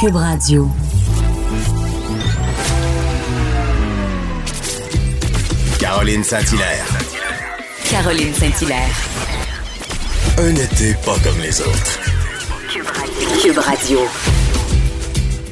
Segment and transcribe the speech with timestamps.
[0.00, 0.68] Cube Radio.
[5.80, 6.86] Caroline Saint-Hilaire.
[7.90, 8.96] Caroline Saint-Hilaire.
[10.38, 11.98] Un été pas comme les autres.
[13.42, 13.98] Cube Radio.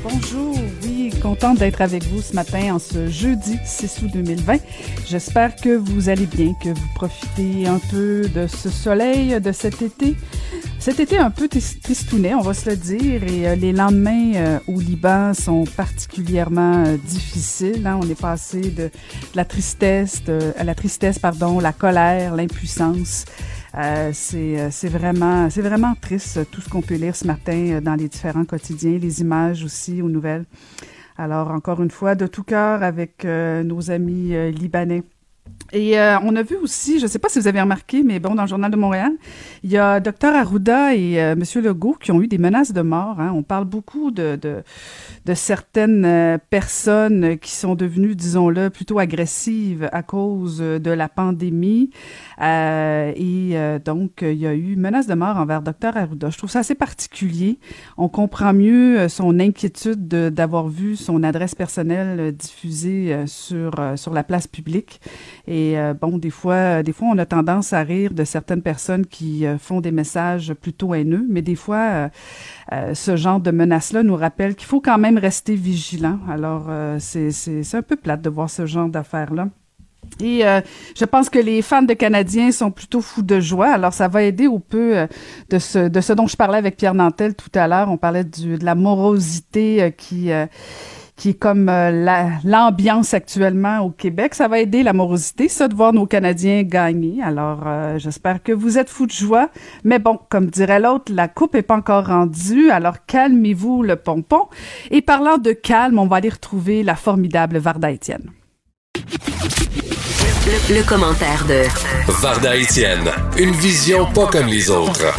[0.04, 4.58] Bonjour, oui, contente d'être avec vous ce matin en ce jeudi 6 août 2020.
[5.08, 9.82] J'espère que vous allez bien, que vous profitez un peu de ce soleil de cet
[9.82, 10.14] été.
[10.86, 14.58] Cet été un peu tristounet, on va se le dire, et euh, les lendemains euh,
[14.68, 17.84] au Liban sont particulièrement euh, difficiles.
[17.84, 17.98] Hein.
[18.00, 18.92] On est passé de,
[19.34, 23.24] la tristesse, de, à la tristesse, pardon, la colère, l'impuissance.
[24.12, 28.44] C'est vraiment c'est vraiment triste tout ce qu'on peut lire ce matin dans les différents
[28.44, 30.44] quotidiens, les images aussi aux nouvelles.
[31.18, 35.02] Alors encore une fois, de tout cœur avec nos amis libanais.
[35.72, 38.20] Et euh, on a vu aussi, je ne sais pas si vous avez remarqué, mais
[38.20, 39.12] bon, dans le Journal de Montréal,
[39.64, 41.42] il y a Dr Arruda et euh, M.
[41.62, 43.20] Legault qui ont eu des menaces de mort.
[43.20, 43.32] Hein.
[43.34, 44.38] On parle beaucoup de,
[45.34, 51.90] certaines euh, personnes qui sont devenues, disons-le, plutôt agressives à cause de la pandémie.
[52.40, 56.30] Et donc, il y a eu menaces de mort envers Dr Arruda.
[56.30, 57.58] Je trouve ça assez particulier.
[57.96, 64.46] On comprend mieux son inquiétude d'avoir vu son adresse personnelle diffusée sur, sur la place
[64.46, 65.00] publique.
[65.48, 69.06] Et euh, bon, des fois, des fois, on a tendance à rire de certaines personnes
[69.06, 72.10] qui euh, font des messages plutôt haineux, mais des fois,
[72.72, 76.18] euh, ce genre de menaces-là nous rappelle qu'il faut quand même rester vigilant.
[76.28, 79.48] Alors, c'est un peu plate de voir ce genre d'affaires-là.
[80.20, 80.42] Et
[80.96, 83.68] je pense que les fans de Canadiens sont plutôt fous de joie.
[83.68, 85.06] Alors, ça va aider au peu
[85.50, 87.90] de, ce, de ce dont je parlais avec Pierre Nantel tout à l'heure.
[87.90, 90.30] On parlait du, de la morosité qui
[91.16, 94.34] qui est comme euh, l'ambiance actuellement au Québec.
[94.34, 97.22] Ça va aider l'amorosité, ça, de voir nos Canadiens gagner.
[97.22, 99.48] Alors, euh, j'espère que vous êtes fous de joie.
[99.82, 102.70] Mais bon, comme dirait l'autre, la coupe est pas encore rendue.
[102.70, 104.48] Alors, calmez-vous le pompon.
[104.90, 108.30] Et parlant de calme, on va aller retrouver la formidable Varda Étienne.
[110.68, 111.64] Le, commentaire de
[112.20, 115.12] Varda Étienne, une vision pas comme les autres.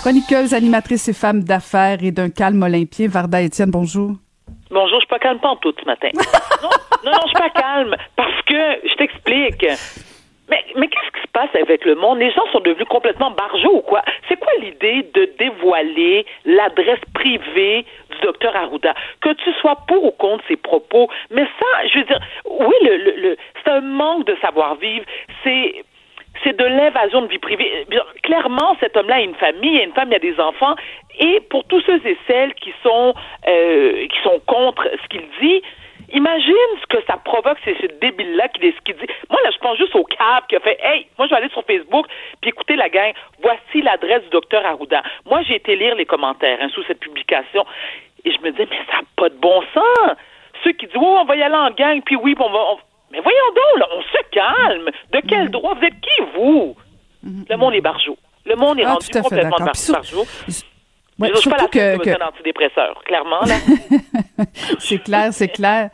[0.00, 4.16] Chroniqueuse, animatrice et femme d'affaires et d'un calme olympien, Varda Étienne, bonjour.
[4.70, 6.10] Bonjour, je suis pas calme pas en tout ce matin.
[6.62, 6.68] non,
[7.04, 9.66] non, non, je suis pas calme parce que je t'explique.
[10.48, 12.18] Mais, mais qu'est-ce qui se passe avec le monde?
[12.18, 14.02] Les gens sont devenus complètement barjots ou quoi?
[14.28, 18.94] C'est quoi l'idée de dévoiler l'adresse privée du docteur Arruda?
[19.20, 22.96] Que tu sois pour ou contre ses propos, mais ça, je veux dire, oui, le,
[22.96, 25.04] le, le c'est un manque de savoir-vivre.
[25.44, 25.84] C'est
[26.44, 27.86] c'est de l'invasion de vie privée.
[28.22, 30.74] clairement, cet homme-là a une famille, il a une femme, il a des enfants,
[31.18, 33.14] et pour tous ceux et celles qui sont
[33.46, 35.62] euh, qui sont contre ce qu'il dit,
[36.12, 39.06] imagine ce que ça provoque, c'est ce débile-là qui, qui dit.
[39.28, 41.50] Moi, là, je pense juste au cap qui a fait Hey, moi, je vais aller
[41.50, 42.06] sur Facebook,
[42.40, 43.12] puis écoutez la gang,
[43.42, 45.02] voici l'adresse du docteur Arruda.
[45.26, 47.64] Moi, j'ai été lire les commentaires hein, sous cette publication,
[48.24, 50.16] et je me disais, mais ça n'a pas de bon sens.
[50.64, 52.58] Ceux qui disent, oh, on va y aller en gang, puis oui, on va.
[53.10, 54.90] Mais voyons donc, là, on se calme.
[55.12, 55.50] De quel mm.
[55.50, 55.74] droit?
[55.74, 56.76] Vous êtes qui, vous?
[57.26, 57.50] Mm-hmm.
[57.50, 58.16] Le monde est barjot.
[58.46, 60.26] Le monde est ah, rendu complètement barjot.
[61.18, 62.10] Ouais, je ne suis pas la que, que...
[62.10, 63.40] un antidépresseur, clairement.
[63.42, 63.56] là.
[64.78, 65.90] c'est clair, c'est clair.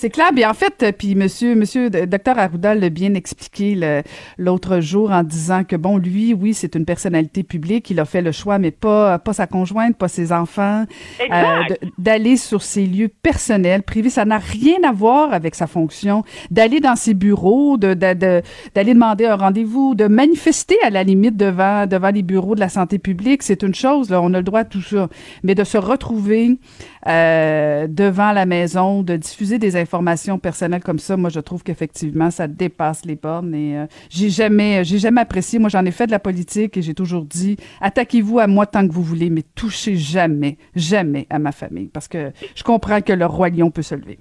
[0.00, 0.32] C'est clair.
[0.32, 4.02] Bien, en fait, puis monsieur, monsieur, docteur Arruda l'a bien expliqué
[4.38, 7.90] l'autre jour en disant que bon, lui, oui, c'est une personnalité publique.
[7.90, 10.86] Il a fait le choix, mais pas, pas sa conjointe, pas ses enfants,
[11.30, 11.62] euh,
[11.98, 14.08] d'aller sur ses lieux personnels, privés.
[14.08, 16.24] Ça n'a rien à voir avec sa fonction.
[16.50, 21.86] D'aller dans ses bureaux, de, d'aller demander un rendez-vous, de manifester à la limite devant,
[21.86, 24.08] devant les bureaux de la santé publique, c'est une chose.
[24.08, 25.10] Là, on a le droit à tout ça.
[25.42, 26.58] Mais de se retrouver
[27.06, 32.30] euh, devant la maison, de diffuser des informations personnelles comme ça, moi je trouve qu'effectivement
[32.30, 35.58] ça dépasse les bornes et euh, j'ai jamais j'ai jamais apprécié.
[35.58, 38.86] Moi j'en ai fait de la politique et j'ai toujours dit attaquez-vous à moi tant
[38.86, 43.12] que vous voulez, mais touchez jamais, jamais à ma famille parce que je comprends que
[43.12, 44.18] le roi lion peut se lever.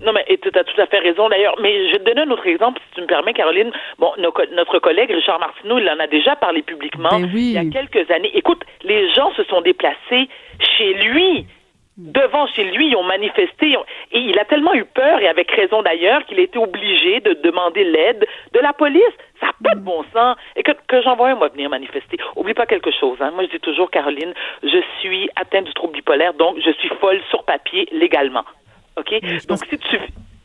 [0.00, 1.54] Non, mais tu as tout à fait raison d'ailleurs.
[1.60, 3.70] Mais je vais te donner un autre exemple, si tu me permets, Caroline.
[3.98, 7.64] Bon, notre collègue Richard Martineau, il en a déjà parlé publiquement ben il y a
[7.64, 8.30] quelques années.
[8.34, 10.28] Écoute, les gens se sont déplacés
[10.78, 11.46] chez lui
[11.96, 13.76] devant chez lui, ils ont manifesté
[14.12, 17.34] et il a tellement eu peur, et avec raison d'ailleurs, qu'il a été obligé de
[17.44, 19.02] demander l'aide de la police.
[19.40, 20.36] Ça n'a pas de bon sens.
[20.56, 22.16] Et que, que j'envoie un moi venir manifester.
[22.36, 23.18] Oublie pas quelque chose.
[23.20, 23.32] Hein.
[23.34, 27.20] Moi, je dis toujours, Caroline, je suis atteinte du trouble bipolaire, donc je suis folle
[27.28, 28.44] sur papier légalement.
[28.96, 29.12] OK?
[29.48, 30.00] Donc, si tu...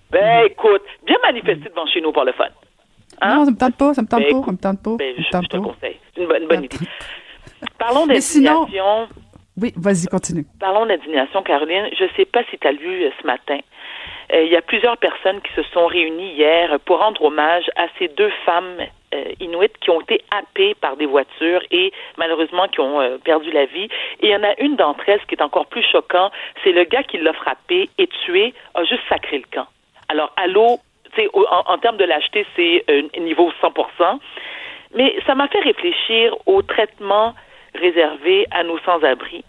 [0.10, 2.46] Ben, écoute, viens manifester devant chez nous pour le fun.
[3.22, 3.36] Hein?
[3.36, 4.96] Non, ça me tente pas, ça me tente ben, pas, ça me tente pas.
[4.98, 5.98] Ben, je, te conseille.
[6.14, 6.78] C'est une bonne, bonne idée.
[7.78, 9.08] Parlons d'indignation.
[9.60, 10.46] Oui, vas-y, continue.
[10.60, 11.90] Parlons d'indignation, Caroline.
[11.98, 13.60] Je ne sais pas si tu as lu euh, ce matin
[14.34, 17.88] Euh, il y a plusieurs personnes qui se sont réunies hier pour rendre hommage à
[17.98, 18.78] ces deux femmes
[19.14, 23.66] euh, inuites qui ont été happées par des voitures et malheureusement qui ont perdu la
[23.66, 23.88] vie.
[24.20, 26.30] Et il y en a une d'entre elles, qui est encore plus choquant,
[26.62, 29.68] c'est le gars qui l'a frappé et tué, a juste sacré le camp.
[30.10, 30.78] Alors, allô,
[31.34, 32.84] en, en termes de lâcheté, c'est
[33.18, 34.20] niveau 100%.
[34.94, 37.34] Mais ça m'a fait réfléchir au traitement
[37.78, 39.44] réservé à nos sans-abri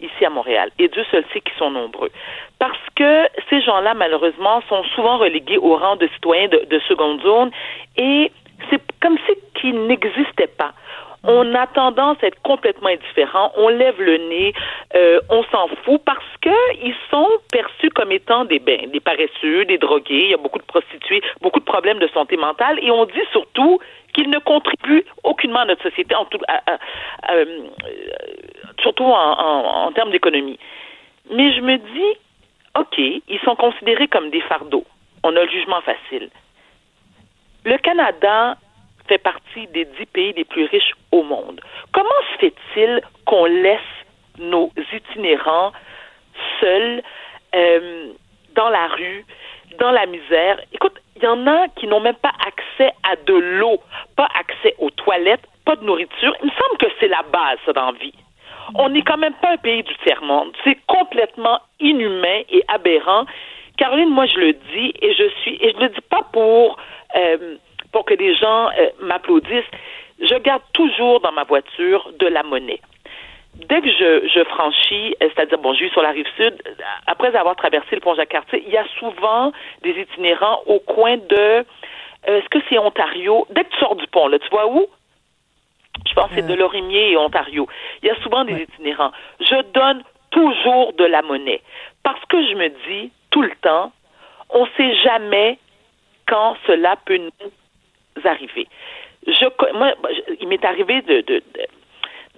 [0.00, 0.70] ici à Montréal.
[0.78, 2.10] Et Dieu seul sait qu'ils sont nombreux.
[2.58, 7.22] Parce que ces gens-là, malheureusement, sont souvent relégués au rang de citoyens de, de seconde
[7.22, 7.50] zone
[7.96, 8.30] et
[8.70, 10.72] c'est comme si qu'ils n'existaient pas.
[11.26, 14.52] On a tendance à être complètement indifférent, on lève le nez,
[14.94, 16.50] euh, on s'en fout parce que
[16.82, 20.58] ils sont perçus comme étant des ben, des paresseux, des drogués, il y a beaucoup
[20.58, 23.80] de prostituées, beaucoup de problèmes de santé mentale et on dit surtout
[24.14, 27.46] qu'ils ne contribuent aucunement à notre société, euh,
[28.80, 30.58] surtout en, en termes d'économie.
[31.30, 32.18] Mais je me dis,
[32.78, 34.84] OK, ils sont considérés comme des fardeaux.
[35.22, 36.30] On a le jugement facile.
[37.64, 38.56] Le Canada
[39.08, 41.60] fait partie des dix pays les plus riches au monde.
[41.92, 43.80] Comment se fait-il qu'on laisse
[44.38, 45.72] nos itinérants
[46.60, 47.02] seuls
[47.54, 48.12] euh,
[48.54, 49.24] dans la rue,
[49.78, 50.60] dans la misère?
[50.72, 53.80] Écoute, il y en a qui n'ont même pas accès à de l'eau,
[54.16, 56.34] pas accès aux toilettes, pas de nourriture.
[56.42, 58.14] Il me semble que c'est la base, ça, dans la vie.
[58.76, 60.52] On n'est quand même pas un pays du tiers-monde.
[60.64, 63.26] C'est complètement inhumain et aberrant.
[63.76, 66.76] Caroline, moi, je le dis, et je suis, et je le dis pas pour
[67.16, 67.56] euh,
[67.94, 69.70] pour que les gens euh, m'applaudissent,
[70.20, 72.80] je garde toujours dans ma voiture de la monnaie.
[73.56, 76.60] Dès que je, je franchis, euh, c'est-à-dire, bon, je vis sur la rive sud,
[77.06, 79.52] après avoir traversé le pont Jacques-Cartier, il y a souvent
[79.82, 81.64] des itinérants au coin de, euh,
[82.26, 83.46] est-ce que c'est Ontario?
[83.50, 84.86] Dès que tu sors du pont, là, tu vois où?
[86.06, 87.68] Je pense que c'est de Lorimier et Ontario.
[88.02, 89.12] Il y a souvent des itinérants.
[89.40, 91.62] Je donne toujours de la monnaie.
[92.02, 93.92] Parce que je me dis tout le temps,
[94.50, 95.58] on ne sait jamais
[96.26, 98.66] quand cela peut nous arriver.
[99.26, 99.94] Je, moi,
[100.40, 101.42] il m'est arrivé de,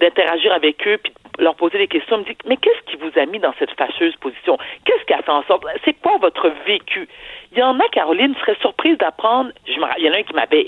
[0.00, 3.26] d'interagir avec eux puis leur poser des questions, me dit mais qu'est-ce qui vous a
[3.26, 4.58] mis dans cette fâcheuse position?
[4.84, 7.08] Qu'est-ce qui a fait en sorte C'est quoi votre vécu?
[7.52, 9.50] Il y en a, Caroline, serait surprise d'apprendre.
[9.66, 10.62] Il y en a un qui m'avait,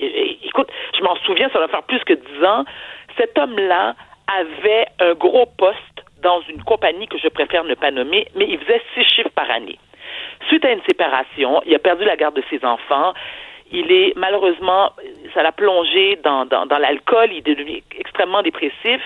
[0.44, 2.64] écoute, je m'en souviens, ça va faire plus que dix ans.
[3.16, 3.94] Cet homme-là
[4.38, 8.58] avait un gros poste dans une compagnie que je préfère ne pas nommer, mais il
[8.58, 9.78] faisait six chiffres par année.
[10.48, 13.14] Suite à une séparation, il a perdu la garde de ses enfants
[13.70, 14.92] il est malheureusement,
[15.34, 19.00] ça l'a plongé dans, dans, dans l'alcool, il est devenu extrêmement dépressif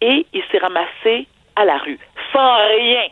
[0.00, 1.26] et il s'est ramassé
[1.56, 1.98] à la rue,
[2.32, 3.06] sans rien.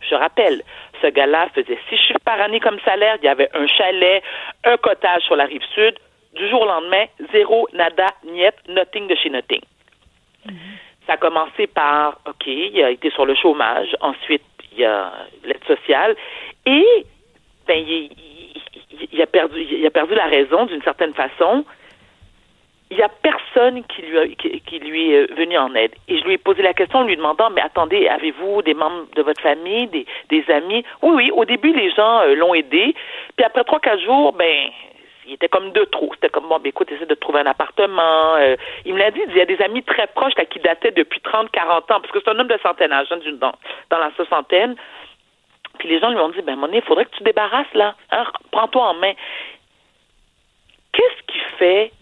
[0.00, 0.62] Je rappelle,
[1.02, 4.22] ce gars-là faisait six chiffres par année comme salaire, il y avait un chalet,
[4.64, 5.98] un cottage sur la rive sud.
[6.34, 9.62] Du jour au lendemain, zéro, nada, niet, nothing de chez nothing.
[10.46, 10.52] Mm-hmm.
[11.06, 15.10] Ça a commencé par, OK, il a été sur le chômage, ensuite, il y a
[15.42, 16.14] l'aide sociale,
[16.66, 17.06] et
[17.66, 18.10] ben, il,
[19.12, 21.64] il a perdu, il a perdu la raison d'une certaine façon.
[22.90, 25.94] Il n'y a personne qui lui, qui, lui est venu en aide.
[26.08, 29.06] Et je lui ai posé la question en lui demandant, mais attendez, avez-vous des membres
[29.14, 30.84] de votre famille, des, amis?
[31.02, 32.94] Oui, oui, au début, les gens euh, l'ont aidé.
[33.36, 34.70] Puis après trois, quatre jours, ben,
[35.26, 36.10] il était comme de trop.
[36.14, 38.36] C'était comme, bon, ben, écoute, essaie de trouver un appartement.
[38.36, 38.56] Euh,
[38.86, 41.50] il me l'a dit, il y a des amis très proches qui dataient depuis 30,
[41.50, 43.52] 40 ans, parce que c'est un homme de centennage, hein, dans,
[43.90, 44.76] dans la soixantaine.
[45.78, 47.94] Puis les gens lui ont dit, ben, Monet, il faudrait que tu débarrasses, là.
[48.10, 49.12] Hein, prends-toi en main.
[50.92, 51.92] Qu'est-ce qui fait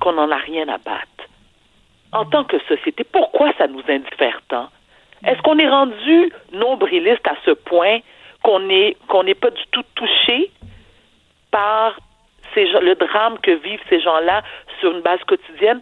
[0.00, 1.06] qu'on n'en a rien à battre?
[2.12, 4.70] En tant que société, pourquoi ça nous indiffère tant?
[5.26, 7.98] Est-ce qu'on est rendu nombriliste à ce point
[8.42, 10.50] qu'on n'est qu'on n'est pas du tout touché
[11.50, 11.98] par
[12.56, 14.42] le drame que vivent ces gens-là
[14.80, 15.80] sur une base quotidienne?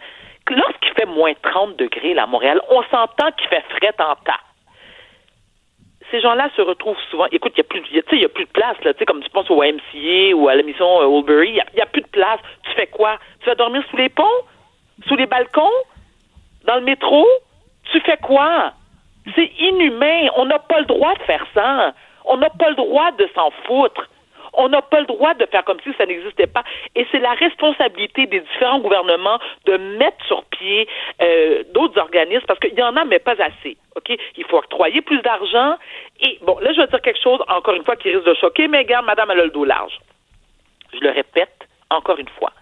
[0.48, 4.40] Lorsqu'il fait moins 30 degrés là, à Montréal, on s'entend qu'il fait fret en tas
[6.10, 7.26] ces gens-là se retrouvent souvent.
[7.32, 8.92] Écoute, il y a plus, y a plus de place là.
[8.94, 11.80] Tu sais, comme tu penses au YMCA ou à la mission euh, Oldbury, il y,
[11.80, 12.40] a plus de place.
[12.64, 13.18] Tu fais quoi?
[13.40, 14.24] Tu vas dormir sous les ponts,
[15.06, 15.70] sous les balcons,
[16.64, 17.26] dans le métro?
[17.90, 18.72] Tu fais quoi?
[19.34, 20.28] C'est inhumain.
[20.36, 21.92] On n'a pas le droit de faire ça.
[22.24, 24.08] On n'a pas le droit de s'en foutre.
[24.56, 26.64] On n'a pas le droit de faire comme si ça n'existait pas.
[26.94, 30.88] Et c'est la responsabilité des différents gouvernements de mettre sur pied
[31.20, 33.76] euh, d'autres organismes parce qu'il y en a, mais pas assez.
[34.36, 35.76] Il faut octroyer plus d'argent.
[36.20, 38.68] Et bon, là, je vais dire quelque chose, encore une fois, qui risque de choquer,
[38.68, 39.98] mais regarde, madame, elle a le dos large.
[40.92, 42.52] Je le répète encore une fois.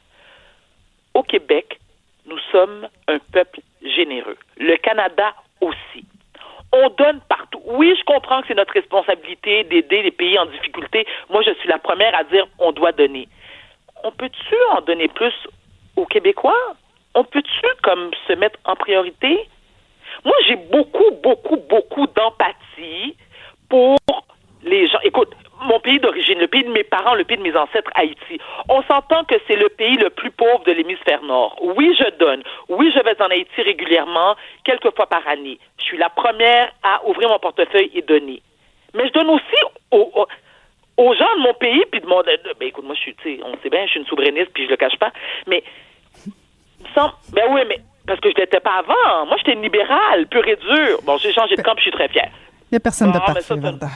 [1.14, 1.78] Au Québec,
[2.26, 4.36] nous sommes un peuple généreux.
[4.56, 6.04] Le Canada aussi
[6.75, 7.61] on donne partout.
[7.64, 11.07] Oui, je comprends que c'est notre responsabilité d'aider les pays en difficulté.
[11.31, 13.28] Moi, je suis la première à dire on doit donner.
[14.02, 15.33] On peut-tu en donner plus
[15.97, 16.75] aux Québécois?
[17.14, 19.49] On peut-tu comme se mettre en priorité?
[20.25, 23.16] Moi, j'ai beaucoup, beaucoup, beaucoup d'empathie
[23.69, 23.97] pour
[24.62, 24.99] les gens.
[25.02, 25.31] Écoute,
[25.64, 28.38] mon pays d'origine, le pays de mes parents, le pays de mes ancêtres, Haïti.
[28.68, 31.59] On s'entend que c'est le pays le plus pauvre de l'hémisphère nord.
[31.61, 32.42] Oui, je donne.
[32.68, 35.59] Oui, je vais en Haïti régulièrement, quelques fois par année.
[35.78, 38.42] Je suis la première à ouvrir mon portefeuille et donner.
[38.94, 39.56] Mais je donne aussi
[39.90, 40.26] aux,
[40.97, 42.23] aux, gens de mon pays, puis de mon...
[42.23, 44.76] Ben écoute, moi, je suis, on sait bien, je suis une souverainiste, puis je le
[44.76, 45.12] cache pas,
[45.47, 45.62] mais...
[46.94, 49.26] Sans, ben oui, mais parce que je l'étais pas avant.
[49.26, 51.00] Moi, j'étais une libérale, pure et dure.
[51.04, 52.30] Bon, j'ai changé de camp, puis je suis très fière.
[52.71, 53.88] Il n'y a personne de Ah, parfait, Varda.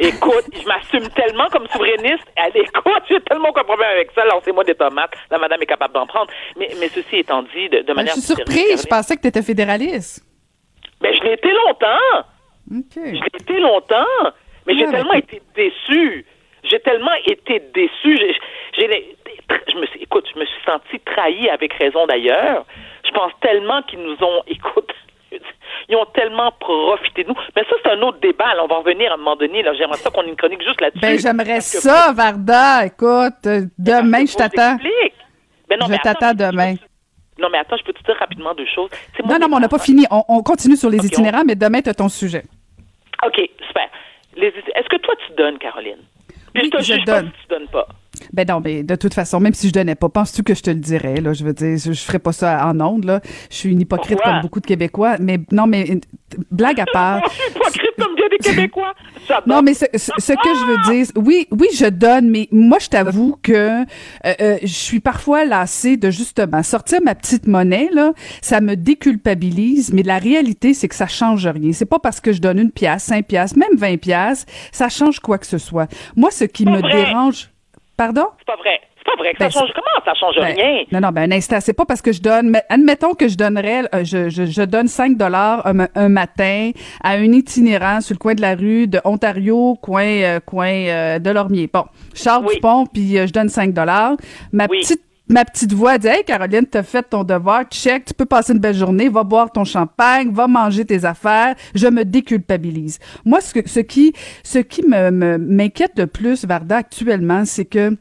[0.00, 2.26] Écoute, je m'assume tellement comme souverainiste.
[2.36, 4.24] Elle, écoute, j'ai tellement aucun problème avec ça.
[4.24, 5.12] Lancez-moi des tomates.
[5.30, 6.30] La madame est capable d'en prendre.
[6.56, 8.14] Mais, mais ceci étant dit, de, de Ben, manière.
[8.14, 8.82] je suis surprise.
[8.82, 10.24] Je pensais que tu étais fédéraliste.
[11.00, 12.24] Ben, je l'ai été longtemps.
[12.70, 12.94] OK.
[12.96, 14.04] Je l'ai été longtemps.
[14.66, 16.26] Mais j'ai tellement été déçue.
[16.64, 17.62] J'ai tellement été.
[17.74, 18.34] J'ai,
[18.76, 19.16] j'ai-
[19.72, 22.66] je me suis, écoute, je me suis sentie trahie avec raison d'ailleurs.
[23.04, 24.92] Je pense tellement qu'ils nous ont, écoute,
[25.88, 27.34] ils ont tellement profité de nous.
[27.56, 28.54] Mais ça, c'est un autre débat.
[28.54, 28.64] là.
[28.64, 29.62] on va revenir à un moment donné.
[29.62, 29.72] Là.
[29.74, 31.00] J'aimerais ça qu'on ait une chronique juste là-dessus.
[31.00, 32.86] Ben, j'aimerais que- ça, Varda.
[32.86, 34.76] Écoute, euh, demain, je t'attends.
[35.68, 36.74] Ben non, Je t'attends demain.
[37.38, 38.90] Non, mais attends, je peux te dire rapidement deux choses?
[39.24, 40.04] Non, non, mais on n'a pas fini.
[40.10, 42.42] On, on continue sur les Ok, itinérants, mais demain, tu as ton sujet.
[43.24, 43.88] OK, super.
[44.36, 45.98] Les- Est-ce que toi, tu donnes, Caroline?
[46.54, 47.30] Puis Oui, je te je juge pas donne.
[47.36, 47.86] si tu donnes pas.
[48.32, 50.70] Ben non, mais de toute façon, même si je donnais pas, penses-tu que je te
[50.70, 51.32] le dirais, là?
[51.32, 53.20] Je veux dire, je, je ferais pas ça en ondes, là.
[53.50, 54.32] Je suis une hypocrite Pourquoi?
[54.32, 55.16] comme beaucoup de Québécois.
[55.20, 56.00] Mais non, mais
[56.50, 57.22] blague à part.
[57.26, 58.94] Je suis hypocrite comme bien des Québécois.
[59.46, 62.78] Non, mais ce, ce- ce que je veux dire, oui, oui, je donne, mais moi,
[62.80, 63.84] je t'avoue que euh,
[64.40, 69.92] euh, je suis parfois lassée de justement sortir ma petite monnaie, là, ça me déculpabilise,
[69.92, 71.72] mais la réalité, c'est que ça change rien.
[71.72, 75.20] C'est pas parce que je donne une pièce, cinq pièces, même vingt pièces, ça change
[75.20, 75.88] quoi que ce soit.
[76.16, 77.04] Moi, ce qui me vrai.
[77.04, 77.50] dérange...
[77.98, 78.26] Pardon?
[78.38, 78.80] C'est pas vrai.
[78.96, 79.32] C'est pas vrai.
[79.34, 79.70] que Ben, ça change.
[79.74, 80.04] Comment?
[80.04, 80.84] Ça change Ben, rien?
[80.92, 81.58] Non, non, ben un instant.
[81.60, 82.48] C'est pas parce que je donne.
[82.50, 86.08] mais admettons que je donnerais, euh, je, je, je donne 5 dollars un, ma- un
[86.08, 86.70] matin
[87.02, 91.18] à un itinérant sur le coin de la rue de Ontario, coin, euh, coin euh,
[91.18, 91.68] de Lormier.
[91.72, 92.54] Bon, je sors Oui.
[92.54, 94.12] du pont puis euh, je donne 5 dollars.
[94.52, 94.78] Ma Oui.
[94.80, 98.54] petite Ma petite voix dit Hey Caroline, t'as fait ton devoir, check, tu peux passer
[98.54, 101.54] une belle journée, va boire ton champagne, va manger tes affaires.
[101.74, 102.98] Je me déculpabilise.
[103.26, 107.94] Moi, ce, que, ce qui, ce qui me, m'inquiète le plus, Varda, actuellement, c'est que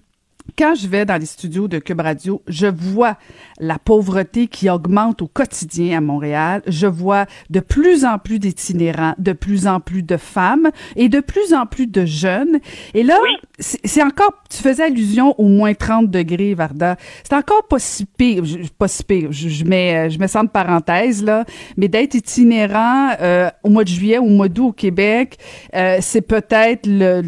[0.57, 3.17] quand je vais dans les studios de Cube Radio, je vois
[3.59, 6.61] la pauvreté qui augmente au quotidien à Montréal.
[6.67, 11.19] Je vois de plus en plus d'itinérants, de plus en plus de femmes et de
[11.19, 12.59] plus en plus de jeunes.
[12.93, 13.29] Et là, Oui.
[13.59, 16.97] c'est encore, tu faisais allusion au moins 30 degrés, Varda.
[17.23, 18.43] C'est encore pas si pire,
[18.77, 21.45] pas si pire, je, je mets, euh, je mets ça en parenthèse, là,
[21.77, 25.37] mais d'être itinérant euh, au mois de juillet, au mois d'août au Québec,
[25.75, 27.23] euh, c'est peut-être le,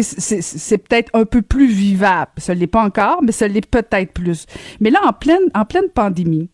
[0.00, 2.30] c'est peut-être un peu plus vivable.
[2.38, 4.46] Ça l'est pas encore, mais ça l'est peut-être plus.
[4.80, 6.48] Mais là, en pleine, en pleine pandémie,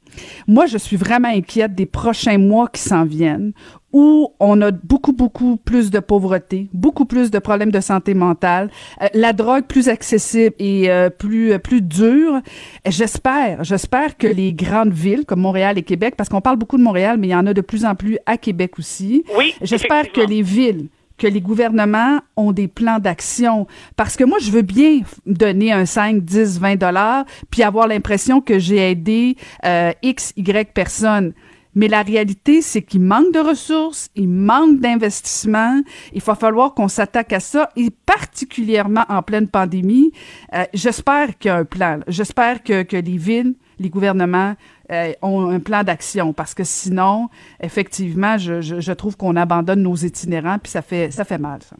[0.46, 3.52] moi, je suis vraiment inquiète des prochains mois qui s'en viennent
[3.92, 8.70] où on a beaucoup, beaucoup plus de pauvreté, beaucoup plus de problèmes de santé mentale,
[9.00, 12.40] euh, la drogue plus accessible et euh, plus, euh, plus dure.
[12.86, 16.82] J'espère, j'espère que les grandes villes comme Montréal et Québec, parce qu'on parle beaucoup de
[16.82, 19.24] Montréal, mais il y en a de plus en plus à Québec aussi.
[19.36, 20.88] Oui, J'espère que les villes,
[21.18, 23.66] que les gouvernements ont des plans d'action.
[23.96, 28.40] Parce que moi, je veux bien donner un 5, 10, 20 dollars, puis avoir l'impression
[28.40, 31.34] que j'ai aidé euh, X, Y personnes.
[31.74, 35.80] Mais la réalité, c'est qu'il manque de ressources, il manque d'investissement.
[36.12, 40.12] Il va falloir qu'on s'attaque à ça, et particulièrement en pleine pandémie.
[40.54, 42.00] Euh, J'espère qu'il y a un plan.
[42.08, 44.54] J'espère que, que les villes, les gouvernements
[44.90, 47.28] euh, ont un plan d'action parce que sinon,
[47.60, 51.60] effectivement, je, je, je trouve qu'on abandonne nos itinérants puis ça fait ça fait mal
[51.62, 51.76] ça.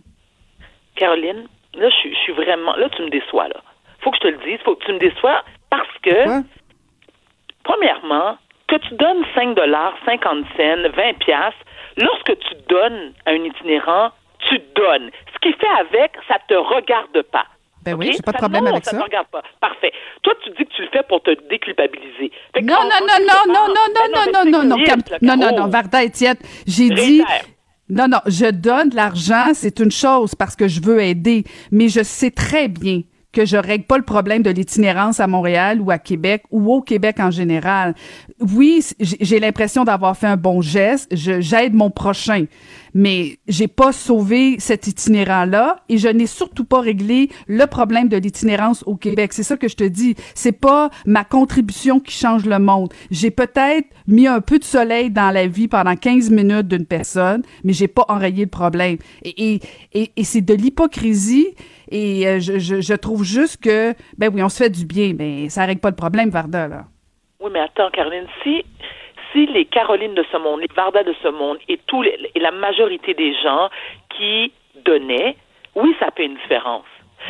[0.97, 2.75] Caroline, là, je, suis- je suis vraiment.
[2.77, 3.61] Là, tu me déçois, là.
[4.01, 4.59] Faut que je te le dise.
[4.65, 6.11] Faut que tu me déçois parce que,
[7.65, 8.37] premièrement,
[8.69, 11.65] que tu donnes 5 dollars, 50 cents, 20 piastres,
[11.97, 15.11] lorsque tu donnes à un itinérant, tu donnes.
[15.35, 17.47] Ce qui est fait avec, ça te regarde pas.
[17.93, 18.15] Ben oui, OK?
[18.17, 18.91] j'ai pas de problème non, avec ça.
[18.93, 18.99] ça.
[18.99, 19.43] te regarde pas.
[19.61, 19.93] Parfait.
[20.23, 22.31] Toi, tu dis que tu le fais pour te déculpabiliser.
[22.53, 25.43] Que Non, non, non, non, non, non, Ben non, non, non, non, là, non, non,
[25.43, 25.59] Caro.
[25.59, 27.23] non, Varda Étienne, j'ai dit,
[27.89, 31.89] non, non, je donne de l'argent, c'est une chose parce que je veux aider, mais
[31.89, 33.03] je sais très bien
[33.33, 36.83] que je règle pas le problème de l'itinérance à Montréal ou à Québec ou au
[36.83, 37.95] Québec en général.
[38.41, 42.45] Oui, j'ai l'impression d'avoir fait un bon geste, je- j'aide mon prochain,
[42.95, 48.17] mais j'ai pas sauvé cet itinérant-là et je n'ai surtout pas réglé le problème de
[48.17, 49.33] l'itinérance au Québec.
[49.33, 50.15] C'est ça que je te dis.
[50.37, 52.93] C'est pas ma contribution qui change le monde.
[53.11, 57.43] J'ai peut-être mis un peu de soleil dans la vie pendant 15 minutes d'une personne,
[57.65, 58.99] mais j'ai pas enrayé le problème.
[59.25, 59.61] Et, et,
[59.95, 61.49] et, et c'est de l'hypocrisie
[61.91, 65.13] et euh, je, je, je trouve juste que, ben oui, on se fait du bien,
[65.19, 66.87] mais ça règle pas le problème, Varda, là.
[67.41, 68.65] Oui, mais attends, Caroline, si,
[69.33, 72.41] si les Carolines de ce monde, les Varda de ce monde et, tous les, et
[72.41, 73.69] la majorité des gens
[74.17, 74.53] qui
[74.85, 75.37] donnaient
[75.77, 76.85] oui, ça fait une différence.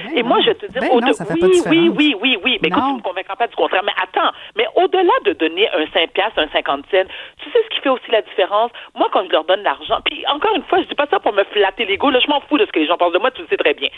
[0.07, 0.29] Ben Et non.
[0.29, 2.39] moi, je te dis, Ben au non, ça fait pas de oui, oui, oui, oui,
[2.43, 2.59] oui.
[2.63, 2.91] Mais écoute, Non.
[2.93, 3.83] tu me convaincras pas du contraire.
[3.85, 7.05] Mais attends, mais au-delà de donner un 5 piastres, un 50 cents,
[7.43, 8.71] tu sais ce qui fait aussi la différence?
[8.95, 11.35] Moi, quand je leur donne l'argent, puis encore une fois, je dis pas ça pour
[11.35, 13.31] me flatter l'ego, là, je m'en fous de ce que les gens pensent de moi,
[13.33, 13.89] tu le sais très bien.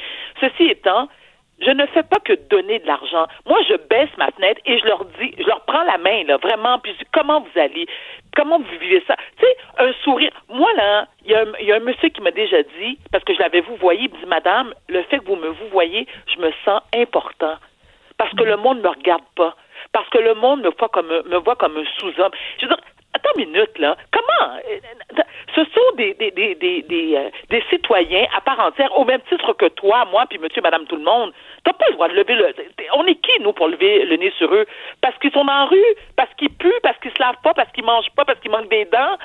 [0.40, 1.08] Ceci étant,
[1.60, 3.26] je ne fais pas que donner de l'argent.
[3.46, 6.36] Moi, je baisse ma fenêtre et je leur dis, je leur prends la main, là,
[6.38, 7.86] vraiment, puis je dis, comment vous allez?
[8.36, 9.16] Comment vous vivez ça?
[9.38, 10.30] Tu sais, un sourire.
[10.48, 11.34] Moi, là, il y,
[11.72, 14.18] a un- monsieur qui m'a déjà dit, parce que je l'avais vous voyé, il me
[14.18, 17.56] dit, Madame, le fait que vous me vous voyez, je me sens important.
[18.18, 19.56] Parce que le monde ne me regarde pas.
[19.92, 22.30] Parce que le monde me voit comme me voit comme un sous-homme.
[22.58, 22.84] Je veux dire,
[23.20, 23.96] attends une minute, là.
[24.12, 24.56] Comment?
[24.56, 25.22] euh,
[25.54, 29.52] Ce sont des, des, des, des, euh, des citoyens à part entière, au même titre
[29.54, 31.32] que toi, moi, puis monsieur, madame, tout le monde?
[31.64, 32.54] T'as pas le droit de lever le...
[32.94, 34.66] On est qui, nous, pour lever le nez sur eux?
[35.00, 35.94] Parce qu'ils sont en rue?
[36.16, 36.80] Parce qu'ils puent?
[36.82, 37.54] Parce qu'ils se lavent pas?
[37.54, 38.24] Parce qu'ils mangent pas?
[38.24, 39.16] Parce qu'ils manquent des dents?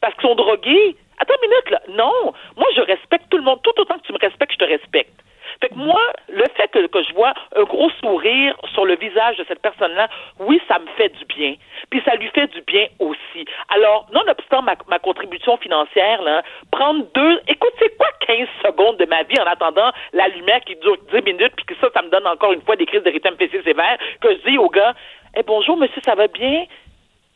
[0.00, 0.96] Parce qu'ils sont drogués?
[1.18, 1.80] Attends une minute, là.
[1.88, 2.32] Non.
[2.56, 3.60] Moi, je respecte tout le monde.
[3.62, 5.14] Tout autant que tu me respectes, je te respecte.
[5.62, 9.36] Fait que moi, le fait que, que je vois un gros sourire sur le visage
[9.36, 10.08] de cette personne-là,
[10.40, 11.54] oui, ça me fait du bien.
[11.88, 13.46] Puis ça lui fait du bien aussi.
[13.68, 16.42] Alors, nonobstant ma, ma contribution financière, là,
[16.72, 20.74] prendre deux, écoute, c'est quoi 15 secondes de ma vie en attendant la lumière qui
[20.74, 23.10] dure 10 minutes, puis que ça, ça me donne encore une fois des crises de
[23.10, 24.94] rythme PC sévère, que je dis au gars,
[25.36, 26.64] eh bonjour, monsieur, ça va bien?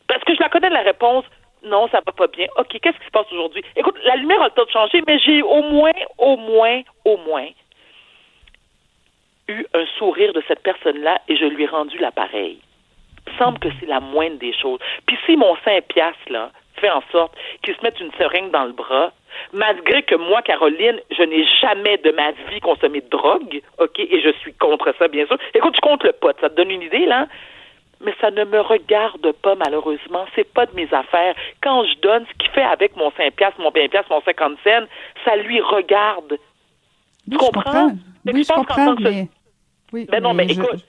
[0.09, 1.23] Parce que je la connais la réponse.
[1.63, 2.47] Non, ça va pas bien.
[2.57, 3.63] OK, qu'est-ce qui se passe aujourd'hui?
[3.77, 7.15] Écoute, la lumière a le temps de changer, mais j'ai au moins, au moins, au
[7.17, 7.47] moins
[9.47, 12.59] eu un sourire de cette personne-là et je lui ai rendu l'appareil.
[13.27, 14.79] Il me semble que c'est la moindre des choses.
[15.05, 18.65] Puis si mon 5 piastres, là, fait en sorte qu'il se mette une seringue dans
[18.65, 19.11] le bras,
[19.51, 24.21] malgré que moi, Caroline, je n'ai jamais de ma vie consommé de drogue, OK, et
[24.21, 25.37] je suis contre ça, bien sûr.
[25.53, 27.27] Écoute, je compte le pot, ça te donne une idée, là?
[27.99, 30.25] mais ça ne me regarde pas, malheureusement.
[30.35, 31.33] C'est pas de mes affaires.
[31.63, 34.57] Quand je donne ce qu'il fait avec mon 5 piastres, mon 20 piastres, mon 50
[34.63, 34.85] cents,
[35.25, 36.37] ça lui regarde.
[37.27, 37.61] Oui, je comprends?
[37.63, 37.91] comprends?
[38.23, 39.27] Mais Oui, je je pense comprends, mais...
[39.93, 40.85] Oui, Ben non, mais je- écoute.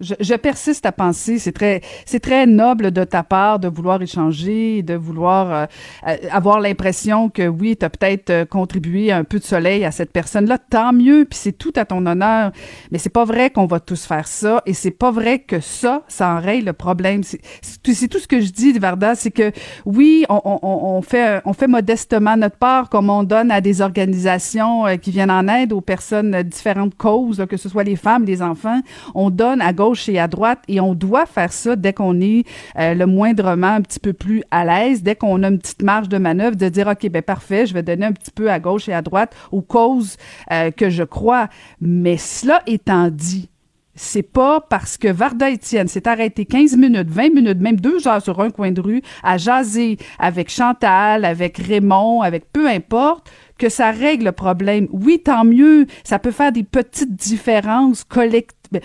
[0.00, 4.00] Je, je persiste à penser, c'est très, c'est très noble de ta part de vouloir
[4.00, 5.66] échanger, de vouloir euh,
[6.08, 9.90] euh, avoir l'impression que oui, tu as peut-être euh, contribué un peu de soleil à
[9.90, 10.56] cette personne-là.
[10.58, 12.52] Tant mieux, puis c'est tout à ton honneur.
[12.90, 16.02] Mais c'est pas vrai qu'on va tous faire ça, et c'est pas vrai que ça,
[16.08, 17.22] ça enraye le problème.
[17.22, 19.52] C'est, c'est tout ce que je dis, Varda, c'est que
[19.84, 23.82] oui, on, on, on fait, on fait modestement notre part, comme on donne à des
[23.82, 27.96] organisations euh, qui viennent en aide aux personnes différentes causes, là, que ce soit les
[27.96, 28.80] femmes, les enfants.
[29.14, 32.44] On donne à gauche et à droite et on doit faire ça dès qu'on est
[32.78, 36.08] euh, le moindrement un petit peu plus à l'aise, dès qu'on a une petite marge
[36.08, 38.88] de manœuvre, de dire OK, ben parfait, je vais donner un petit peu à gauche
[38.88, 40.16] et à droite aux causes
[40.52, 41.48] euh, que je crois.
[41.80, 43.48] Mais cela étant dit,
[43.94, 48.22] c'est pas parce que Varda Étienne s'est arrêté 15 minutes, 20 minutes, même deux heures
[48.22, 53.68] sur un coin de rue à jaser avec Chantal, avec Raymond, avec peu importe, que
[53.68, 54.88] ça règle le problème.
[54.90, 58.80] Oui, tant mieux, ça peut faire des petites différences collectives.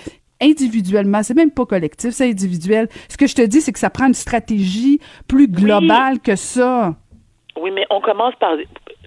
[0.45, 2.87] Individuellement, c'est même pas collectif, c'est individuel.
[3.09, 6.93] Ce que je te dis, c'est que ça prend une stratégie plus globale que ça.
[7.59, 8.51] Oui, mais on commence par,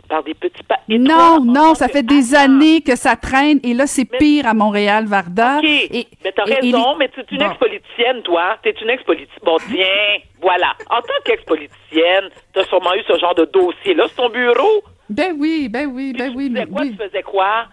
[0.08, 0.76] par des petits pas.
[0.88, 2.44] Non, non, ça fait des Attends.
[2.44, 5.58] années que ça traîne et là, c'est pire à Montréal, Varda.
[5.58, 7.50] OK, Et, mais t'as et- et raison, les- mais tu es une Bon.
[7.50, 8.56] ex-politicienne, toi.
[8.62, 9.44] T'es une ex-politicienne.
[9.44, 10.72] Bon, tiens, voilà.
[10.90, 14.82] En tant qu'ex-politicienne, t'as sûrement eu ce genre de dossier-là sur ton bureau.
[15.10, 16.82] Ben oui, ben oui, Puis ben tu oui, faisais mais quoi?
[16.82, 16.90] oui.
[16.96, 17.66] Tu faisais quoi?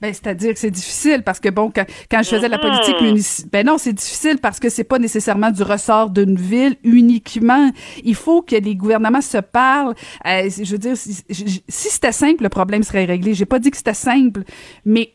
[0.00, 3.00] Ben, c'est-à-dire que c'est difficile parce que bon, quand, quand je faisais de la politique
[3.00, 7.70] municipale, ben non, c'est difficile parce que c'est pas nécessairement du ressort d'une ville uniquement.
[8.04, 9.94] Il faut que les gouvernements se parlent.
[10.26, 13.34] Euh, je veux dire, si, si c'était simple, le problème serait réglé.
[13.34, 14.42] J'ai pas dit que c'était simple,
[14.84, 15.12] mais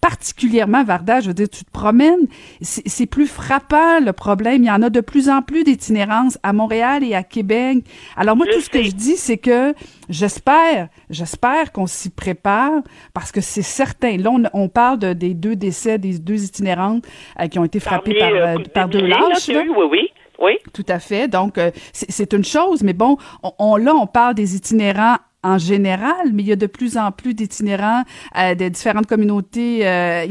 [0.00, 2.26] particulièrement Varda, je veux dire, tu te promènes,
[2.60, 4.62] c'est plus frappant le problème.
[4.62, 7.78] Il y en a de plus en plus d'itinérance à Montréal et à Québec.
[8.16, 9.74] Alors moi, Je tout ce que je dis, c'est que
[10.08, 12.82] j'espère, j'espère qu'on s'y prépare
[13.14, 14.16] parce que c'est certain.
[14.16, 17.04] Là, on, on parle de, des deux décès, des deux itinérantes
[17.40, 19.48] euh, qui ont été frappées Parmi, par, euh, euh, par deux là, lâches.
[19.48, 19.62] là.
[19.76, 20.08] Oui, oui.
[20.40, 20.52] Oui.
[20.72, 21.26] Tout à fait.
[21.26, 25.16] Donc, euh, c'est c'est une chose, mais bon, on, on- là, on parle des itinérants
[25.42, 28.02] en général, mais il y a de plus en plus d'itinérants
[28.36, 30.26] euh, de différentes communautés euh,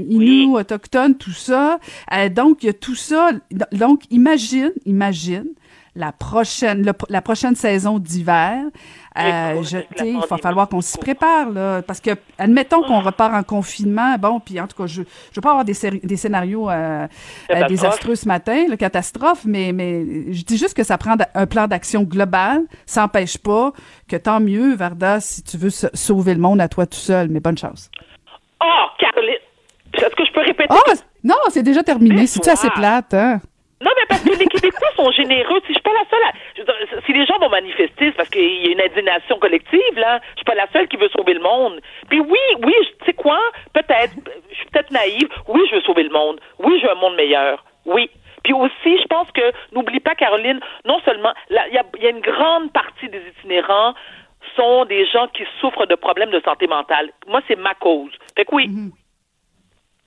[0.51, 1.79] autochtones, tout ça.
[2.13, 3.31] Euh, donc, il y a tout ça.
[3.71, 5.45] Donc, imagine, imagine
[5.97, 8.59] la prochaine, le- la prochaine saison d'hiver.
[9.19, 13.41] Euh, je, il va falloir qu'on s'y prépare, là, parce que, admettons qu'on repart en
[13.41, 15.05] confinement, bon, puis en tout cas, je ne
[15.35, 17.07] veux pas avoir des, scénarios euh,
[17.49, 21.45] euh, désastreux ce matin, le catastrophe, mais, mais je dis juste que ça prend un
[21.47, 22.61] plan d'action global.
[22.85, 23.71] Ça n'empêche pas
[24.07, 27.27] que tant mieux, Varda, si tu veux sa- sauver le monde à toi tout seul,
[27.29, 27.89] mais bonne chance.
[28.63, 29.33] Oh, Caroline!
[29.93, 30.69] Est-ce que je peux répéter?
[30.69, 30.91] Oh,
[31.23, 32.27] non, c'est déjà terminé.
[32.27, 33.41] C'est-tu assez plate, hein?
[33.79, 35.59] Non, mais parce que les Québécois sont généreux.
[35.61, 36.31] Si je suis pas la seule à...
[36.55, 39.37] je veux dire, si les gens vont manifester, c'est parce qu'il y a une indignation
[39.37, 40.19] collective, là.
[40.31, 41.79] Je suis pas la seule qui veut sauver le monde.
[42.09, 43.39] Puis oui, oui, tu sais quoi?
[43.73, 44.13] Peut-être,
[44.49, 45.29] je suis peut-être naïve.
[45.47, 46.39] Oui, je veux sauver le monde.
[46.57, 47.63] Oui, je veux un monde meilleur.
[47.85, 48.09] Oui.
[48.43, 52.09] Puis aussi, je pense que, n'oublie pas, Caroline, non seulement, il y a, y a
[52.09, 53.93] une grande partie des itinérants
[54.55, 57.11] sont des gens qui souffrent de problèmes de santé mentale.
[57.27, 58.11] Moi, c'est ma cause.
[58.35, 58.69] Fait que oui.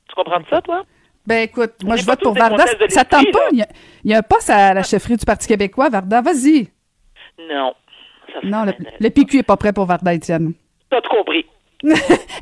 [0.09, 0.83] Tu comprends ça, toi?
[1.31, 2.65] Ben écoute, moi je vote pour Varda.
[2.89, 3.39] Ça tente pas.
[3.53, 3.65] Il
[4.05, 6.21] y, a, un poste à la chefferie du Parti québécois, Varda.
[6.21, 6.67] Vas-y.
[7.49, 7.73] Non.
[8.33, 10.55] Ça, Non, le, le PQ est pas prêt pour Varda, Étienne.
[10.55, 10.97] pas.
[10.97, 11.47] T'as tout compris.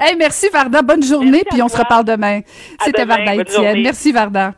[0.00, 0.80] hey, merci Varda.
[0.80, 2.40] Bonne journée, Merci puis on se reparle demain.
[2.80, 3.16] À C'était demain.
[3.16, 3.82] Varda Étienne.
[3.82, 4.54] Merci Varda.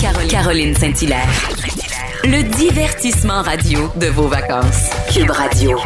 [0.00, 1.26] Caroline, Caroline Saint-Hilaire.
[2.22, 4.92] Le divertissement radio de vos vacances.
[5.12, 5.76] Cube Radio.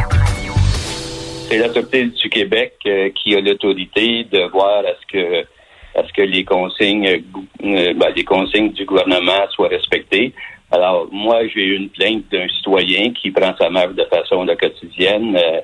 [1.49, 5.47] c'est l'autorité du Québec euh, qui a l'autorité de voir à ce que
[5.95, 10.33] à ce que les consignes euh, ben, les consignes du gouvernement soient respectées.
[10.71, 14.55] Alors moi j'ai eu une plainte d'un citoyen qui prend sa marche de façon là,
[14.55, 15.61] quotidienne euh,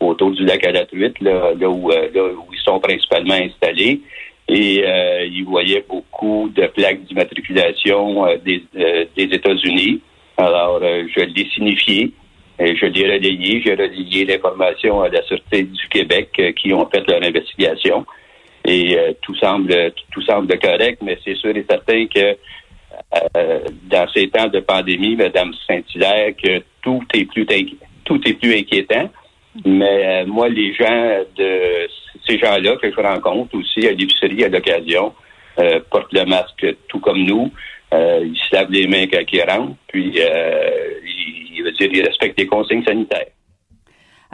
[0.00, 3.34] autour du lac à la truite, là, là où euh, là où ils sont principalement
[3.34, 4.00] installés.
[4.48, 10.00] Et euh, il voyait beaucoup de plaques d'immatriculation euh, des, euh, États-Unis.
[10.36, 12.12] Alors, je l'ai signifié.
[12.58, 17.06] Et je l'ai relayé, j'ai relayé l'information à la Sûreté du Québec qui ont fait
[17.08, 18.04] leur investigation.
[18.64, 22.36] Et euh, tout semble tout semble correct, mais c'est sûr et certain que
[23.36, 27.46] euh, dans ces temps de pandémie, Madame Saint-Hilaire, que tout est plus
[28.04, 29.10] tout est plus inquiétant.
[29.64, 31.88] Mais euh, moi, les gens de
[32.26, 35.12] ces gens-là que je rencontre aussi à l'épicerie à l'occasion
[35.58, 37.50] euh, portent le masque tout comme nous.
[37.92, 40.70] Euh, ils se lavent les mains quand ils rentrent, puis euh,
[41.04, 43.26] ils, ils respectent les consignes sanitaires.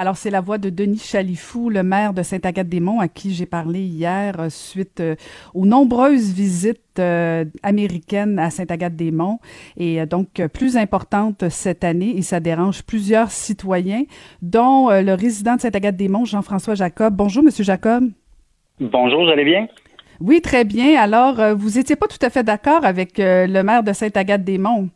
[0.00, 3.80] Alors, c'est la voix de Denis Chalifou, le maire de Sainte-Agathe-des-Monts, à qui j'ai parlé
[3.80, 5.16] hier euh, suite euh,
[5.54, 9.40] aux nombreuses visites euh, américaines à Sainte-Agathe-des-Monts
[9.76, 14.04] et donc plus importantes cette année et ça dérange plusieurs citoyens,
[14.40, 17.16] dont le résident de Sainte-Agathe-des-Monts, Jean-François Jacob.
[17.16, 18.08] Bonjour, Monsieur Jacob.
[18.78, 19.66] Bonjour, vous allez bien?
[20.20, 21.00] Oui, très bien.
[21.00, 24.90] Alors, vous étiez pas tout à fait d'accord avec le maire de Sainte-Agathe-des-Monts.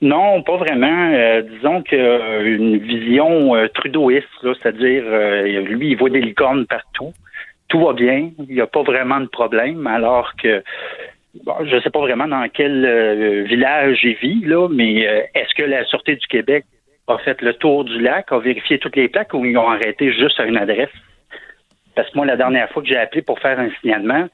[0.00, 1.10] Non, pas vraiment.
[1.12, 7.12] Euh, disons que euh, vision euh, trudeauiste, c'est-à-dire euh, lui, il voit des licornes partout.
[7.68, 10.62] Tout va bien, il n'y a pas vraiment de problème, alors que
[11.44, 15.00] bon, je ne sais pas vraiment dans quel euh, village il vit, là, mais
[15.34, 16.64] est-ce que la Sûreté du Québec
[17.08, 20.12] a fait le tour du lac, a vérifié toutes les plaques ou ils ont arrêté
[20.12, 20.88] juste à une adresse?
[21.94, 24.28] Parce que moi, la dernière fois que j'ai appelé pour faire un signalement,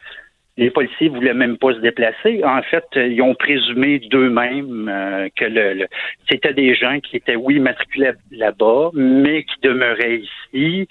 [0.56, 2.44] les policiers voulaient même pas se déplacer.
[2.44, 5.88] En fait, ils ont présumé d'eux-mêmes euh, que le, le-
[6.30, 10.20] c'était des gens qui étaient, oui, matriculés là-bas, mais qui demeuraient
[10.52, 10.88] ici.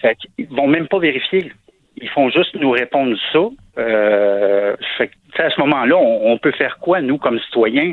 [0.00, 1.52] Fait qu'ils vont même pas vérifier.
[1.98, 3.48] Ils font juste nous répondre ça.
[3.78, 7.92] Euh, fait à ce moment-là, on, peut faire quoi, nous, comme citoyens,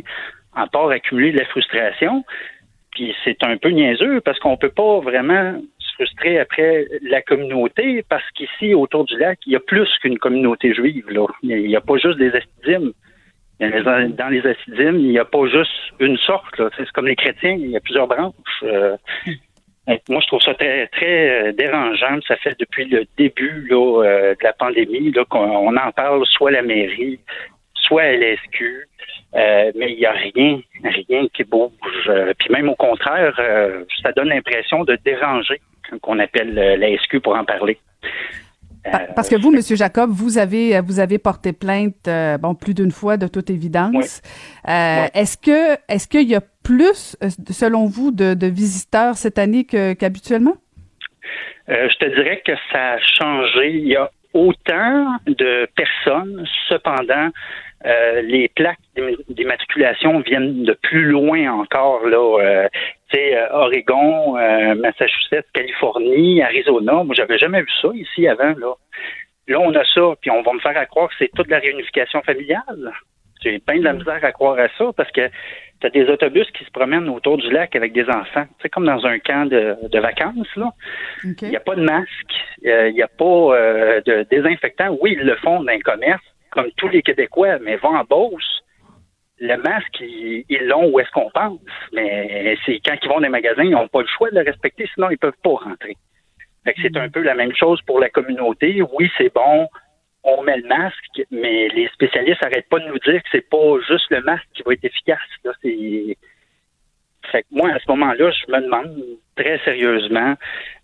[0.56, 2.24] à part accumuler de la frustration?
[2.92, 5.60] Puis c'est un peu niaiseux parce qu'on peut pas vraiment
[5.96, 10.74] frustrer après la communauté parce qu'ici, autour du lac, il y a plus qu'une communauté
[10.74, 11.10] juive.
[11.10, 11.26] Là.
[11.42, 12.92] Il n'y a, pas juste des assidimes.
[13.60, 16.62] Il y a les- dans les assidimes, il n'y a pas juste une sorte.
[16.78, 18.64] C'est comme les chrétiens, il y a plusieurs branches.
[18.64, 18.98] Euh,
[20.10, 22.20] moi, je trouve ça très, très euh, dérangeant.
[22.28, 26.52] Ça fait depuis le début là, euh, de la pandémie qu'on on en parle soit
[26.52, 27.20] la mairie,
[27.84, 28.88] soit à l'SQ,
[29.36, 31.72] euh, mais il n'y a rien, rien qui bouge.
[32.08, 36.76] Euh, puis même au contraire, euh, ça donne l'impression de déranger quand on appelle euh,
[36.78, 37.78] la SQ pour en parler.
[38.84, 42.10] Pa- Parce que vous, Monsieur Jacob, vous avez vous avez porté plainte
[42.42, 44.22] bon plus d'une fois de toute évidence.
[44.68, 47.16] Est-ce que est-ce qu'il y a plus,
[47.50, 50.56] selon vous, de, de visiteurs cette année qu'habituellement?
[51.68, 53.72] Je te dirais que ça a changé.
[53.72, 57.30] Il y a autant de personnes, cependant,
[57.86, 62.06] euh, les plaques d'im- d'immatriculation viennent de plus loin encore.
[62.06, 62.68] Là, euh,
[63.12, 67.04] tu sais, euh, Oregon, euh, Massachusetts, Californie, Arizona.
[67.04, 68.54] Moi, j'avais jamais vu ça ici avant.
[68.58, 68.74] Là,
[69.48, 71.60] là on a ça, puis on va me faire à croire que c'est toute la
[71.60, 72.92] réunification familiale.
[73.44, 75.28] J'ai plein de la misère à croire à ça parce que
[75.82, 78.46] tu as des autobus qui se promènent autour du lac avec des enfants.
[78.62, 80.72] C'est comme dans un camp de, de vacances, là.
[81.48, 82.34] Il n'y a pas de masque,
[82.66, 84.98] euh, il n'y a pas euh, de désinfectant.
[85.02, 88.62] Oui, ils le font dans les commerces, comme tous les Québécois, mais vont en Beauce.
[89.40, 91.60] Le masque, ils l'ont où est-ce qu'on pense.
[91.92, 94.46] Mais c'est quand ils vont dans les magasins, ils n'ont pas le choix de le
[94.46, 95.98] respecter, sinon ils peuvent pas rentrer.
[96.64, 98.82] Fait que c'est un peu la même chose pour la communauté.
[98.94, 99.68] Oui, c'est bon,
[100.24, 103.80] on met le masque, mais les spécialistes n'arrêtent pas de nous dire que c'est pas
[103.88, 105.20] juste le masque qui va être efficace.
[105.44, 105.52] Là.
[105.62, 106.18] C'est...
[107.32, 109.04] Fait que moi, à ce moment-là, je me demande
[109.36, 110.36] très sérieusement.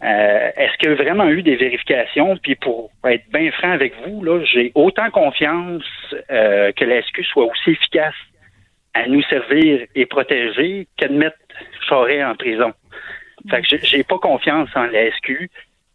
[0.03, 2.37] Euh, est-ce qu'il y a vraiment eu des vérifications?
[2.37, 5.83] Puis pour être bien franc avec vous, là, j'ai autant confiance
[6.31, 8.15] euh, que la SQ soit aussi efficace
[8.93, 11.37] à nous servir et protéger qu'à mettre
[11.87, 12.73] Charest en prison.
[13.49, 15.09] Fait que j'ai pas confiance en la.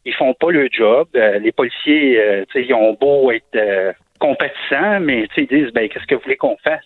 [0.07, 1.09] Ils font pas le job.
[1.16, 6.14] Euh, les policiers, euh, ils ont beau être compatissants, mais ils disent ben qu'est-ce que
[6.14, 6.85] vous voulez qu'on fasse?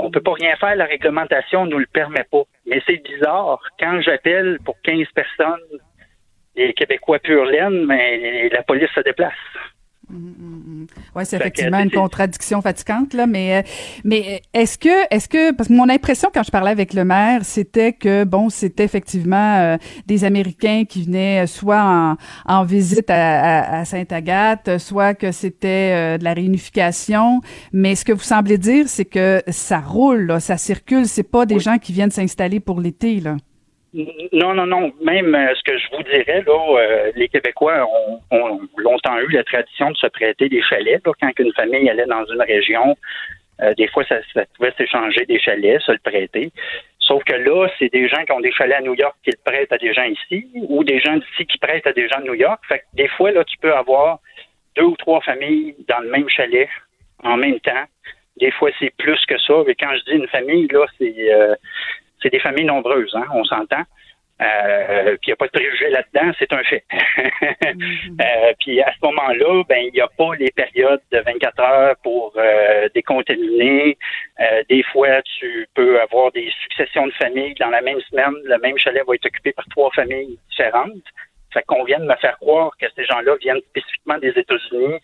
[0.00, 2.44] On peut pas rien faire, la réglementation nous le permet pas.
[2.66, 3.60] Mais c'est bizarre.
[3.80, 5.80] Quand j'appelle pour 15 personnes,
[6.54, 9.32] les Québécois pur laine, mais la police se déplace.
[10.10, 10.86] Mm, mm, mm.
[11.14, 13.62] Oui, c'est effectivement une contradiction fatigante là, mais euh,
[14.04, 17.44] mais est-ce que est-ce que parce que mon impression quand je parlais avec le maire,
[17.44, 22.16] c'était que bon, c'était effectivement euh, des Américains qui venaient soit en,
[22.46, 27.42] en visite à, à, Sainte-Agathe, soit que c'était euh, de la réunification,
[27.72, 31.44] mais ce que vous semblez dire, c'est que ça roule, là, ça circule, c'est pas
[31.44, 33.36] des gens qui viennent s'installer pour l'été là.
[33.94, 34.92] Non, non, non.
[35.00, 37.86] Même euh, ce que je vous dirais, là, euh, les Québécois
[38.30, 41.02] ont, longtemps eu la tradition de se prêter des chalets.
[41.02, 42.96] quand une famille allait dans une région,
[43.62, 44.16] euh, des fois, ça,
[44.56, 46.52] pouvait s'échanger des chalets, se le prêter.
[46.98, 49.38] Sauf que là, c'est des gens qui ont des chalets à New York qui le
[49.42, 52.26] prêtent à des gens ici, ou des gens d'ici qui prêtent à des gens de
[52.26, 52.60] New York.
[52.68, 54.18] Fait que des fois, là, tu peux avoir
[54.76, 56.68] deux ou trois familles dans le même chalet
[57.24, 57.84] en même temps.
[58.36, 59.54] Des fois, c'est plus que ça.
[59.66, 61.30] Mais quand je dis une famille, là, c'est
[62.22, 63.84] c'est des familles nombreuses, hein, on s'entend.
[64.40, 66.84] Euh, puis il n'y a pas de préjugés là-dedans, c'est un fait.
[67.74, 68.16] Mhm.
[68.20, 71.96] euh, puis à ce moment-là, ben il n'y a pas les périodes de 24 heures
[72.02, 73.98] pour euh, décontaminer.
[74.40, 78.34] Euh, des fois, tu peux avoir des successions de familles dans la même semaine.
[78.44, 80.92] Le même chalet va être occupé par trois familles différentes.
[81.52, 84.98] Fait qu'on vient de me faire croire que ces gens-là viennent spécifiquement des États-Unis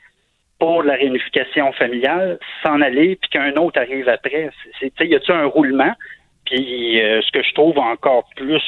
[0.59, 4.51] pour la réunification familiale, s'en aller, puis qu'un autre arrive après.
[4.79, 5.93] C'est, y a-t-il un roulement?
[6.47, 8.63] Puis euh, ce que je trouve encore plus,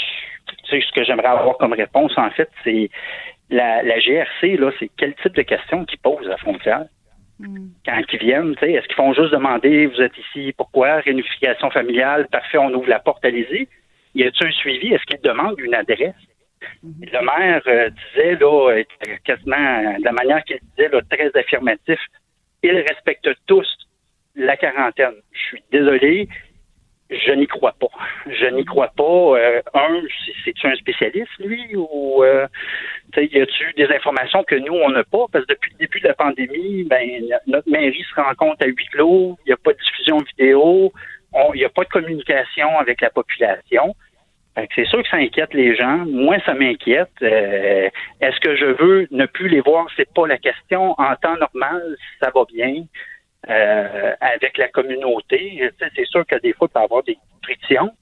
[0.47, 2.91] tu sais, ce que j'aimerais avoir comme réponse, en fait, c'est
[3.51, 6.87] la, la GRC, là, c'est quel type de questions qu'ils posent à la frontière?
[7.39, 7.69] Hmm.
[7.85, 10.97] Quand ils viennent, tu sais, est-ce qu'ils font juste demander vous êtes ici, pourquoi?
[10.97, 13.69] Réunification familiale, parfait, on ouvre la porte, allez-y.
[14.15, 14.95] Y a-t-il un suivi?
[14.95, 16.15] Est-ce qu'ils demandent une adresse?
[16.83, 16.93] Hmm.
[17.03, 18.85] Le maire euh, disait, là, euh,
[19.25, 22.01] quasiment de la manière qu'il disait, là, très affirmatif,
[22.63, 23.69] ils respectent tous
[24.35, 25.15] la quarantaine.
[25.33, 26.29] Je suis désolé,
[27.11, 27.89] je n'y crois pas.
[28.27, 29.39] Je n'y crois pas.
[29.39, 30.03] Euh, un,
[30.45, 32.47] c'est-tu un spécialiste, lui, ou euh,
[33.17, 35.27] y a-tu des informations que nous, on n'a pas?
[35.33, 37.09] Parce que depuis le début de la pandémie, ben,
[37.47, 40.93] notre mairie se rend compte à huis clos, il n'y a pas de diffusion vidéo,
[41.55, 43.95] il n'y a pas de communication avec la population.
[44.75, 46.07] C'est sûr que ça inquiète les gens.
[46.07, 47.11] Moi, ça m'inquiète.
[47.21, 47.91] Euh,
[48.23, 49.87] est-ce que je veux ne plus les voir?
[49.97, 50.95] C'est pas la question.
[50.99, 52.85] En temps normal, ça va bien.
[53.49, 55.71] Euh, avec la communauté.
[55.79, 57.93] C'est sûr que des fois, il peut y avoir des frictions.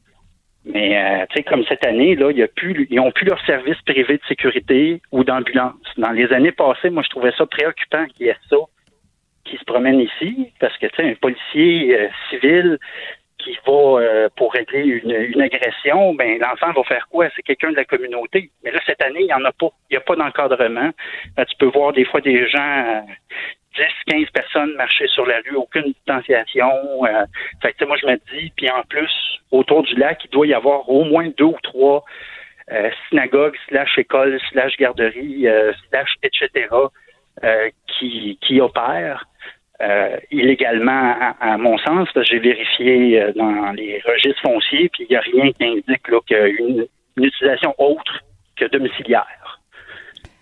[0.65, 3.45] Mais euh, tu sais, comme cette année, là, y a plus, ils n'ont plus leur
[3.45, 5.75] service privé de sécurité ou d'ambulance.
[5.99, 8.57] Dans les années passées, moi, je trouvais ça préoccupant qu'il y ait ça
[9.45, 12.79] qui se promène ici, parce que tu sais, un policier euh, civil
[13.37, 17.29] qui va pour régler une, agression, ben l'enfant va faire quoi?
[17.37, 18.51] C'est quelqu'un de la communauté.
[18.63, 19.69] Mais là, cette année, il n'y en a pas.
[19.91, 20.91] Il n'y a pas d'encadrement.
[21.37, 23.05] tu peux voir des fois des gens
[23.77, 26.71] 10, 15 personnes marcher sur la rue, aucune distanciation.
[27.05, 27.25] Euh,
[27.63, 29.11] fait que, moi, je me dis, puis en plus,
[29.51, 32.05] autour du lac, il doit y avoir au moins deux ou trois
[32.73, 36.69] euh, synagogues, slash écoles, slash garderies, euh, slash etc.,
[37.43, 39.27] euh, qui, qui opèrent.
[40.31, 45.53] illégalement, à, mon sens, j'ai vérifié dans les registres fonciers, puis il n'y a rien
[45.53, 48.21] qui indique qu'une une utilisation autre
[48.57, 49.61] que domiciliaire.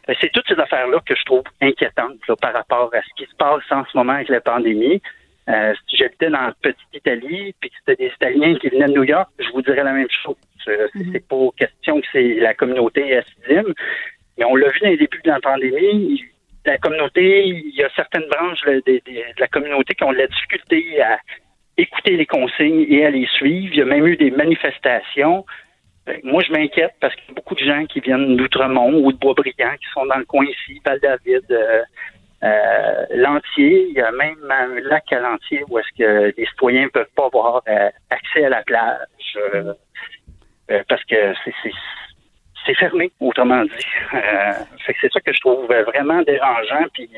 [0.06, 3.36] Ben, c'est toutes ces affaires-là que je trouve inquiétantes par rapport à ce qui se
[3.36, 5.00] passe en ce moment avec la pandémie.
[5.48, 8.92] Euh, si j'habitais dans la petite Italie, puis que c'était des Italiens qui venaient de
[8.92, 10.36] New York, je vous dirais la même chose.
[10.68, 11.10] Euh, mhm.
[11.12, 13.72] C'est pas question que c'est la communauté assidim,
[14.38, 16.24] mais on l'a vu dans les débuts de la pandémie.
[16.64, 20.28] La communauté, il y a certaines branches de, de la communauté qui ont de la
[20.28, 21.18] difficulté à
[21.76, 23.72] écouter les consignes et à les suivre.
[23.72, 25.44] Il y a même eu des manifestations.
[26.06, 29.12] Ben, moi, je m'inquiète parce qu'il y a beaucoup de gens qui viennent d'Outremont ou
[29.12, 31.82] de Boisbriand qui sont dans le coin ici, Val-David, euh,
[32.42, 33.86] euh, L'Entier.
[33.88, 37.12] Il y a même un lac à L'Entier où est-ce que les citoyens ne peuvent
[37.14, 39.38] pas avoir euh, accès à la plage
[40.88, 41.34] parce que
[42.64, 43.86] c'est fermé, autrement dit.
[44.86, 46.86] c'est ça que je trouve vraiment dérangeant.
[46.94, 47.10] Puis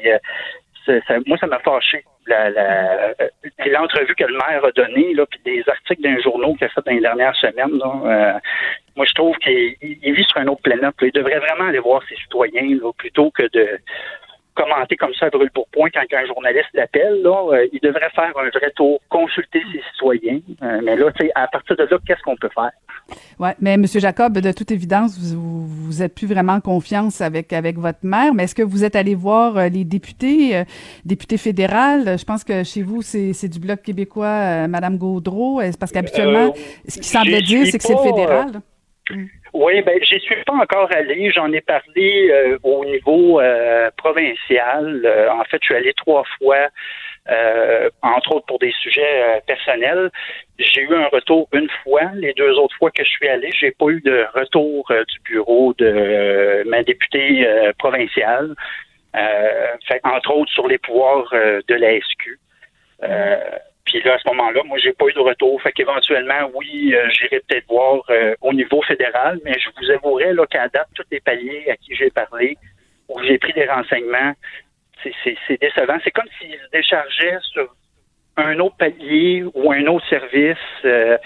[1.26, 2.04] moi, ça m'a fâché.
[2.26, 6.84] L'entrevue que le maire a donnée, là, puis des articles d'un journaux qu'il a fait
[6.84, 8.32] dans les dernières semaines, euh,
[8.96, 10.94] moi, je trouve qu'il vit sur un autre planète.
[11.02, 13.78] Il devrait vraiment aller voir ses citoyens plutôt que de
[14.54, 17.22] commenter comme ça brûle pour point quand un journaliste l'appelle.
[17.22, 20.40] Là, euh, il devrait faire un vrai tour, consulter ses citoyens.
[20.62, 22.70] Euh, mais là, à partir de là, qu'est-ce qu'on peut faire?
[23.38, 23.86] Oui, mais M.
[23.86, 28.32] Jacob, de toute évidence, vous, vous êtes plus vraiment en confiance avec, avec votre maire,
[28.32, 30.62] mais est-ce que vous êtes allé voir euh, les députés,
[31.04, 32.18] députés fédérales?
[32.18, 36.54] Je pense que chez vous, c'est du Bloc québécois, Mme Gaudreau, parce qu'habituellement,
[36.88, 38.60] ce qui semble dire, c'est que c'est le fédéral.
[39.54, 41.30] Oui, ben j'y suis pas encore allé.
[41.30, 45.00] J'en ai parlé euh, au niveau euh, provincial.
[45.04, 46.68] Euh, en fait, je suis allé trois fois,
[48.02, 50.10] entre autres pour des sujets personnels.
[50.58, 52.02] J'ai eu un retour une fois.
[52.16, 55.72] Les deux autres fois que je suis allé, j'ai pas eu de retour du bureau
[55.78, 58.54] de ma députée provinciale.
[59.14, 62.40] fait, entre autres sur les pouvoirs de la SQ.
[63.84, 65.60] Puis là, à ce moment-là, moi, j'ai pas eu de retour.
[65.62, 70.34] Fait qu'éventuellement, oui, euh, j'irai peut-être voir euh, au niveau fédéral, mais je vous avouerai
[70.50, 72.56] qu'à date, tous les paliers à qui j'ai parlé,
[73.08, 74.32] où j'ai pris des renseignements,
[75.02, 75.98] c'est décevant.
[76.02, 77.74] C'est comme s'ils se déchargeaient sur
[78.38, 80.56] un autre palier ou un autre service.
[80.86, 81.18] Euh,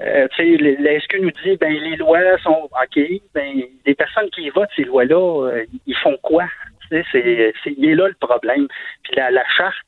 [0.00, 3.00] euh la SQ nous dit, ben les lois sont OK,
[3.32, 6.46] ben les personnes qui votent ces lois-là, ils font quoi?
[6.90, 8.66] C'est, il est là le problème.
[9.04, 9.86] Puis la charte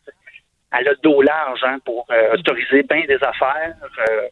[0.78, 3.74] elle a dos large hein, pour euh, autoriser bien des affaires.
[3.98, 4.28] Euh,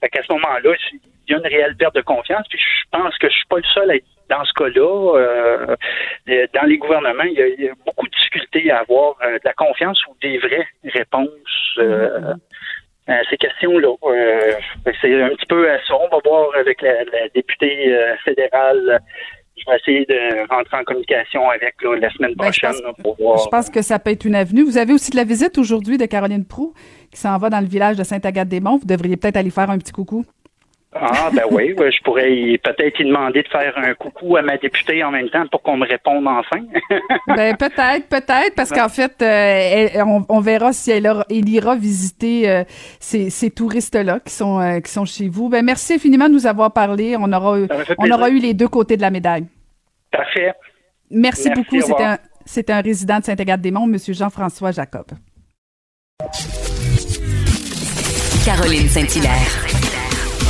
[0.00, 2.46] fait qu'à ce moment-là, il y a une réelle perte de confiance.
[2.48, 5.18] Puis je pense que je suis pas le seul à être dans ce cas-là.
[5.18, 5.76] Euh,
[6.54, 10.16] dans les gouvernements, il y, a, beaucoup de difficultés à avoir de la confiance ou
[10.20, 11.78] des vraies réponses.
[13.08, 13.94] à ces questions-là.
[15.00, 15.94] c'est un petit peu à ça.
[15.94, 19.00] On va voir avec la, la députée fédérale
[19.56, 23.38] je vais essayer de rentrer en communication avec la semaine ben, prochaine pour voir.
[23.38, 24.62] Je pense que ça peut être une avenue.
[24.62, 26.74] Vous avez aussi de la visite aujourd'hui de Caroline Prou
[27.10, 28.78] qui s'en va dans le village de Sainte-Agathe-des-Monts.
[28.78, 30.24] Vous devriez peut-être aller faire un petit coucou.
[30.92, 35.04] Ah, ben oui, je pourrais peut-être lui demander de faire un coucou à ma députée
[35.04, 36.64] en même temps pour qu'on me réponde enfin.
[37.26, 42.64] ben peut-être, peut-être, parce qu'en fait, euh, on, verra si elle, ira visiter euh,
[42.98, 45.48] ces, touristes-là qui sont euh, qui sont chez vous.
[45.48, 47.16] Ben merci infiniment de nous avoir parlé.
[47.18, 47.58] On aura
[47.98, 49.46] on aura eu les deux côtés de la médaille.
[50.10, 50.52] Parfait.
[51.10, 51.80] Merci, beaucoup.
[51.80, 53.98] C'était un, c'était un résident de Saint-Agathe-des-Monts, M.
[54.08, 55.06] Jean-François Jacob.
[58.44, 60.05] Caroline Saint-Hilaire.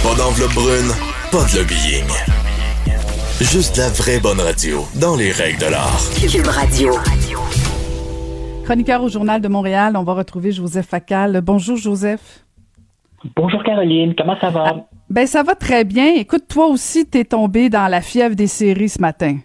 [0.07, 0.93] Pas d'enveloppe brune,
[1.33, 2.07] pas de lobbying.
[3.41, 5.99] Juste la vraie bonne radio, dans les règles de l'art.
[6.31, 6.93] Cube Radio.
[8.65, 11.41] Chroniqueur au Journal de Montréal, on va retrouver Joseph Facal.
[11.41, 12.45] Bonjour Joseph.
[13.35, 14.65] Bonjour Caroline, comment ça va?
[14.69, 14.77] Ah,
[15.11, 16.15] ben ça va très bien.
[16.15, 19.39] Écoute, toi aussi, t'es tombé dans la fièvre des séries ce matin.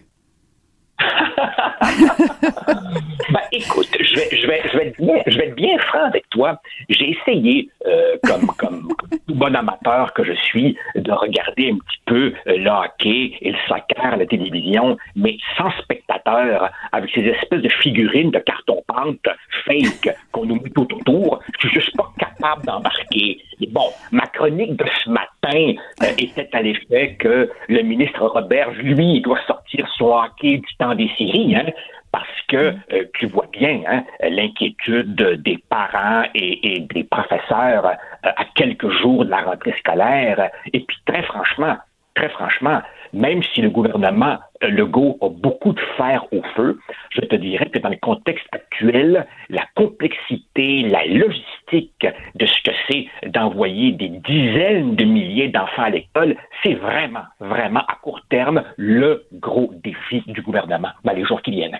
[3.30, 6.04] ben, écoute, je vais, je, vais, je, vais être bien, je vais être bien franc
[6.04, 6.60] avec toi.
[6.88, 8.88] J'ai essayé, euh, comme, comme,
[9.26, 13.52] tout bon amateur que je suis, de regarder un petit peu euh, le hockey et
[13.52, 19.28] le soccer à la télévision, mais sans spectateur, avec ces espèces de figurines de carton-pente
[19.64, 21.40] fake qu'on nous met tout autour.
[21.60, 23.38] Je suis juste pas capable d'embarquer.
[23.60, 28.70] Et bon, ma chronique de ce matin euh, était à l'effet que le ministre Robert,
[28.72, 31.66] lui, doit sortir son hockey du temps des séries, hein,
[32.12, 38.44] parce que euh, tu vois bien hein, l'inquiétude des parents et, des professeurs euh, à
[38.54, 40.50] quelques jours de la rentrée scolaire.
[40.72, 41.76] Et puis très franchement,
[42.14, 42.82] très franchement,
[43.14, 46.78] même si le gouvernement euh, Legault a beaucoup de fer au feu,
[47.10, 52.76] je te dirais que dans le contexte actuel, la complexité, la logistique de ce que
[52.88, 58.62] c'est d'envoyer des dizaines de milliers d'enfants à l'école, c'est vraiment, vraiment à court terme
[58.76, 61.78] le gros défi du gouvernement dans les jours qui viennent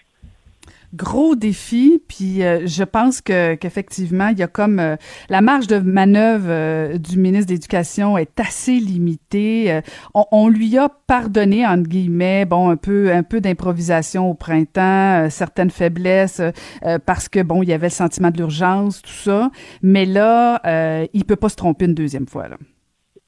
[0.94, 2.02] gros défi.
[2.09, 4.96] Puis euh, je pense que qu'effectivement, il y a comme euh,
[5.28, 9.81] la marge de manœuvre euh, du ministre de l'Éducation est assez limitée.
[10.14, 15.28] On, on, lui a pardonné entre guillemets, bon, un peu un peu d'improvisation au printemps,
[15.31, 16.40] certaines faiblesses
[17.07, 19.50] parce que bon, il y avait le sentiment de l'urgence, tout ça.
[19.83, 20.61] Mais là,
[21.12, 22.57] il peut pas se tromper une deuxième fois là.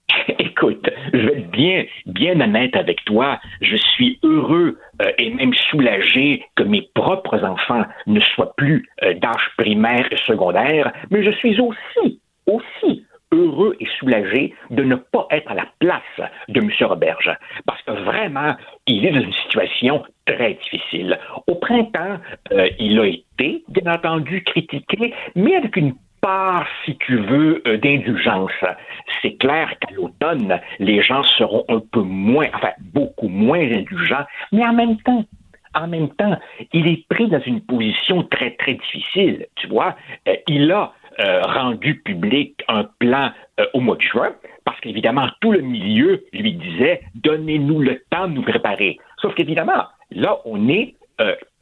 [0.65, 3.39] Écoute, je vais être bien, bien honnête avec toi.
[3.61, 9.13] Je suis heureux euh, et même soulagé que mes propres enfants ne soient plus euh,
[9.13, 15.27] d'âge primaire et secondaire, mais je suis aussi, aussi heureux et soulagé de ne pas
[15.33, 16.71] être à la place de M.
[16.89, 17.31] Roberge,
[17.67, 18.55] parce que vraiment,
[18.87, 21.19] il est dans une situation très difficile.
[21.47, 22.21] Au printemps,
[22.53, 27.77] euh, il a été, bien entendu, critiqué, mais avec une part, si tu veux, euh,
[27.77, 28.51] d'indulgence.
[29.21, 34.67] C'est clair qu'à l'automne, les gens seront un peu moins, enfin, beaucoup moins indulgents, mais
[34.67, 35.25] en même temps,
[35.75, 36.39] en même temps,
[36.73, 39.47] il est pris dans une position très, très difficile.
[39.57, 43.31] Tu vois, euh, il a euh, rendu public un plan
[43.75, 44.33] au mois de juin,
[44.65, 48.99] parce qu'évidemment, tout le milieu lui disait donnez-nous le temps de nous préparer.
[49.21, 50.97] Sauf qu'évidemment, là, on est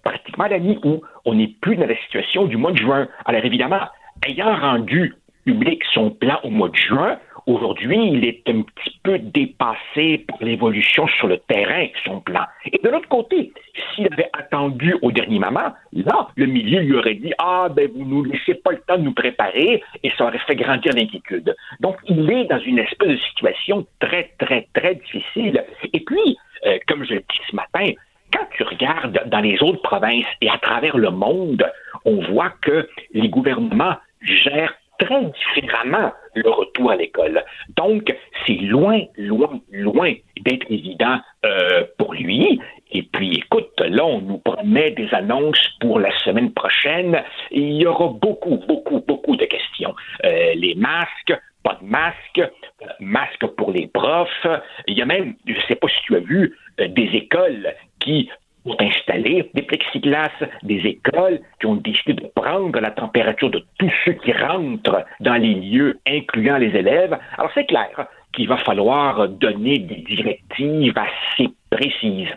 [0.03, 3.09] pratiquement à la mi où on n'est plus dans la situation du mois de juin.
[3.27, 3.83] Alors évidemment,
[4.27, 5.15] ayant rendu
[5.45, 10.39] public son plan au mois de juin, Aujourd'hui, il est un petit peu dépassé par
[10.43, 12.45] l'évolution sur le terrain, son plan.
[12.67, 13.53] Et de l'autre côté,
[13.95, 18.05] s'il avait attendu au dernier moment, là, le milieu lui aurait dit Ah, ben, vous
[18.05, 21.57] nous laissez pas le temps de nous préparer, et ça aurait fait grandir l'inquiétude.
[21.81, 25.65] Donc, il est dans une espèce de situation très, très, très difficile.
[25.93, 27.91] Et puis, euh, comme je le dis ce matin,
[28.33, 31.69] quand tu regardes dans les autres provinces et à travers le monde,
[32.05, 37.45] on voit que les gouvernements gèrent très différemment le retour à l'école.
[37.77, 38.15] Donc,
[38.47, 42.61] c'est loin, loin, loin d'être évident euh, pour lui.
[42.91, 47.23] Et puis, écoute, là, on nous promet des annonces pour la semaine prochaine.
[47.51, 49.95] Il y aura beaucoup, beaucoup, beaucoup de questions.
[50.25, 54.47] Euh, les masques, pas de masques, euh, masques pour les profs.
[54.87, 58.31] Il y a même, je ne sais pas si tu as vu, des écoles qui
[58.65, 60.31] ont installé des plexiglas,
[60.63, 65.35] des écoles qui ont décidé de prendre la température de tous ceux qui rentrent dans
[65.35, 67.19] les lieux, incluant les élèves.
[67.39, 72.33] Alors c'est clair qu'il va falloir donner des directives assez précises.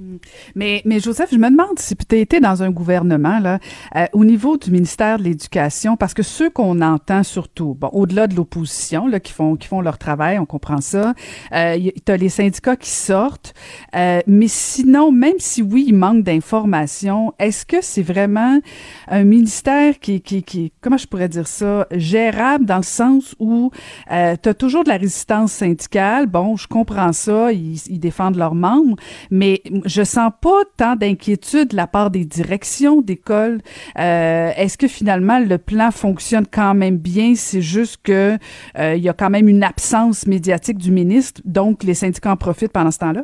[0.00, 0.16] Mm.
[0.54, 3.58] Mais, mais Joseph, je me demande si tu été dans un gouvernement, là,
[3.96, 8.26] euh, au niveau du ministère de l'Éducation, parce que ceux qu'on entend surtout, bon, au-delà
[8.26, 11.14] de l'opposition, là, qui font, qui font leur travail, on comprend ça,
[11.52, 13.54] euh, tu as les syndicats qui sortent,
[13.94, 18.60] euh, mais sinon, même si oui, il manque d'informations, est-ce que c'est vraiment
[19.08, 23.70] un ministère qui, qui, qui, comment je pourrais dire ça, gérable dans le sens où
[24.10, 28.36] euh, tu as toujours de la résistance syndicale, bon, je comprends ça, ils, ils défendent
[28.36, 28.96] leurs membres,
[29.30, 33.58] mais je sens pas tant d'inquiétude de la part des directions d'école.
[33.98, 37.34] Euh, Est-ce que finalement le plan fonctionne quand même bien?
[37.34, 38.38] C'est juste que
[38.78, 42.36] euh, il y a quand même une absence médiatique du ministre, donc les syndicats en
[42.36, 43.22] profitent pendant ce temps-là?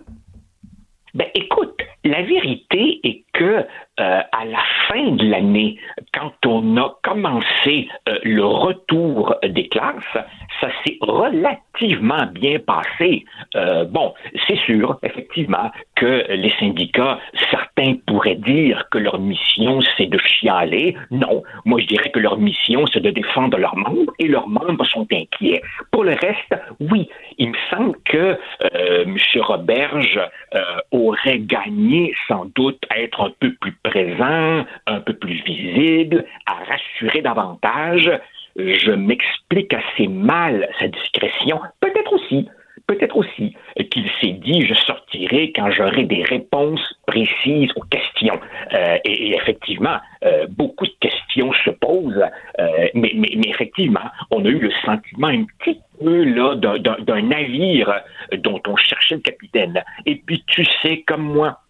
[1.15, 3.65] Ben écoute, la vérité est que euh,
[3.99, 4.59] à la
[4.89, 5.79] fin de l'année,
[6.13, 7.89] quand on a commencé
[8.25, 10.19] le retour des classes,
[10.61, 13.25] ça s'est relativement bien passé.
[13.55, 14.15] Euh, bon,
[14.47, 17.19] c'est sûr, effectivement, que les syndicats,
[17.51, 20.97] certains pourraient dire que leur mission, c'est de chialer.
[21.11, 24.85] Non, moi je dirais que leur mission, c'est de défendre leurs membres et leurs membres
[24.87, 25.63] sont inquiets.
[25.91, 28.39] Pour le reste, oui, il me semble que
[28.75, 29.17] euh, M.
[29.41, 30.21] Roberge
[30.55, 36.25] euh, aurait gagné sans doute à être un peu plus présent, un peu plus visible,
[36.47, 38.11] à rassurer davantage
[38.57, 41.61] je m'explique assez mal sa discrétion.
[41.81, 42.49] Peut-être aussi,
[42.87, 43.55] peut-être aussi
[43.91, 48.39] qu'il s'est dit je sortirai quand j'aurai des réponses précises aux questions.
[48.73, 52.25] Euh, et, effectivement, euh, beaucoup de questions se posent,
[52.59, 58.01] euh, mais, mais, effectivement, on a eu le sentiment un petit peu là d'un navire
[58.39, 59.83] dont on cherchait le capitaine.
[60.05, 61.61] Et puis tu sais comme moi,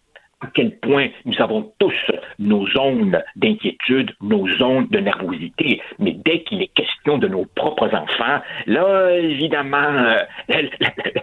[0.41, 1.93] à quel point nous avons tous
[2.37, 5.81] nos zones d'inquiétude, nos zones de nervosité.
[5.97, 10.19] Mais dès qu'il est question de nos propres enfants, là, évidemment, euh,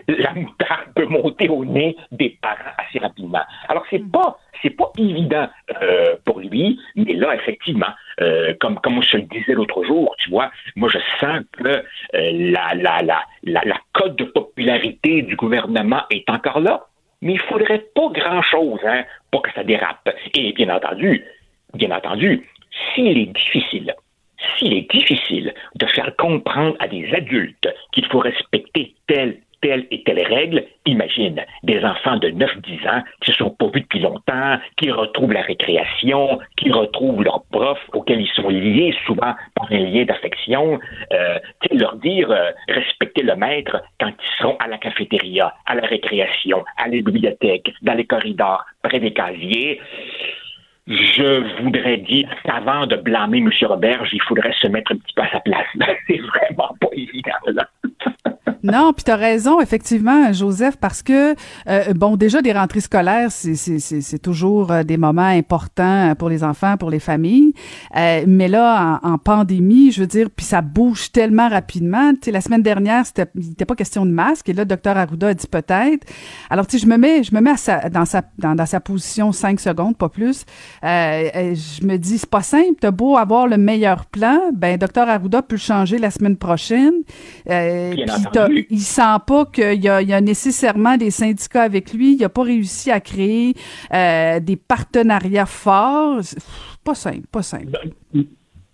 [0.08, 3.42] la, moutarde peut monter au nez des parents assez rapidement.
[3.68, 5.48] Alors, c'est pas, c'est pas évident
[5.82, 10.30] euh, pour lui, mais là, effectivement, euh, comme, comme je le disais l'autre jour, tu
[10.30, 16.02] vois, moi, je sens que la, la, la, la, la cote de popularité du gouvernement
[16.10, 16.86] est encore là
[17.24, 19.02] mais il faudrait pas grand-chose hein,
[19.32, 20.08] pour que ça dérape.
[20.34, 21.24] Et bien entendu,
[21.72, 22.46] bien entendu,
[22.94, 23.94] s'il est difficile,
[24.56, 30.02] s'il est difficile de faire comprendre à des adultes qu'il faut respecter tel telle et
[30.02, 34.58] telle règle, imagine des enfants de 9-10 ans qui se sont pas vus depuis longtemps,
[34.76, 39.78] qui retrouvent la récréation, qui retrouvent leurs profs auxquels ils sont liés souvent par un
[39.78, 40.78] lien d'affection,
[41.12, 41.38] euh,
[41.72, 46.62] leur dire euh, respecter le maître quand ils seront à la cafétéria, à la récréation,
[46.76, 49.80] à la bibliothèque, dans les corridors, près des casiers.
[50.86, 53.50] Je voudrais dire qu'avant de blâmer M.
[53.62, 55.66] Robert, il faudrait se mettre un petit peu à sa place.
[56.06, 57.68] C'est vraiment pas évident, là.
[58.64, 61.34] Non, puis tu as raison, effectivement, Joseph, parce que,
[61.68, 66.78] euh, bon, déjà, des rentrées scolaires, c'est toujours euh, des moments importants pour les enfants,
[66.78, 67.52] pour les familles.
[67.94, 72.14] Euh, mais là, en, pandémie, je veux dire, puis ça bouge tellement rapidement.
[72.14, 74.96] Tu sais, la semaine dernière, c'était n'était pas question de masque, et là, le docteur
[74.96, 76.06] Arruda a dit peut-être.
[76.48, 78.80] Alors, tu sais, je me mets, je me mets à sa, dans, sa, dans, sa
[78.80, 80.46] position cinq secondes, pas plus.
[80.84, 85.42] Je me dis, c'est pas simple, t'as beau avoir le meilleur plan, ben, docteur Arruda
[85.42, 87.02] peut le changer la semaine prochaine.
[87.46, 88.06] Bien
[88.70, 92.14] il sent pas qu'il y, a, nécessairement des syndicats avec lui.
[92.14, 93.54] Il a pas réussi à créer
[93.92, 96.20] euh, des partenariats forts.
[96.84, 97.72] Pas simple, pas simple.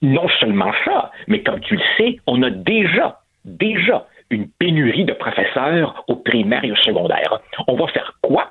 [0.03, 5.13] Non seulement ça, mais comme tu le sais, on a déjà, déjà une pénurie de
[5.13, 7.41] professeurs au primaire et au secondaire.
[7.67, 8.50] On va faire quoi?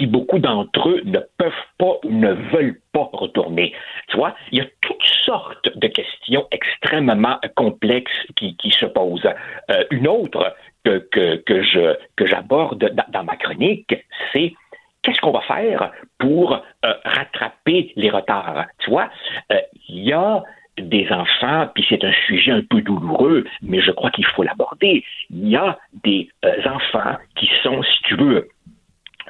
[0.00, 3.74] Si beaucoup d'entre eux ne peuvent pas ou ne veulent pas retourner.
[4.08, 9.28] Tu vois, il y a toutes sortes de questions extrêmement complexes qui, se posent.
[9.70, 13.94] Euh, une autre que, que, que je que j'aborde dans, ma chronique,
[14.32, 14.54] c'est
[15.02, 18.66] qu'est-ce qu'on va faire pour euh, rattraper les retards?
[18.78, 19.10] Tu vois,
[19.52, 20.42] euh, il y a
[20.78, 25.04] des enfants, puis c'est un sujet un peu douloureux, mais je crois qu'il faut l'aborder.
[25.28, 26.30] Il y a des
[26.64, 28.48] enfants qui sont, si tu veux,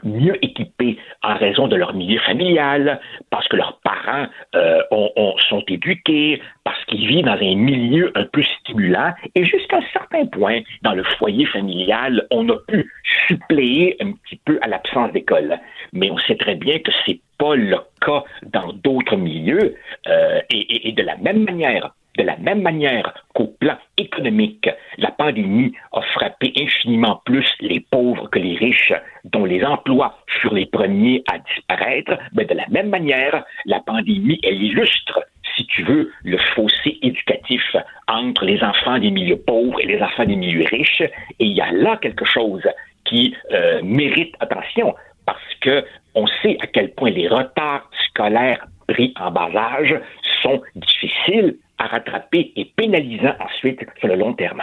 [0.05, 5.63] mieux équipés en raison de leur milieu familial, parce que leurs parents euh, ont, sont
[5.69, 10.61] éduqués, parce qu'ils vivent dans un milieu un peu stimulant, et jusqu'à un certain point,
[10.83, 12.91] dans le foyer familial, on a pu
[13.27, 15.59] suppléer un petit peu à l'absence d'école.
[15.93, 19.77] Mais on sait très bien que c'est pas le cas dans d'autres milieux,
[20.07, 24.69] euh, et, et de la même manière, de la même manière qu'au plan économique,
[24.99, 28.93] la pandémie a frappé infiniment plus les pauvres que les riches,
[29.25, 34.39] dont les emplois furent les premiers à disparaître, mais de la même manière, la pandémie,
[34.43, 35.21] illustre
[35.57, 37.63] si tu veux, le fossé éducatif
[38.07, 41.03] entre les enfants des milieux pauvres et les enfants des milieux riches.
[41.03, 42.67] Et il y a là quelque chose
[43.05, 44.95] qui euh, mérite attention
[45.27, 49.95] parce que on sait à quel point les retards scolaires pris en bas âge
[50.43, 51.57] sont difficiles
[51.91, 54.63] rattraper et pénalisant ensuite sur le long terme.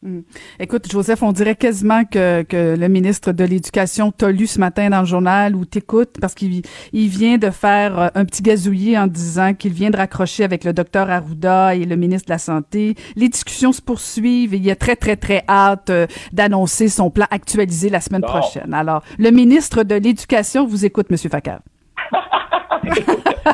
[0.00, 0.20] Hmm.
[0.60, 4.90] Écoute, Joseph, on dirait quasiment que, que le ministre de l'Éducation t'a lu ce matin
[4.90, 6.62] dans le journal ou t'écoute parce qu'il
[6.92, 10.62] il vient de faire euh, un petit gazouillis en disant qu'il vient de raccrocher avec
[10.62, 12.94] le docteur Arruda et le ministre de la Santé.
[13.16, 17.26] Les discussions se poursuivent et il a très, très, très hâte euh, d'annoncer son plan
[17.32, 18.72] actualisé la semaine prochaine.
[18.74, 21.28] Alors, le ministre de l'Éducation vous écoute, Monsieur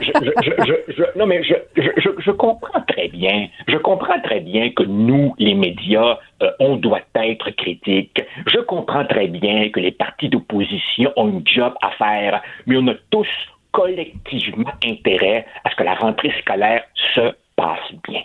[0.02, 3.48] Je, non, mais je, je, comprends très bien.
[3.68, 8.22] Je comprends très bien que nous, les médias, euh, on doit être critiques.
[8.46, 12.86] Je comprends très bien que les partis d'opposition ont un job à faire, mais on
[12.88, 13.28] a tous
[13.72, 16.82] collectivement intérêt à ce que la rentrée scolaire
[17.14, 18.22] se passe bien.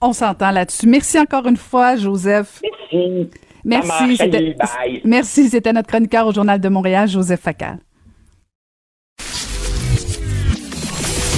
[0.00, 0.88] On s'entend là-dessus.
[0.88, 2.60] Merci encore une fois, Joseph.
[2.62, 3.30] Merci.
[3.64, 4.16] Merci.
[4.16, 4.56] C'était,
[5.04, 5.48] merci.
[5.48, 7.78] C'était notre chroniqueur au Journal de Montréal, Joseph Facal.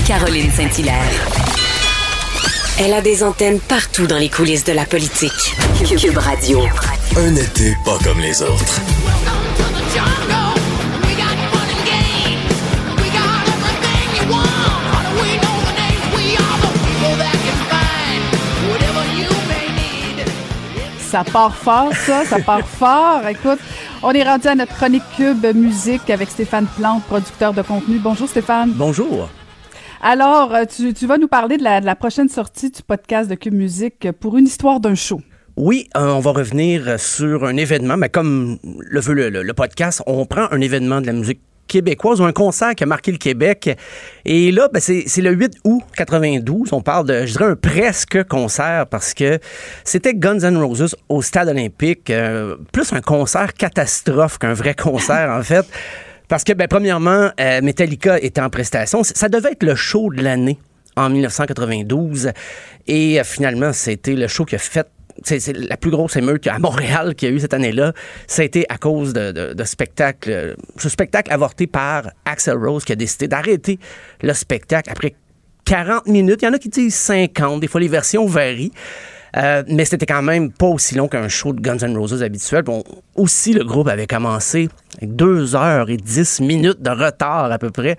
[0.06, 1.10] Caroline Saint-Hilaire.
[2.78, 5.30] Elle a des antennes partout dans les coulisses de la politique.
[5.98, 6.60] Cube Radio.
[7.16, 8.80] Un été pas comme les autres.
[20.98, 23.26] Ça part fort, ça, ça part fort.
[23.26, 23.60] Écoute,
[24.02, 27.98] on est rendu à notre chronique Cube Musique avec Stéphane Plante, producteur de contenu.
[27.98, 28.72] Bonjour Stéphane.
[28.74, 29.30] Bonjour.
[30.06, 34.12] Alors, euh, tu, vas nous parler de la, prochaine sortie du podcast de Cube Musique
[34.20, 35.22] pour une histoire d'un show.
[35.56, 40.26] Oui, euh, on va revenir sur un événement, mais comme le veut le, podcast, on
[40.26, 43.78] prend un événement de la musique québécoise ou un concert qui a marqué le Québec.
[44.26, 46.74] Et là, ben, c'est le 8 août 92.
[46.74, 49.38] On parle de, je dirais, un presque concert parce que
[49.84, 52.10] c'était Guns N' Roses au Stade olympique.
[52.10, 55.64] Euh, plus un concert catastrophe qu'un vrai concert, en fait.
[56.28, 59.02] Parce que, ben, premièrement, euh, Metallica était en prestation.
[59.04, 60.58] Ça devait être le show de l'année
[60.96, 62.30] en 1992.
[62.86, 64.88] Et euh, finalement, c'était le show qui a fait
[65.22, 67.92] c'est la plus grosse émeute à Montréal qu'il y a eu cette année-là.
[68.26, 72.96] Ça a été à cause de, spectacle, ce spectacle avorté par Axel Rose qui a
[72.96, 73.78] décidé d'arrêter
[74.22, 75.14] le spectacle après
[75.64, 76.40] 40 minutes.
[76.42, 77.60] Il y en a qui disent 50.
[77.60, 78.72] Des fois, les versions varient.
[79.36, 82.62] Euh, mais c'était quand même pas aussi long qu'un show de Guns N' Roses habituel.
[82.62, 82.84] Bon,
[83.16, 84.68] aussi, le groupe avait commencé
[84.98, 87.96] avec deux heures et dix minutes de retard à peu près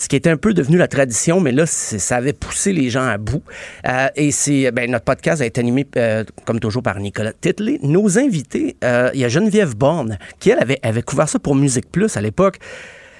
[0.00, 3.04] ce qui était un peu devenu la tradition, mais là, ça avait poussé les gens
[3.04, 3.42] à bout.
[3.84, 7.80] Euh, et c'est, ben, notre podcast a été animé, euh, comme toujours, par Nicolas Titley.
[7.82, 11.90] Nos invités, il y a Geneviève Borne, qui, elle, avait, avait couvert ça pour Musique
[11.90, 12.58] Plus à l'époque.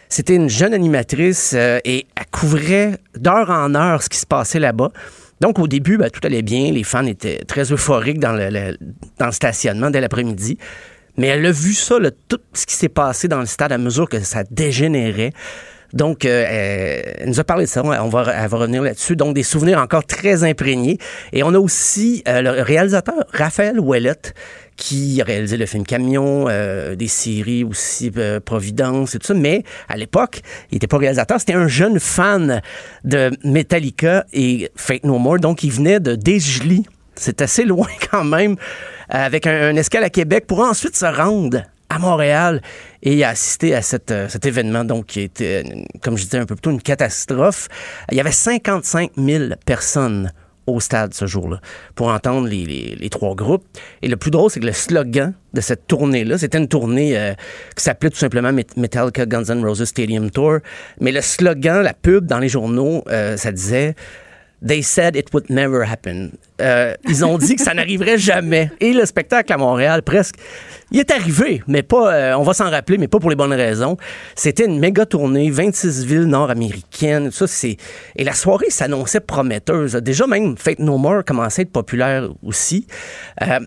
[0.08, 4.92] C'était une jeune animatrice et elle couvrait d'heure en heure ce qui se passait là-bas.
[5.40, 6.72] Donc, au début, ben, tout allait bien.
[6.72, 8.76] Les fans étaient très euphoriques dans le,
[9.30, 10.58] stationnement dès l'après-midi.
[11.16, 11.96] Mais elle a vu ça,
[12.28, 15.32] tout ce qui s'est passé dans le stade à mesure que ça dégénérait.
[15.92, 16.44] Donc, euh,
[17.18, 17.82] elle nous a parlé de ça.
[17.82, 19.16] On va revenir là-dessus.
[19.16, 20.98] Donc, des souvenirs encore très imprégnés.
[21.32, 24.34] Et on a aussi euh, le réalisateur Raphaël Ouellette
[24.78, 28.10] qui a réalisé le film Camion, euh, des séries aussi
[28.44, 29.34] Providence et tout ça.
[29.34, 31.38] Mais à l'époque, il n'était pas réalisateur.
[31.38, 32.62] C'était un jeune fan
[33.04, 35.40] de Metallica et Fate No More.
[35.40, 36.86] Donc, il venait de Desjely.
[37.16, 38.56] C'est assez loin quand même,
[39.08, 42.62] avec un, escale à Québec pour ensuite se rendre à Montréal
[43.02, 45.64] et a assisté à euh, cet événement, donc qui était,
[46.02, 47.68] comme je disais un peu plus tôt, une catastrophe.
[48.12, 50.30] Il y avait 55 000 personnes
[50.68, 51.60] au stade ce jour-là
[51.94, 53.64] pour entendre les, trois groupes.
[54.02, 57.32] Et le plus drôle, c'est que le slogan de cette tournée-là, c'était une tournée euh,
[57.76, 60.58] qui s'appelait tout simplement Metallica Guns N' Roses Stadium Tour.
[61.00, 63.94] Mais le slogan, la pub dans les journaux, euh, ça disait
[64.60, 66.32] They said it would never happen.
[66.60, 68.72] Euh, ils ont dit que ça n'arriverait jamais.
[68.80, 70.34] Et le spectacle à Montréal, presque,
[70.90, 73.52] il est arrivé, mais pas, euh, on va s'en rappeler, mais pas pour les bonnes
[73.52, 73.96] raisons.
[74.34, 77.76] C'était une méga tournée, 26 villes nord-américaines, ça, c'est,
[78.16, 79.92] et la soirée s'annonçait prometteuse.
[79.94, 82.88] Déjà, même Fate No More commençait à être populaire aussi.
[83.42, 83.60] Euh,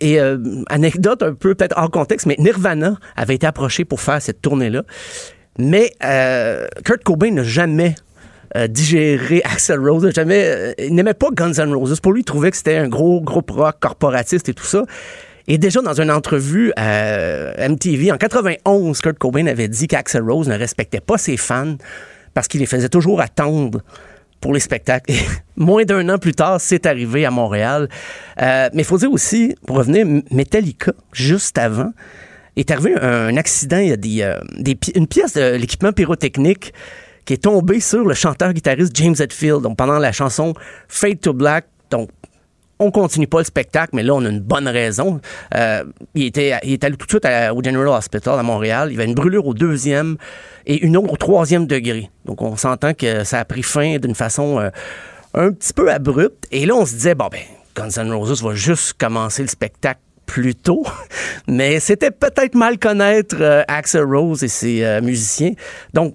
[0.00, 0.20] et
[0.68, 4.84] anecdote un peu peut-être hors contexte, mais Nirvana avait été approché pour faire cette tournée-là.
[5.58, 5.90] Mais
[6.84, 7.96] Kurt Cobain n'a jamais
[8.56, 10.10] euh, digérer Axel Rose.
[10.14, 12.00] Jamais, euh, il n'aimait pas Guns N' Roses.
[12.00, 14.84] Pour lui, il trouvait que c'était un gros groupe rock corporatiste et tout ça.
[15.46, 20.48] Et déjà dans une entrevue à MTV en 91, Kurt Cobain avait dit qu'Axel Rose
[20.48, 21.76] ne respectait pas ses fans
[22.34, 23.80] parce qu'il les faisait toujours attendre
[24.40, 25.10] pour les spectacles.
[25.10, 25.18] Et
[25.56, 27.88] moins d'un an plus tard, c'est arrivé à Montréal.
[28.40, 31.92] Euh, mais il faut dire aussi, pour revenir, Metallica, juste avant,
[32.56, 33.78] est arrivé un, accident.
[33.78, 36.72] Il y a des une pièce de l'équipement pyrotechnique
[37.28, 39.60] qui est tombé sur le chanteur-guitariste James Hetfield.
[39.60, 40.54] Donc, pendant la chanson
[40.88, 42.08] Fade to Black, donc,
[42.78, 45.20] on continue pas le spectacle, mais là, on a une bonne raison.
[45.54, 48.88] Euh, il, était, il est allé tout de suite au General Hospital à Montréal.
[48.90, 50.16] Il y avait une brûlure au deuxième
[50.64, 52.08] et une autre au troisième degré.
[52.24, 54.70] Donc, on s'entend que ça a pris fin d'une façon euh,
[55.34, 56.46] un petit peu abrupte.
[56.50, 57.42] Et là, on se disait, bon, ben,
[57.76, 60.86] Guns N' Roses va juste commencer le spectacle plus tôt,
[61.46, 65.52] mais c'était peut-être mal connaître euh, Axel Rose et ses musiciens.
[65.92, 66.14] Donc,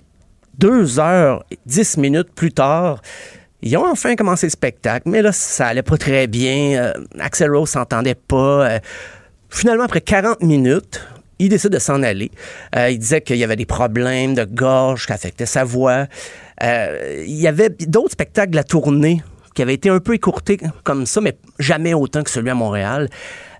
[0.57, 3.01] deux heures, dix minutes plus tard,
[3.65, 6.83] ils ont enfin commencé le spectacle, mais là, ça allait pas très bien.
[6.83, 8.67] Euh, Axel Rose s'entendait pas.
[8.69, 8.79] Euh,
[9.49, 11.01] finalement, après 40 minutes,
[11.39, 12.29] il décide de s'en aller.
[12.75, 16.07] Euh, il disait qu'il y avait des problèmes de gorge qui affectaient sa voix.
[16.61, 19.23] il y avait d'autres spectacles de la tournée
[19.55, 23.09] qui avaient été un peu écourtés comme ça, mais jamais autant que celui à Montréal.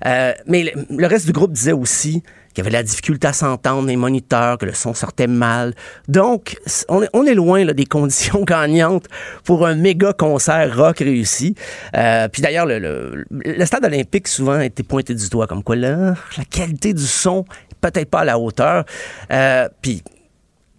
[0.03, 2.23] Mais le reste du groupe disait aussi
[2.53, 5.73] qu'il y avait la difficulté à s'entendre, les moniteurs, que le son sortait mal.
[6.07, 9.07] Donc, on est, loin des conditions gagnantes
[9.43, 11.55] pour un méga concert rock réussi.
[11.95, 15.75] Euh, puis d'ailleurs, le, le, stade olympique souvent a été pointé du doigt, comme quoi
[15.75, 17.45] là, la qualité du son
[17.81, 18.85] peut-être pas à la hauteur.
[19.31, 20.03] Euh, puis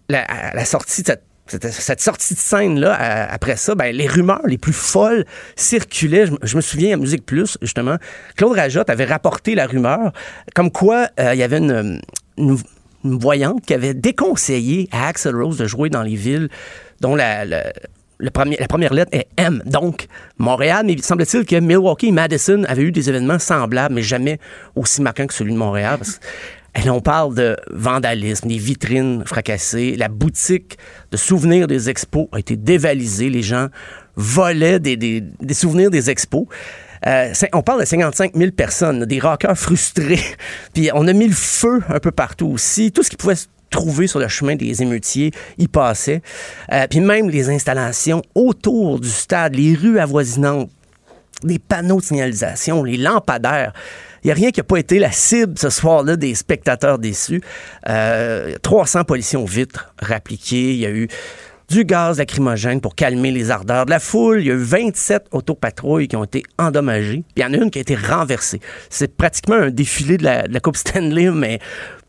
[0.09, 2.93] la, la sortie de cette cette, sortie de scène-là,
[3.29, 5.25] après ça, ben, les rumeurs les plus folles
[5.55, 6.25] circulaient.
[6.41, 7.97] Je, me souviens à Musique Plus, justement,
[8.35, 10.11] Claude Rajotte avait rapporté la rumeur
[10.55, 12.01] comme quoi euh, il y avait une,
[13.03, 16.49] voyante qui avait déconseillé à Axel Rose de jouer dans les villes
[17.01, 17.45] dont la,
[18.31, 19.61] première lettre est M.
[19.67, 20.07] Donc,
[20.39, 24.39] Montréal, mais semble-t-il que Milwaukee et Madison avaient eu des événements semblables, mais jamais
[24.75, 25.99] aussi marquants que celui de Montréal.
[26.89, 29.95] On parle de vandalisme, des vitrines fracassées.
[29.97, 30.77] La boutique
[31.11, 33.29] de souvenirs des expos a été dévalisée.
[33.29, 33.67] Les gens
[34.15, 36.45] volaient des, souvenirs des expos.
[37.07, 40.19] Euh, on parle de 55 000 personnes, des rockers frustrés.
[40.73, 42.91] Puis on a mis le feu un peu partout aussi.
[42.91, 46.21] Tout ce qui pouvait se trouver sur le chemin des émeutiers y passait.
[46.71, 50.69] Euh, puis même les installations autour du stade, les rues avoisinantes,
[51.43, 53.73] des panneaux de signalisation, les lampadaires.
[54.25, 57.43] Il n'y a rien qui n'a pas été la cible ce soir-là des spectateurs déçus.
[57.83, 60.73] 300 euh, policiers ont vitres rappliquées.
[60.73, 61.07] Il y a eu
[61.69, 64.39] du gaz lacrymogène pour calmer les ardeurs de la foule.
[64.39, 67.23] Il y a eu 27 autopatrouilles qui ont été endommagées.
[67.35, 68.61] Puis il y en a une qui a été renversée.
[68.89, 71.59] C'est pratiquement un défilé de la, Coupe Stanley, mais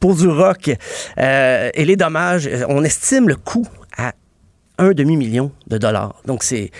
[0.01, 0.71] pour du rock.
[1.19, 3.69] Euh, et les dommages, on estime le coût
[4.79, 6.15] un demi-million de dollars.
[6.27, 6.71] Donc, c'est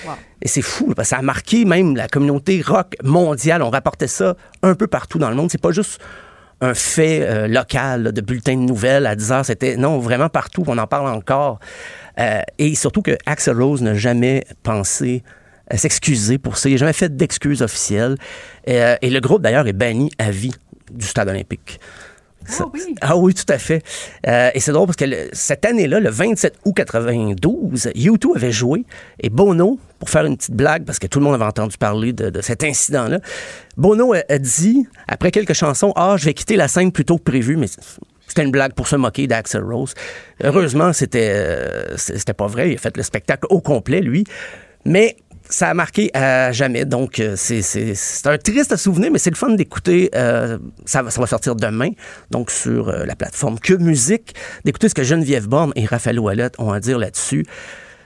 [0.43, 3.63] et c'est fou, parce que ça a marqué même la communauté rock mondiale.
[3.63, 5.51] On rapportait ça un peu partout dans le monde.
[5.51, 6.01] C'est pas juste
[6.61, 9.45] un fait euh, local de bulletin de nouvelles à 10 heures.
[9.45, 10.63] C'était, non, vraiment partout.
[10.67, 11.59] On en parle encore.
[12.19, 15.23] Euh, et surtout que Axel Rose n'a jamais pensé
[15.75, 16.69] s'excuser pour ça.
[16.69, 18.17] Il n'a jamais fait d'excuses officielles.
[18.69, 20.55] Euh, et le groupe, d'ailleurs, est banni à vie
[20.91, 21.81] du stade olympique.
[22.59, 22.95] Ah oui.
[23.01, 23.83] ah oui, tout à fait.
[24.27, 28.85] Euh, et c'est drôle parce que cette année-là, le 27 août 92, U2 avait joué
[29.21, 32.13] et Bono, pour faire une petite blague, parce que tout le monde avait entendu parler
[32.13, 33.21] de, cet incident-là,
[33.77, 37.25] Bono a, dit, après quelques chansons, Ah, je vais quitter la scène plus tôt que
[37.25, 37.67] prévu, mais
[38.27, 39.95] c'était une blague pour se moquer d'Axel Rose.
[40.43, 42.71] Heureusement, c'était euh, c'était pas vrai.
[42.71, 44.25] Il a fait le spectacle au complet, lui.
[44.85, 45.17] Mais
[45.49, 46.85] ça a marqué à jamais.
[46.85, 50.11] Donc, euh, c'est un triste souvenir, mais c'est le fun d'écouter.
[50.15, 51.91] Euh, ça, va, sortir demain,
[52.31, 54.35] donc sur euh, la plateforme Que Musique,
[54.65, 57.45] d'écouter ce que Geneviève Borne et Raphaël Ouellette ont à dire là-dessus.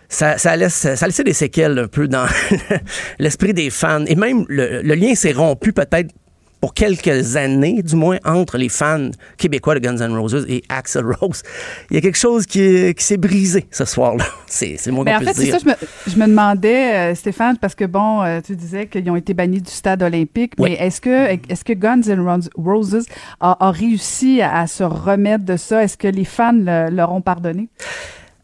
[0.09, 2.27] Ça, ça, laisse, ça laissait des séquelles un peu dans
[3.19, 4.05] l'esprit des fans.
[4.07, 6.13] Et même, le, lien s'est rompu peut-être
[6.61, 11.05] pour quelques années, du moins, entre les fans québécois de Guns N' Roses et Axel
[11.21, 11.43] Rose.
[11.91, 14.25] Il y a quelque chose qui, qui s'est brisé ce soir-là.
[14.47, 15.75] C'est, c'est le Mais en fait, c'est ça, je me,
[16.09, 19.61] je me demandais, euh, Stéphane, parce que bon, euh, tu disais qu'ils ont été bannis
[19.63, 20.71] du stade olympique, Oui.
[20.79, 22.21] mais est-ce que, Guns N'
[22.57, 23.07] Roses-
[23.41, 25.85] a, a réussi à, à se remettre de ça?
[25.85, 27.69] Est-ce que les fans le- leur ont pardonné?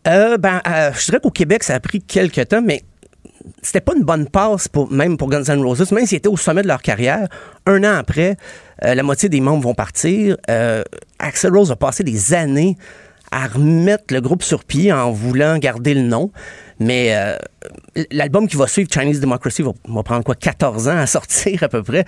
[0.06, 2.82] Euh, ben, je dirais qu'au Québec, ça a pris quelques temps, mais
[3.62, 6.62] c'était pas une bonne passe même pour Guns N' Roses, même s'ils étaient au sommet
[6.62, 7.28] de leur carrière.
[7.66, 8.36] Un an après,
[8.84, 10.36] euh, la moitié des membres vont partir.
[10.50, 10.82] Euh,
[11.18, 12.76] Axel Rose a passé des années
[13.32, 16.30] à remettre le groupe sur pied en voulant garder le nom.
[16.78, 17.36] Mais euh,
[18.10, 21.82] l'album qui va suivre, Chinese Democracy, va, prendre quoi, 14 ans à sortir à peu
[21.82, 22.04] près.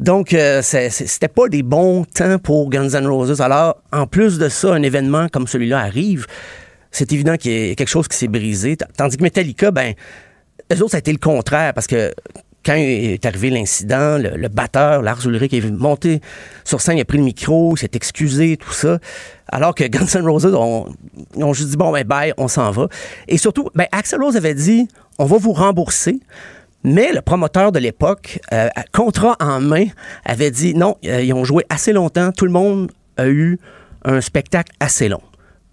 [0.00, 3.40] Donc, c'était pas des bons temps pour Guns N' Roses.
[3.40, 6.26] Alors, en plus de ça, un événement comme celui-là arrive,
[6.90, 8.76] c'est évident qu'il y a quelque chose qui s'est brisé.
[8.96, 9.94] Tandis que Metallica, ben,
[10.74, 12.12] eux autres, ça a été le contraire parce que
[12.64, 16.20] quand est arrivé l'incident, le, le batteur, Lars Ulrich, est monté
[16.64, 18.98] sur scène, il a pris le micro, il s'est excusé, tout ça.
[19.48, 20.86] Alors que Guns N' Roses ont,
[21.36, 22.86] ont juste dit, bon, ben, bye, on s'en va.
[23.28, 26.20] Et surtout, ben, Axel Rose avait dit, on va vous rembourser.
[26.84, 29.86] Mais le promoteur de l'époque, euh, contrat en main,
[30.24, 33.58] avait dit non, euh, ils ont joué assez longtemps, tout le monde a eu
[34.04, 35.22] un spectacle assez long.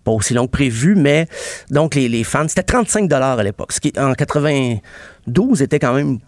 [0.03, 1.27] Pas aussi long que prévu, mais
[1.71, 5.93] donc les, les fans, c'était 35 dollars à l'époque, ce qui en 92 était quand
[5.93, 6.19] même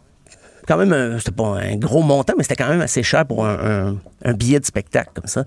[0.68, 3.46] quand même un- c'était pas un gros montant, mais c'était quand même assez cher pour
[3.46, 3.58] un,
[3.90, 5.44] un- un billet de spectacle comme ça.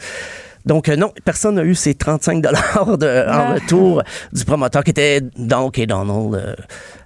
[0.66, 4.02] Donc euh, non, personne n'a eu ces 35 dollars en retour
[4.32, 6.54] du promoteur qui était dans OK Donald euh,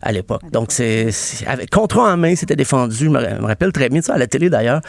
[0.01, 0.43] à l'époque.
[0.53, 1.09] Donc c'est
[1.47, 2.97] avec contrat en main, c'était défendu.
[2.97, 4.81] Je me, me rappelle très bien ça à la télé d'ailleurs.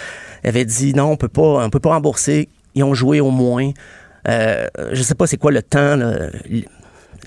[0.44, 2.48] Il avait dit non, on peut pas, on peut pas rembourser.
[2.76, 3.72] Ils ont joué au moins.
[4.28, 5.96] Euh, je sais pas c'est quoi le temps.
[5.96, 6.30] là.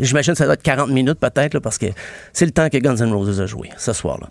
[0.01, 1.87] J'imagine que ça doit être 40 minutes peut-être parce que
[2.33, 4.29] c'est le temps que Guns N' Roses a joué ce soir-là.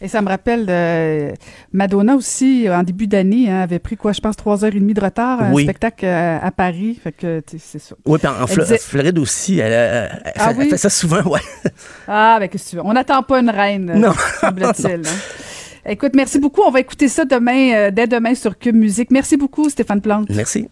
[0.00, 1.32] Et ça me rappelle, euh,
[1.72, 4.94] Madonna aussi, en début d'année, hein, avait pris quoi, je pense, trois heures et demie
[4.94, 5.64] de retard, un Oui.
[5.64, 7.00] spectacle euh, à Paris.
[7.02, 7.96] Fait que, c'est ça.
[8.06, 10.64] Oui, puis en, disait- Floride aussi, elle, elle- elle Ah fait, oui?
[10.66, 11.40] elle fait ça souvent, ouais.
[12.06, 12.82] Ah, ben, qu'est-ce que tu veux?
[12.84, 14.12] On n'attend pas une reine, Non.
[14.40, 15.00] semble-t-il.
[15.04, 15.90] hein.
[15.90, 16.60] Écoute, merci beaucoup.
[16.64, 19.10] On va écouter ça demain, euh, dès demain sur Cube Musique.
[19.10, 20.28] Merci beaucoup, Stéphane Plante.
[20.30, 20.68] Merci.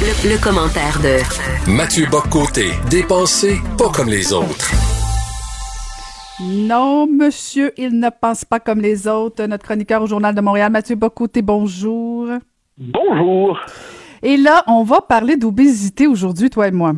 [0.00, 4.70] Le, le commentaire de Mathieu Boccoté, dépensé pas comme les autres.
[6.40, 9.44] Non, monsieur, il ne pense pas comme les autres.
[9.44, 12.28] Notre chroniqueur au Journal de Montréal, Mathieu Bocoté, bonjour.
[12.78, 13.58] Bonjour.
[14.22, 16.94] Et là, on va parler d'obésité aujourd'hui, toi et moi.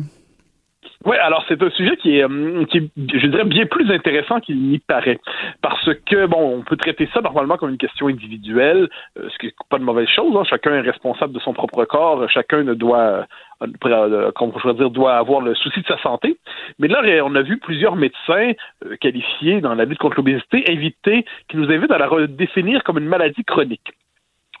[1.03, 4.39] Oui, alors c'est un sujet qui est, hum, qui est, je dirais, bien plus intéressant
[4.39, 5.19] qu'il n'y paraît.
[5.61, 8.87] Parce que, bon, on peut traiter ça normalement comme une question individuelle,
[9.17, 10.35] euh, ce qui n'est pas de mauvaise chose.
[10.37, 10.43] hein.
[10.43, 12.29] Chacun est responsable de son propre corps.
[12.29, 13.25] Chacun ne doit,
[13.63, 16.37] euh, euh, comment je dire, doit avoir le souci de sa santé.
[16.77, 18.51] Mais là, on a vu plusieurs médecins
[18.99, 23.05] qualifiés dans la lutte contre l'obésité invités, qui nous invitent à la redéfinir comme une
[23.05, 23.91] maladie chronique.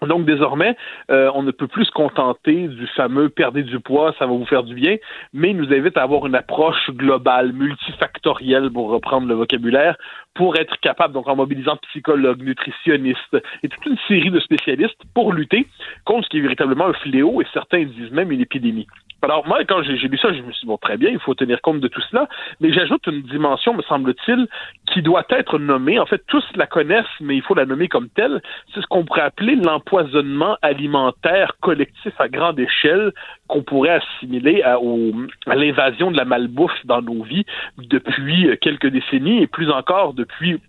[0.07, 0.75] Donc désormais,
[1.11, 4.45] euh, on ne peut plus se contenter du fameux perdez du poids, ça va vous
[4.45, 4.97] faire du bien,
[5.31, 9.95] mais il nous invite à avoir une approche globale, multifactorielle, pour reprendre le vocabulaire,
[10.33, 15.33] pour être capable, donc en mobilisant psychologues, nutritionnistes et toute une série de spécialistes pour
[15.33, 15.67] lutter
[16.03, 18.87] contre ce qui est véritablement un fléau et certains disent même une épidémie.
[19.23, 21.35] Alors moi, quand j'ai lu ça, je me suis dit, bon, très bien, il faut
[21.35, 22.27] tenir compte de tout cela,
[22.59, 24.47] mais j'ajoute une dimension, me semble-t-il,
[24.91, 25.99] qui doit être nommée.
[25.99, 28.41] En fait, tous la connaissent, mais il faut la nommer comme telle.
[28.73, 33.11] C'est ce qu'on pourrait appeler l'empoisonnement alimentaire collectif à grande échelle
[33.47, 34.77] qu'on pourrait assimiler à,
[35.47, 37.45] à l'invasion de la malbouffe dans nos vies
[37.77, 40.59] depuis quelques décennies et plus encore depuis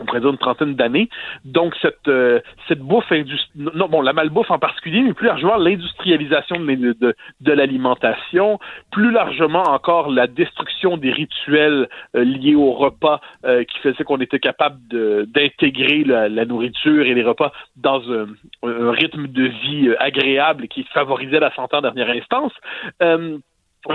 [0.00, 1.08] on une trentaine d'années.
[1.44, 3.10] Donc cette euh, cette bouffe
[3.54, 8.58] non bon la malbouffe en particulier, mais plus largement l'industrialisation de, de, l'alimentation,
[8.92, 14.20] plus largement encore la destruction des rituels euh, liés au repas euh, qui faisait qu'on
[14.20, 18.26] était capable d'intégrer la, nourriture et les repas dans un,
[18.62, 22.52] un rythme de vie euh, agréable et qui favorisait la santé en dernière instance.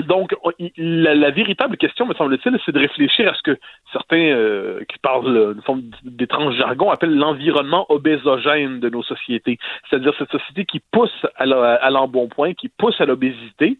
[0.01, 0.35] Donc,
[0.77, 3.59] la, véritable question, me semble-t-il, c'est de réfléchir à ce que
[3.91, 9.59] certains euh, qui parlent une forme d'étrange jargon appellent l'environnement obésogène de nos sociétés.
[9.89, 13.77] C'est-à-dire cette société qui pousse à l'embonpoint, qui pousse à l'obésité,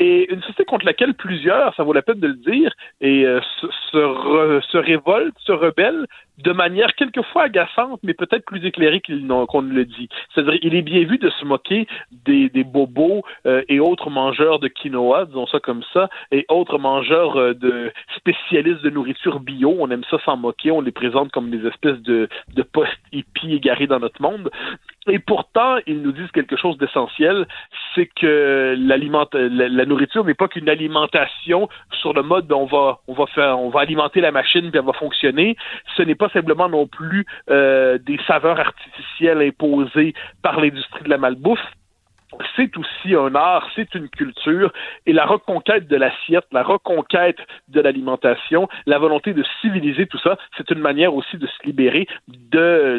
[0.00, 3.40] et une société contre laquelle plusieurs, ça vaut la peine de le dire, et euh,
[3.60, 6.06] se, se, révoltent, se rebellent
[6.38, 10.08] de manière quelquefois agaçante, mais peut-être plus éclairée qu'on ne le dit.
[10.34, 11.86] C'est-à-dire, il est bien vu de se moquer
[12.24, 16.78] des, des bobos euh, et autres mangeurs de quinoa, disons ça comme ça, et autres
[16.78, 19.76] mangeurs euh, de spécialistes de nourriture bio.
[19.78, 23.86] On aime ça s'en moquer, on les présente comme des espèces de, de post-hippies égarés
[23.86, 24.50] dans notre monde.
[25.06, 27.46] Et pourtant, ils nous disent quelque chose d'essentiel,
[27.94, 31.68] c'est que l'aliment, la, nourriture n'est pas qu'une alimentation
[32.00, 34.84] sur le mode on va, on va faire, on va alimenter la machine puis elle
[34.84, 35.56] va fonctionner.
[35.96, 41.18] Ce n'est pas simplement non plus euh, des saveurs artificielles imposées par l'industrie de la
[41.18, 41.64] malbouffe
[42.56, 44.72] c'est aussi un art, c'est une culture,
[45.06, 50.36] et la reconquête de l'assiette, la reconquête de l'alimentation, la volonté de civiliser tout ça,
[50.56, 52.96] c'est une manière aussi de se libérer de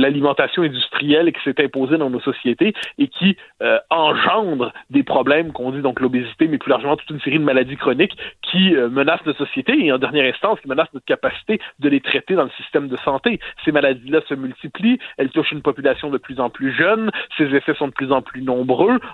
[0.00, 5.72] l'alimentation industrielle qui s'est imposée dans nos sociétés et qui euh, engendre des problèmes qu'on
[5.72, 9.24] dit donc l'obésité, mais plus largement toute une série de maladies chroniques qui euh, menacent
[9.26, 12.50] notre société et en dernière instance qui menacent notre capacité de les traiter dans le
[12.50, 13.40] système de santé.
[13.64, 17.74] Ces maladies-là se multiplient, elles touchent une population de plus en plus jeune, ces effets
[17.74, 18.69] sont de plus en plus nombreux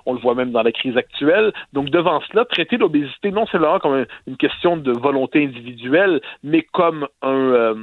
[0.06, 1.52] on le voit même dans la crise actuelle.
[1.72, 7.06] Donc devant cela, traiter l'obésité non seulement comme une question de volonté individuelle, mais comme
[7.24, 7.74] euh,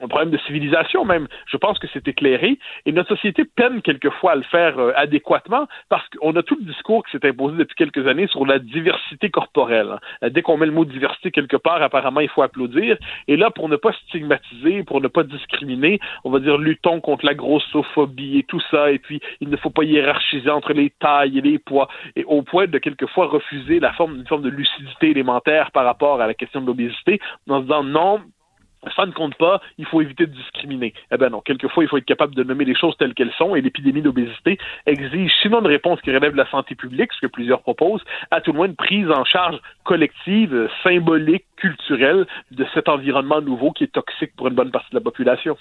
[0.00, 1.28] un, problème de civilisation même.
[1.46, 2.58] Je pense que c'est éclairé.
[2.86, 6.66] Et notre société peine quelquefois à le faire euh, adéquatement parce qu'on a tout le
[6.66, 9.98] discours qui s'est imposé depuis quelques années sur la diversité corporelle.
[10.22, 12.96] Euh, dès qu'on met le mot diversité quelque part, apparemment, il faut applaudir.
[13.28, 17.24] Et là, pour ne pas stigmatiser, pour ne pas discriminer, on va dire luttons contre
[17.24, 18.90] la grossophobie et tout ça.
[18.90, 22.42] Et puis, il ne faut pas hiérarchiser entre les tailles et les poids, et au
[22.42, 26.34] point de quelquefois refuser la forme, une forme de lucidité élémentaire par rapport à la
[26.34, 28.20] question de l'obésité, en se disant non,
[28.96, 30.92] ça ne compte pas, il faut éviter de discriminer.
[31.12, 33.54] Eh ben non, quelquefois, il faut être capable de nommer les choses telles qu'elles sont,
[33.54, 37.26] et l'épidémie d'obésité exige, sinon une réponse qui relève de la santé publique, ce que
[37.30, 42.88] plusieurs proposent, à tout le moins une prise en charge collective, symbolique, culturelle de cet
[42.88, 45.56] environnement nouveau qui est toxique pour une bonne partie de la population.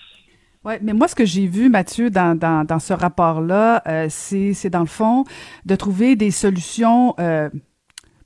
[0.64, 4.70] Oui, mais moi, ce que j'ai vu, Mathieu, dans, dans, dans ce rapport-là, euh, c'est
[4.70, 5.24] dans le fond
[5.66, 7.50] de trouver des solutions euh,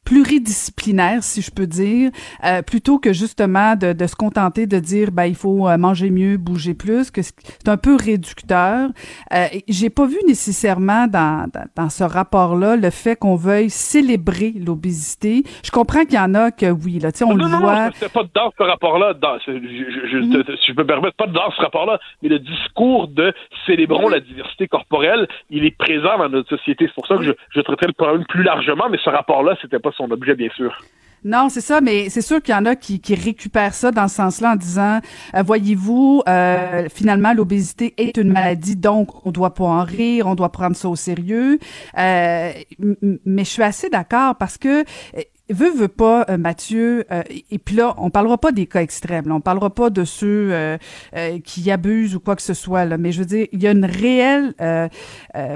[0.05, 2.11] pluridisciplinaire, si je peux dire,
[2.45, 6.11] euh, plutôt que justement de, de, se contenter de dire ben il faut euh, manger
[6.11, 8.89] mieux, bouger plus, que c'est un peu réducteur.
[9.33, 15.43] Euh, J'ai pas vu nécessairement dans, dans, ce rapport-là le fait qu'on veuille célébrer l'obésité.
[15.63, 17.59] Je comprends qu'il y en a que oui, là, tu sais, on non, le non,
[17.59, 17.85] voit.
[17.85, 20.43] Non, c'était pas dans ce rapport-là, dans, je, je, je, mhm.
[20.67, 23.33] je, me permettre pas dans ce rapport-là, mais le discours de
[23.65, 26.85] célébrons la diversité corporelle, il est présent dans notre société.
[26.87, 29.79] C'est pour ça que je, je traiterais le problème plus largement, mais ce rapport-là, c'était
[29.79, 29.91] pas
[31.25, 34.07] Non, c'est ça, mais c'est sûr qu'il y en a qui, qui récupèrent ça dans
[34.07, 34.99] ce sens-là en disant,
[35.33, 40.35] euh, voyez-vous, euh, finalement, l'obésité est une maladie, donc on doit pas en rire, on
[40.35, 41.57] doit prendre ça au sérieux.
[41.97, 42.51] Euh,
[43.25, 44.85] mais je suis assez d'accord parce que
[45.47, 47.21] Veux, veut pas, euh, Mathieu, euh,
[47.51, 50.49] et puis là, on parlera pas des cas extrêmes, là, on parlera pas de ceux
[50.51, 50.77] euh,
[51.43, 53.71] qui abusent ou quoi que ce soit, là, mais je veux dire, il y a
[53.71, 54.55] une réelle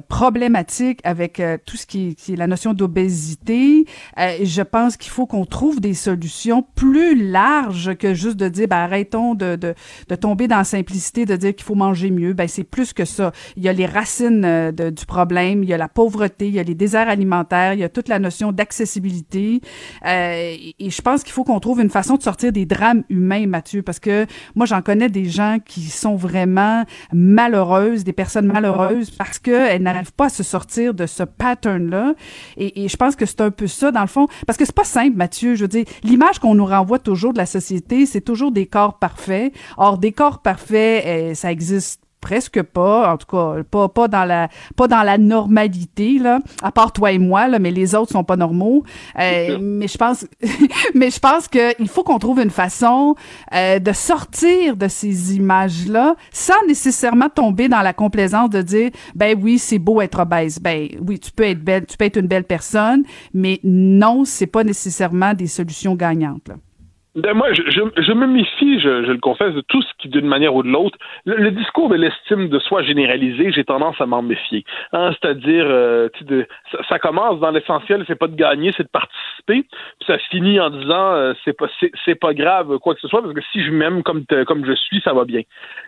[0.08, 3.86] problématique avec tout ce qui est, qui est, la notion d'obésité.
[4.18, 8.78] je pense qu'il faut qu'on trouve des solutions plus larges que juste de dire, ben,
[8.78, 9.74] arrêtons de, de,
[10.08, 12.34] de tomber dans la simplicité de dire qu'il faut manger mieux.
[12.34, 13.32] Ben, c'est plus que ça.
[13.58, 16.60] Il y a les racines de, du problème, il y a la pauvreté, il y
[16.60, 19.62] a les déserts alimentaires, il y a toute la notion d'accessibilité.
[20.06, 23.48] Euh, et je pense qu'il faut qu'on trouve une façon de sortir des drames humains,
[23.48, 24.26] Mathieu, parce que
[24.56, 30.14] moi, j'en connais des gens qui sont vraiment malheureuses, des personnes malheureuses, parce qu'elles n'arrivent
[30.14, 32.14] pas à se sortir de ce pattern-là.
[32.58, 34.76] Et, et, je pense que c'est un peu ça, dans le fond, parce que c'est
[34.76, 35.56] pas simple, Mathieu.
[35.56, 39.00] Je veux dire, l'image qu'on nous renvoie toujours de la société, c'est toujours des corps
[39.00, 39.54] parfaits.
[39.78, 44.26] Or, des corps parfaits, eh, ça existe presque pas, en tout cas pas pas dans
[44.26, 48.12] la pas dans la normalité là, à part toi et moi là, mais les autres
[48.12, 48.84] sont pas normaux.
[49.20, 50.28] Euh, mais je pense
[50.96, 53.16] mais je pense que il faut qu'on trouve une façon
[53.54, 58.92] euh, de sortir de ces images là sans nécessairement tomber dans la complaisance de dire
[59.16, 62.18] ben oui c'est beau être obèse, ben oui tu peux être belle, tu peux être
[62.18, 63.04] une belle personne,
[63.34, 66.48] mais non c'est pas nécessairement des solutions gagnantes.
[66.50, 66.56] Là.
[67.20, 70.28] Ben moi, je, je, me méfie, je, je, le confesse, de tout ce qui, d'une
[70.28, 74.22] manière ou de l'autre, le, discours de l'estime de soi généralisé, j'ai tendance à m'en
[74.22, 74.64] méfier.
[74.94, 76.48] Hein, C'est-à-dire, euh, de,
[76.88, 79.64] ça, commence dans l'essentiel, c'est pas de gagner, c'est de participer.
[79.64, 81.68] Puis ça finit en disant, euh, c'est pas,
[82.06, 84.74] c'est, pas grave quoi que ce soit, parce que si je m'aime comme comme je
[84.74, 85.42] suis, ça va bien.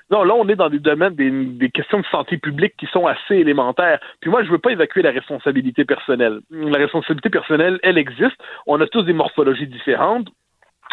[0.10, 3.08] Non, là, on est dans des domaines, des, des questions de santé publique qui sont
[3.08, 4.00] assez élémentaires.
[4.20, 6.40] Puis moi, je veux pas évacuer la responsabilité personnelle.
[6.52, 8.36] La responsabilité personnelle, elle existe.
[8.68, 10.28] On a tous des morphologies différentes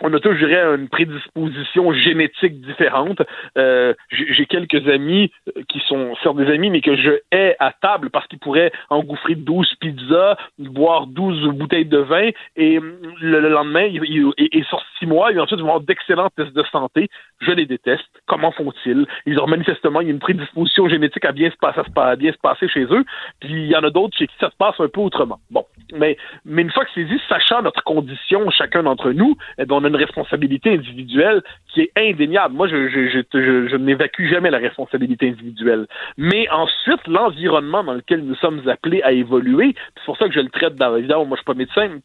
[0.03, 3.23] on a tous, je dirais, une prédisposition génétique différente.
[3.57, 7.73] Euh, j'ai quelques amis euh, qui sont certes des amis, mais que je hais à
[7.73, 12.81] table parce qu'ils pourraient engouffrer 12 pizzas, boire 12 bouteilles de vin, et
[13.21, 16.65] le, lendemain, ils, ils, sortent six mois, et ensuite ils vont avoir d'excellents tests de
[16.71, 17.09] santé.
[17.41, 18.09] Je les déteste.
[18.27, 19.07] Comment font-ils?
[19.27, 22.85] Ils ont manifestement une prédisposition génétique à bien se passer, à bien se passer chez
[22.85, 23.05] eux,
[23.41, 25.39] puis il y en a d'autres chez qui ça se passe un peu autrement.
[25.51, 29.65] Bon, mais, mais une fois que c'est dit, sachant notre condition, chacun d'entre nous, eh
[29.65, 32.55] bien, on a une responsabilité individuelle qui est indéniable.
[32.55, 35.87] Moi, je, n'évacue jamais la responsabilité individuelle.
[36.17, 40.41] Mais ensuite, l'environnement dans lequel nous sommes appelés à évoluer, c'est pour ça que je
[40.41, 42.01] le traite dans, évidemment, moi je suis pas médecin,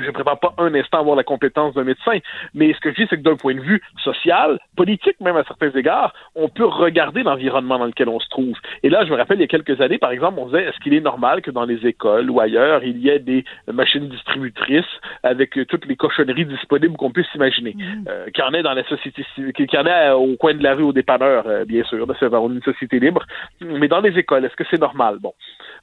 [0.00, 2.18] je ne prétends pas un instant avoir la compétence d'un médecin,
[2.54, 5.44] mais ce que je dis, c'est que d'un point de vue social, politique même à
[5.44, 8.56] certains égards, on peut regarder l'environnement dans lequel on se trouve.
[8.82, 10.78] Et là, je me rappelle, il y a quelques années, par exemple, on disait, est-ce
[10.80, 14.84] qu'il est normal que dans les écoles ou ailleurs, il y ait des machines distributrices
[15.22, 18.04] avec toutes les cochonneries disponibles qu'on puisse imaginer, mmh.
[18.08, 20.62] euh, qu'il y en ait dans la société, qu'il y en ait au coin de
[20.62, 23.24] la rue au dépanneur, euh, bien sûr, c'est une société libre,
[23.60, 25.18] mais dans les écoles, est-ce que c'est normal?
[25.20, 25.32] Bon.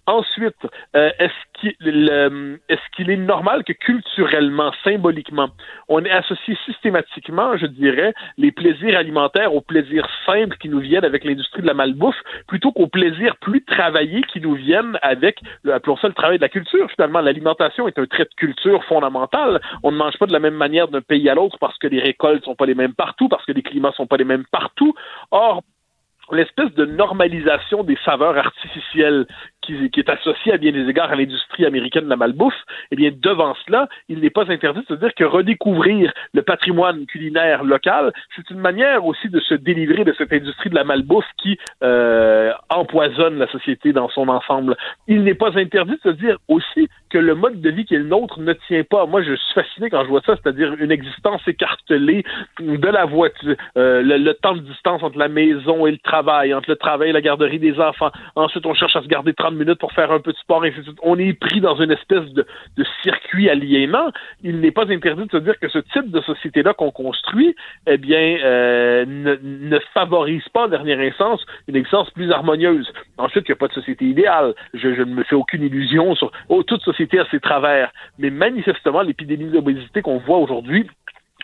[0.07, 0.55] Ensuite,
[0.95, 5.49] euh, est-ce qu'il est, normal que culturellement, symboliquement,
[5.89, 11.05] on est associé systématiquement, je dirais, les plaisirs alimentaires aux plaisirs simples qui nous viennent
[11.05, 15.73] avec l'industrie de la malbouffe, plutôt qu'aux plaisirs plus travaillés qui nous viennent avec, le,
[15.73, 16.89] appelons ça le travail de la culture.
[16.91, 19.61] Finalement, l'alimentation est un trait de culture fondamental.
[19.83, 21.99] On ne mange pas de la même manière d'un pays à l'autre parce que les
[21.99, 24.95] récoltes sont pas les mêmes partout, parce que les climats sont pas les mêmes partout.
[25.29, 25.61] Or,
[26.35, 29.25] l'espèce de normalisation des saveurs artificielles
[29.61, 32.53] qui, est associée à bien des égards à l'industrie américaine de la malbouffe,
[32.91, 37.05] eh bien, devant cela, il n'est pas interdit de se dire que redécouvrir le patrimoine
[37.05, 41.29] culinaire local, c'est une manière aussi de se délivrer de cette industrie de la malbouffe
[41.37, 44.75] qui euh, empoisonne la société dans son ensemble.
[45.07, 47.99] Il n'est pas interdit de se dire aussi que le mode de vie qui est
[47.99, 49.05] le nôtre ne tient pas.
[49.05, 52.23] Moi, je suis fasciné quand je vois ça, c'est-à-dire une existence écartelée
[52.59, 56.69] de la voiture, euh, le, temps de distance entre la maison et le travail, entre
[56.69, 58.11] le travail et la garderie des enfants.
[58.35, 60.73] Ensuite, on cherche à se garder 30 minutes pour faire un peu de sport, et
[61.03, 62.45] On est pris dans une espèce de,
[62.77, 64.11] de circuit aliénant.
[64.41, 67.55] Il n'est pas interdit de se dire que ce type de société-là qu'on construit,
[67.87, 72.91] eh bien, euh, ne, ne, favorise pas, en dernière instance, une existence plus harmonieuse.
[73.17, 74.53] Ensuite, il n'y a pas de société idéale.
[74.73, 77.91] Je, je, ne me fais aucune illusion sur oh, toute société a ses travers.
[78.19, 80.87] Mais manifestement, l'épidémie d'obésité qu'on voit aujourd'hui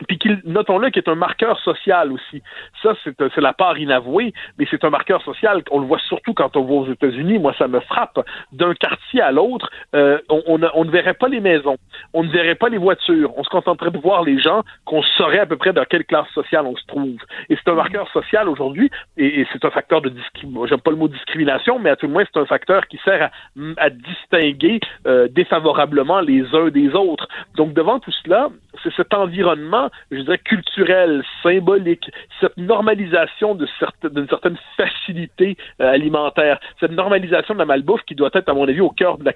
[0.05, 2.41] puis qu'il, notons-le, qui est un marqueur social aussi.
[2.81, 5.63] Ça, c'est, c'est la part inavouée, mais c'est un marqueur social.
[5.71, 7.39] On le voit surtout quand on va aux États-Unis.
[7.39, 8.19] Moi, ça me frappe.
[8.51, 11.77] D'un quartier à l'autre, euh, on, on, ne verrait pas les maisons,
[12.13, 13.31] on ne verrait pas les voitures.
[13.37, 16.29] On se contenterait de voir les gens, qu'on saurait à peu près dans quelle classe
[16.33, 17.17] sociale on se trouve.
[17.49, 17.77] Et c'est un mm.
[17.77, 20.67] marqueur social aujourd'hui, et, c'est un facteur de discrimination.
[20.67, 23.23] J'aime pas le mot discrimination, mais à tout le moins, c'est un facteur qui sert
[23.23, 23.31] à,
[23.77, 27.27] à distinguer euh, défavorablement les uns des autres.
[27.55, 28.49] Donc, devant tout cela,
[28.83, 32.09] c'est cet environnement, je dirais, culturel, symbolique,
[32.39, 38.49] cette normalisation d'une certaine facilité euh, alimentaire, cette normalisation de la malbouffe qui doit être,
[38.49, 39.27] à mon avis, au cœur de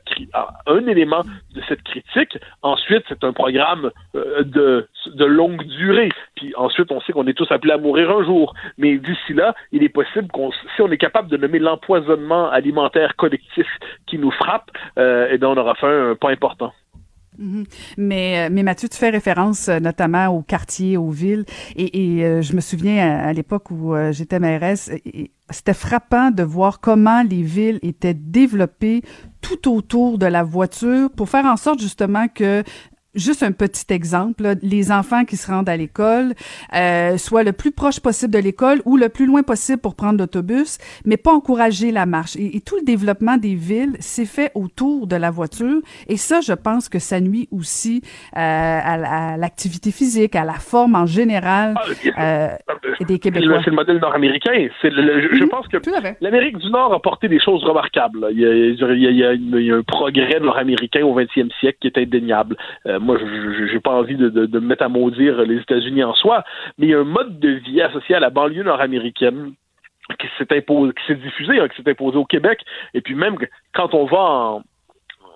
[0.68, 1.24] un élément
[1.54, 2.38] de cette critique.
[2.62, 6.10] Ensuite, c'est un programme euh, de, de longue durée.
[6.36, 8.54] Puis ensuite, on sait qu'on est tous appelés à mourir un jour.
[8.78, 13.16] Mais d'ici là, il est possible qu'on, si on est capable de nommer l'empoisonnement alimentaire
[13.16, 13.68] collectif
[14.08, 16.74] qui nous frappe, euh, eh bien, on aura fait un pas important.
[17.38, 17.64] Mhm.
[17.98, 21.46] Mais, euh, mais Mathieu, tu fais référence euh, notamment aux quartiers, aux villes.
[21.76, 24.92] Et, et euh, je me souviens à, l'époque où j'étais mairesse,
[25.50, 29.02] c'était frappant de voir comment les villes étaient développées
[29.42, 32.64] tout autour de la voiture pour faire en sorte justement que
[33.14, 36.34] Juste un petit exemple, les enfants qui se rendent à l'école,
[36.74, 40.18] euh, soit le plus proche possible de l'école ou le plus loin possible pour prendre
[40.18, 42.38] l'autobus, mais pas encourager la marche.
[42.38, 45.82] Et, tout le développement des villes s'est fait autour de la voiture.
[46.08, 48.02] Et ça, je pense que ça nuit aussi
[48.38, 51.76] euh, à, l'activité physique, à la forme en général
[52.16, 52.48] ah, euh,
[53.06, 53.60] des Québécois.
[53.66, 54.54] C'est le modèle nord-américain.
[54.82, 55.78] je, je, pense que
[56.22, 58.28] l'Amérique du Nord a porté des choses remarquables.
[58.32, 61.78] Il y a, il y a, il y a un progrès nord-américain au 20e siècle
[61.82, 62.56] qui est indéniable.
[63.02, 66.44] Moi, je n'ai pas envie de, de, me mettre à maudire les États-Unis en soi,
[66.78, 69.54] mais il y a un mode de vie associé à la banlieue nord-américaine
[70.20, 72.60] qui s'est imposé, qui s'est diffusé, hein, qui s'est imposé au Québec.
[72.94, 73.38] Et puis même
[73.74, 74.62] quand on va en,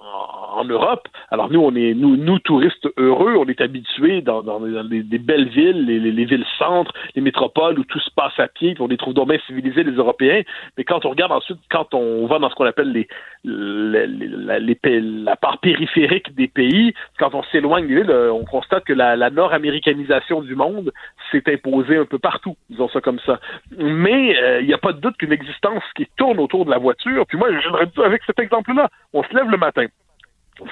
[0.06, 1.08] en Europe.
[1.32, 5.49] Alors nous, on est nous, nous touristes heureux, on est habitués dans, dans, des, belles
[5.49, 8.97] villes, les, les, villes centres, les métropoles où tout se passe à pied, on les
[8.97, 10.43] trouve donc bien civilisés les Européens.
[10.78, 13.08] Mais quand on regarde ensuite, quand on va dans ce qu'on appelle les,
[13.43, 18.93] les, la, la part périphérique des pays, quand on s'éloigne des villes, on constate que
[18.93, 20.91] la, la nord-américanisation du monde
[21.32, 23.39] s'est imposée un peu partout, disons ça comme ça.
[23.78, 26.78] Mais euh, il n'y a pas de doute qu'une existence qui tourne autour de la
[26.78, 27.26] voiture.
[27.28, 29.86] Puis moi, j'aimerais dire avec cet exemple-là, on se lève le matin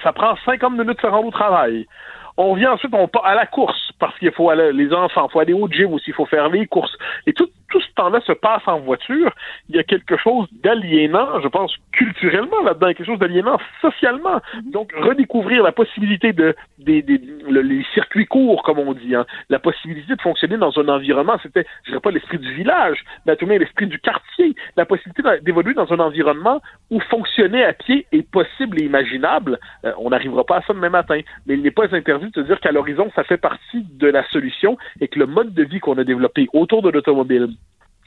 [0.02, 1.88] ça prend 50 minutes de se rendre au travail.
[2.36, 5.32] On vient ensuite, on part à la course, parce qu'il faut aller, les enfants, il
[5.32, 6.98] faut aller au gym aussi, il faut faire les courses.
[7.28, 9.34] Et tout, tout ce temps-là se passe en voiture.
[9.68, 14.40] Il y a quelque chose d'aliénant, je pense, culturellement là-dedans, quelque chose d'aliénant socialement.
[14.72, 17.20] Donc, redécouvrir la possibilité de, des, des
[17.50, 21.66] les circuits courts, comme on dit, hein, la possibilité de fonctionner dans un environnement, c'était,
[21.84, 25.74] je dirais pas l'esprit du village, mais à tout l'esprit du quartier, la possibilité d'évoluer
[25.74, 26.62] dans un environnement
[26.92, 29.60] où fonctionner à pied est possible et imaginable.
[29.84, 32.48] Euh, on n'arrivera pas à ça demain matin, mais il n'est pas interdit de se
[32.48, 35.80] dire qu'à l'horizon, ça fait partie de la solution et que le mode de vie
[35.80, 37.50] qu'on a développé autour de l'automobile,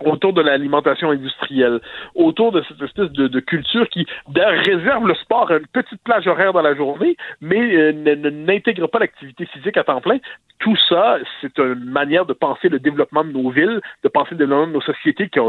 [0.04, 1.80] autour de l'alimentation industrielle,
[2.14, 6.52] autour de cette espèce de, culture qui réserve le sport à une petite plage horaire
[6.52, 10.18] dans la journée, mais euh, n'intègre pas l'activité physique à temps plein.
[10.58, 14.38] Tout ça, c'est une manière de penser le développement de nos villes, de penser le
[14.38, 15.44] développement de nos sociétés qui, à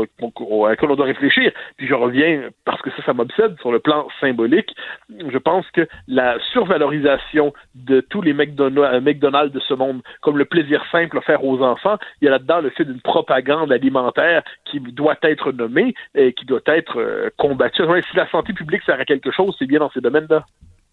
[0.69, 1.51] laquelle on doit réfléchir.
[1.77, 4.75] Puis je reviens, parce que ça, ça m'obsède sur le plan symbolique,
[5.09, 10.45] je pense que la survalorisation de tous les euh, McDonald's de ce monde, comme le
[10.45, 14.79] plaisir simple offert aux enfants, il y a là-dedans le fait d'une propagande alimentaire qui
[14.79, 17.83] doit être nommé et qui doit être euh, combattu.
[18.09, 20.45] si la santé publique sert à quelque chose, c'est bien dans ces domaines-là?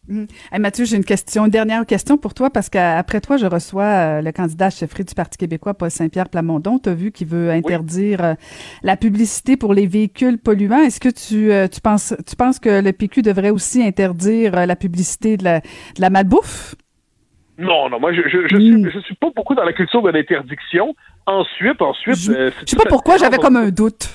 [0.07, 0.24] Mmh.
[0.59, 4.20] Mathieu, j'ai une question, une dernière question pour toi, parce qu'après toi, je reçois euh,
[4.20, 6.78] le candidat à chefferie du Parti québécois, Paul Saint-Pierre Plamondon.
[6.78, 8.34] Tu as vu qu'il veut interdire euh,
[8.82, 10.82] la publicité pour les véhicules polluants.
[10.82, 15.38] Est-ce que tu, tu, penses, tu penses que le PQ devrait aussi interdire la publicité
[15.38, 16.74] de la, de la malbouffe?
[17.57, 18.90] Non, non, moi je je, je, suis, mmh.
[18.90, 20.95] je suis pas beaucoup dans la culture de l'interdiction.
[21.26, 22.16] Ensuite, ensuite.
[22.16, 24.08] Je, euh, sais pas pourquoi j'avais comme un doute.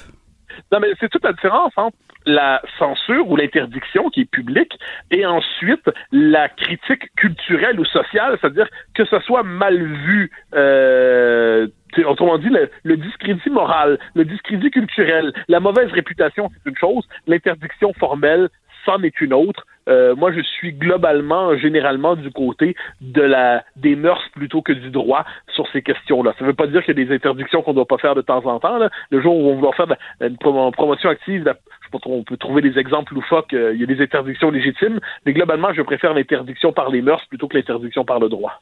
[0.71, 4.77] Non, mais c'est toute la différence entre la censure ou l'interdiction qui est publique
[5.09, 11.67] et ensuite la critique culturelle ou sociale, c'est-à-dire que ce soit mal vu, euh,
[12.05, 17.07] autrement dit, le, le, discrédit moral, le discrédit culturel, la mauvaise réputation, c'est une chose,
[17.25, 18.49] l'interdiction formelle,
[18.89, 19.65] c'en est une autre.
[19.87, 24.89] Euh, moi, je suis globalement, généralement, du côté de la des mœurs plutôt que du
[24.89, 26.33] droit sur ces questions-là.
[26.37, 28.15] Ça ne veut pas dire qu'il y a des interdictions qu'on ne doit pas faire
[28.15, 28.77] de temps en temps.
[28.77, 28.89] Là.
[29.09, 29.87] Le jour où on va faire
[30.21, 33.83] une promotion active, je sais pas, on peut trouver des exemples loufoques, euh, il y
[33.83, 38.05] a des interdictions légitimes, mais globalement, je préfère l'interdiction par les mœurs plutôt que l'interdiction
[38.05, 38.61] par le droit.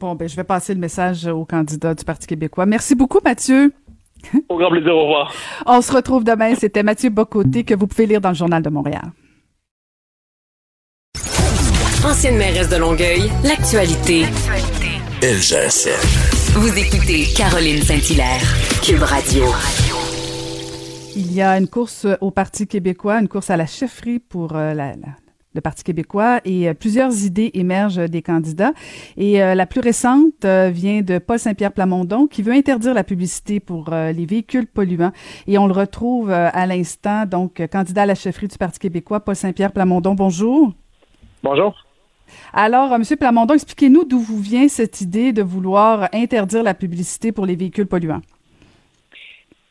[0.00, 2.66] Bon, ben, je vais passer le message au candidat du Parti québécois.
[2.66, 3.72] Merci beaucoup, Mathieu.
[4.48, 5.32] Au grand plaisir, au revoir.
[5.66, 6.54] On se retrouve demain.
[6.54, 9.12] C'était Mathieu Bocoté que vous pouvez lire dans le Journal de Montréal.
[12.04, 14.24] Ancienne mairesse de Longueuil, l'actualité.
[15.22, 16.52] LGSN.
[16.52, 18.42] Vous écoutez Caroline Saint-Hilaire,
[18.82, 19.44] Cube Radio.
[21.16, 24.74] Il y a une course au Parti québécois, une course à la chefferie pour euh,
[24.74, 24.92] la,
[25.54, 28.74] le Parti québécois et euh, plusieurs idées émergent des candidats.
[29.16, 33.60] Et euh, la plus récente vient de Paul Saint-Pierre Plamondon qui veut interdire la publicité
[33.60, 35.12] pour les véhicules polluants.
[35.46, 39.36] Et on le retrouve à l'instant, donc candidat à la chefferie du Parti québécois, Paul
[39.36, 40.14] Saint-Pierre Plamondon.
[40.14, 40.74] Bonjour.
[41.42, 41.83] Bonjour.
[42.52, 43.02] Alors, euh, M.
[43.18, 47.86] Plamondon, expliquez-nous d'où vous vient cette idée de vouloir interdire la publicité pour les véhicules
[47.86, 48.22] polluants?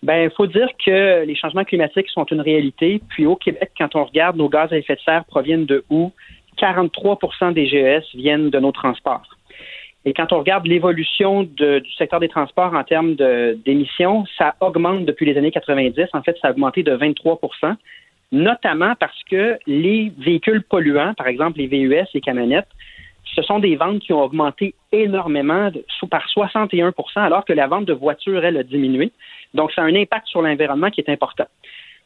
[0.01, 3.01] Ben, il faut dire que les changements climatiques sont une réalité.
[3.09, 6.11] Puis au Québec, quand on regarde nos gaz à effet de serre proviennent de où?
[6.57, 9.23] 43% des GES viennent de nos transports.
[10.05, 13.15] Et quand on regarde l'évolution du secteur des transports en termes
[13.65, 16.07] d'émissions, ça augmente depuis les années 90.
[16.13, 17.39] En fait, ça a augmenté de 23
[18.33, 22.67] notamment parce que les véhicules polluants, par exemple les VUS, les camionnettes,
[23.35, 25.71] ce sont des ventes qui ont augmenté énormément
[26.09, 29.11] par 61% alors que la vente de voitures, elle, a diminué.
[29.53, 31.45] Donc, ça a un impact sur l'environnement qui est important.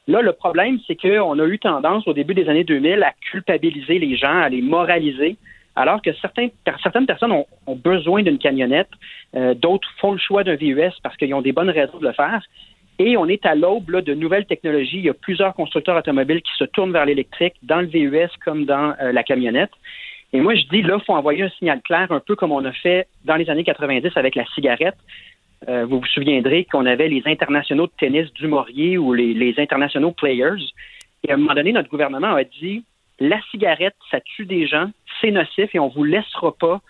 [0.07, 3.99] Là, le problème, c'est qu'on a eu tendance au début des années 2000 à culpabiliser
[3.99, 5.37] les gens, à les moraliser,
[5.75, 6.51] alors que certaines
[7.05, 8.89] personnes ont, besoin d'une camionnette,
[9.35, 12.13] euh, d'autres font le choix d'un VUS parce qu'ils ont des bonnes raisons de le
[12.13, 12.41] faire.
[12.99, 14.97] Et on est à l'aube de nouvelles technologies.
[14.97, 18.65] Il y a plusieurs constructeurs automobiles qui se tournent vers l'électrique dans le VUS comme
[18.65, 19.71] dans euh, la camionnette.
[20.33, 22.65] Et moi, je dis, là, il faut envoyer un signal clair, un peu comme on
[22.65, 24.97] a fait dans les années 90 avec la cigarette.
[25.69, 29.55] Euh, vous vous souviendrez qu'on avait les internationaux de tennis du Maurier ou les, les
[29.57, 30.63] internationaux players.
[31.23, 32.83] Et à un moment donné, notre gouvernement a dit,
[33.19, 36.81] la cigarette, ça tue des gens, c'est nocif et on vous laissera pas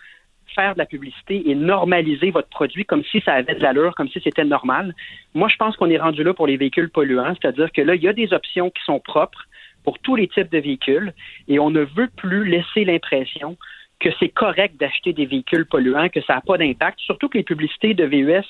[0.58, 4.08] faire de la publicité et normaliser votre produit comme si ça avait de l'allure, comme
[4.08, 4.92] si c'était normal.
[5.34, 8.02] Moi, je pense qu'on est rendu là pour les véhicules polluants, c'est-à-dire que là, il
[8.02, 9.46] y a des options qui sont propres
[9.84, 11.12] pour tous les types de véhicules
[11.46, 13.56] et on ne veut plus laisser l'impression
[14.00, 16.98] que c'est correct d'acheter des véhicules polluants, que ça n'a pas d'impact.
[17.00, 18.44] Surtout que les publicités de VUS,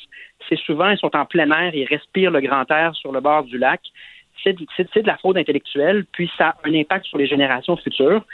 [0.49, 3.45] c'est souvent, elles sont en plein air, ils respirent le grand air sur le bord
[3.45, 3.81] du lac.
[4.45, 8.25] C'est de, de la fraude intellectuelle, puis ça a un impact sur les générations futures.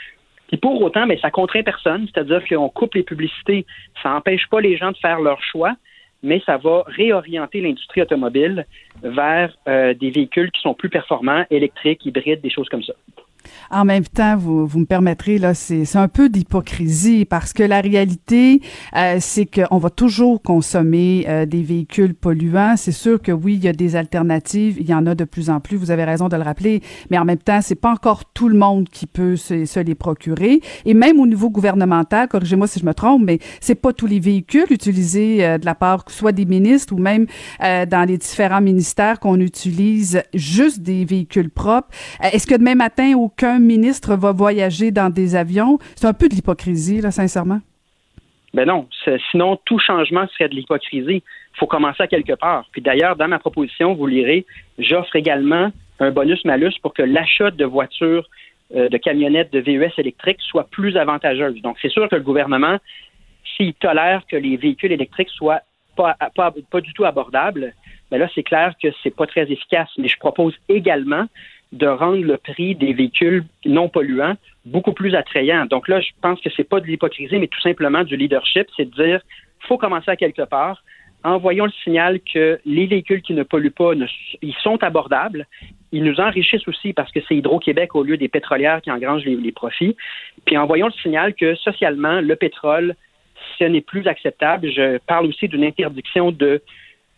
[0.57, 3.65] Pour autant, mais ça contraint personne, c'est-à-dire qu'on coupe les publicités,
[4.01, 5.75] ça n'empêche pas les gens de faire leur choix,
[6.23, 8.65] mais ça va réorienter l'industrie automobile
[9.03, 12.93] vers euh, des véhicules qui sont plus performants, électriques, hybrides, des choses comme ça.
[13.71, 17.81] En même temps, vous, vous me permettrez, là, c'est un peu d'hypocrisie parce que la
[17.81, 18.61] réalité,
[18.95, 22.75] euh, c'est qu'on va toujours consommer euh, des véhicules polluants.
[22.77, 25.49] C'est sûr que oui, il y a des alternatives, il y en a de plus
[25.49, 28.25] en plus, vous avez raison de le rappeler, mais en même temps, c'est pas encore
[28.25, 30.61] tout le monde qui peut se, se les procurer.
[30.85, 34.19] Et même au niveau gouvernemental, corrigez-moi si je me trompe, mais c'est pas tous les
[34.19, 37.25] véhicules utilisés euh, de la part soit des ministres ou même
[37.63, 41.89] euh, dans les différents ministères qu'on utilise juste des véhicules propres.
[42.21, 45.77] Est-ce que demain matin, aucun ministre va voyager dans des avions.
[45.95, 47.59] C'est un peu de l'hypocrisie, là, sincèrement.
[48.53, 48.87] Ben non.
[49.31, 51.21] Sinon, tout changement serait de l'hypocrisie.
[51.21, 52.65] Il faut commencer à quelque part.
[52.71, 54.45] Puis d'ailleurs, dans ma proposition, vous lirez,
[54.79, 58.25] j'offre également un bonus-malus pour que l'achat de voitures,
[58.73, 61.61] euh, de camionnettes, de VUS électriques soit plus avantageuse.
[61.61, 62.77] Donc, c'est sûr que le gouvernement,
[63.57, 65.61] s'il tolère que les véhicules électriques soient
[65.97, 67.73] pas, pas, pas du tout abordables,
[68.11, 69.89] mais ben là, c'est clair que c'est pas très efficace.
[69.97, 71.25] Mais je propose également
[71.71, 74.35] de rendre le prix des véhicules non polluants
[74.65, 75.65] beaucoup plus attrayant.
[75.65, 78.85] Donc là, je pense que c'est pas de l'hypocrisie, mais tout simplement du leadership, c'est
[78.85, 79.21] de dire
[79.61, 80.83] faut commencer à quelque part.
[81.23, 83.93] Envoyons le signal que les véhicules qui ne polluent pas,
[84.41, 85.47] ils sont abordables.
[85.91, 89.35] Ils nous enrichissent aussi parce que c'est Hydro-Québec au lieu des pétrolières qui engrangent les,
[89.35, 89.95] les profits.
[90.45, 92.95] Puis envoyons le signal que socialement, le pétrole,
[93.57, 94.69] ce n'est plus acceptable.
[94.69, 96.61] Je parle aussi d'une interdiction de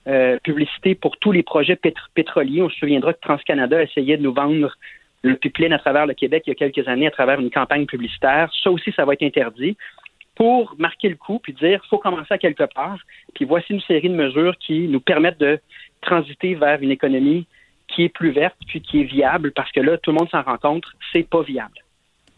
[0.08, 1.80] euh, publicité pour tous les projets
[2.14, 2.62] pétroliers.
[2.62, 4.76] On se souviendra que TransCanada essayait de nous vendre
[5.24, 7.86] le pipeline à travers le Québec il y a quelques années à travers une campagne
[7.86, 8.50] publicitaire.
[8.64, 9.76] Ça aussi, ça va être interdit
[10.36, 13.00] pour marquer le coup puis dire faut commencer à quelque part.
[13.34, 15.60] Puis voici une série de mesures qui nous permettent de
[16.02, 17.48] transiter vers une économie
[17.88, 20.42] qui est plus verte puis qui est viable parce que là, tout le monde s'en
[20.42, 21.74] rend compte, c'est pas viable.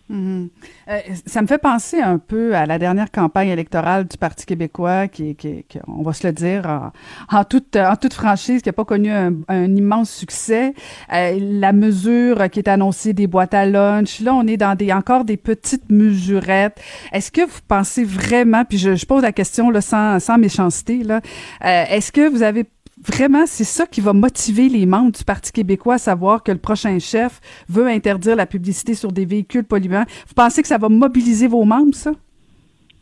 [0.10, 0.50] Mhm.
[0.90, 5.08] Euh, ça me fait penser un peu à la dernière campagne électorale du Parti québécois,
[5.08, 6.92] qui, qui, on va se le dire
[7.32, 10.74] en, toute, en toute franchise, qui n'a pas connu un, immense succès.
[11.14, 14.92] Euh, la mesure qui est annoncée des boîtes à lunch, là, on est dans des
[14.92, 16.82] encore des petites mesurettes.
[17.12, 21.20] Est-ce que vous pensez vraiment, puis je, pose la question là, sans, sans méchanceté, euh,
[21.62, 22.66] est-ce que vous avez
[23.02, 26.58] vraiment, c'est ça qui va motiver les membres du Parti québécois à savoir que le
[26.58, 30.06] prochain chef veut interdire la publicité sur des véhicules polluants.
[30.28, 32.12] Vous pensez que ça va mobiliser vos membres, ça?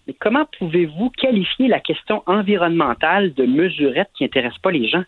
[0.07, 5.03] Mais comment pouvez-vous qualifier la question environnementale de mesurette qui n'intéresse pas les gens?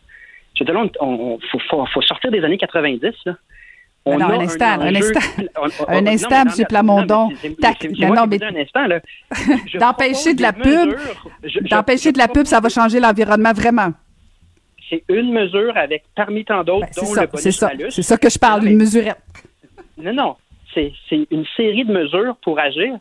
[0.55, 3.35] Je veux dire, on, faut, sortir des années 90, là.
[4.05, 5.19] On non, un instant, un, instant,
[5.87, 6.65] un instant, M.
[6.67, 7.29] Plamondon.
[7.99, 8.39] Non, mais.
[9.79, 10.95] D'empêcher de la pub,
[11.69, 13.91] d'empêcher de la pub, ça va changer l'environnement vraiment
[14.89, 18.17] c'est une mesure avec parmi tant d'autres, ben, dont le bonus C'est ça, c'est ça
[18.17, 19.17] que je parle, une mesurette.
[19.97, 20.35] Non, non,
[20.73, 20.93] c'est
[21.31, 22.97] une série de mesures pour agir.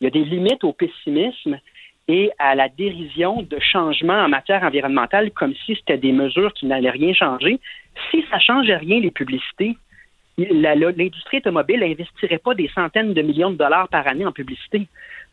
[0.00, 1.58] Il y a des limites au pessimisme
[2.08, 6.66] et à la dérision de changements en matière environnementale comme si c'était des mesures qui
[6.66, 7.58] n'allaient rien changer.
[8.10, 9.76] Si ça ne changeait rien, les publicités,
[10.36, 14.86] l'industrie automobile n'investirait pas des centaines de millions de dollars par année en publicité.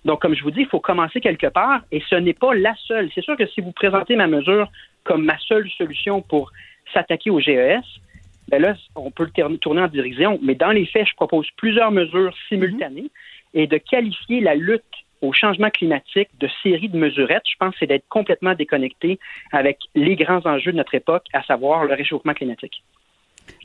[0.05, 2.73] Donc, comme je vous dis, il faut commencer quelque part et ce n'est pas la
[2.87, 3.09] seule.
[3.13, 4.71] C'est sûr que si vous présentez ma mesure
[5.03, 6.51] comme ma seule solution pour
[6.93, 7.83] s'attaquer au GES,
[8.47, 10.39] ben là, on peut le tourner en dérision.
[10.41, 13.09] Mais dans les faits, je propose plusieurs mesures simultanées
[13.53, 14.83] et de qualifier la lutte
[15.21, 19.19] au changement climatique de série de mesurettes, je pense, c'est d'être complètement déconnecté
[19.51, 22.83] avec les grands enjeux de notre époque, à savoir le réchauffement climatique.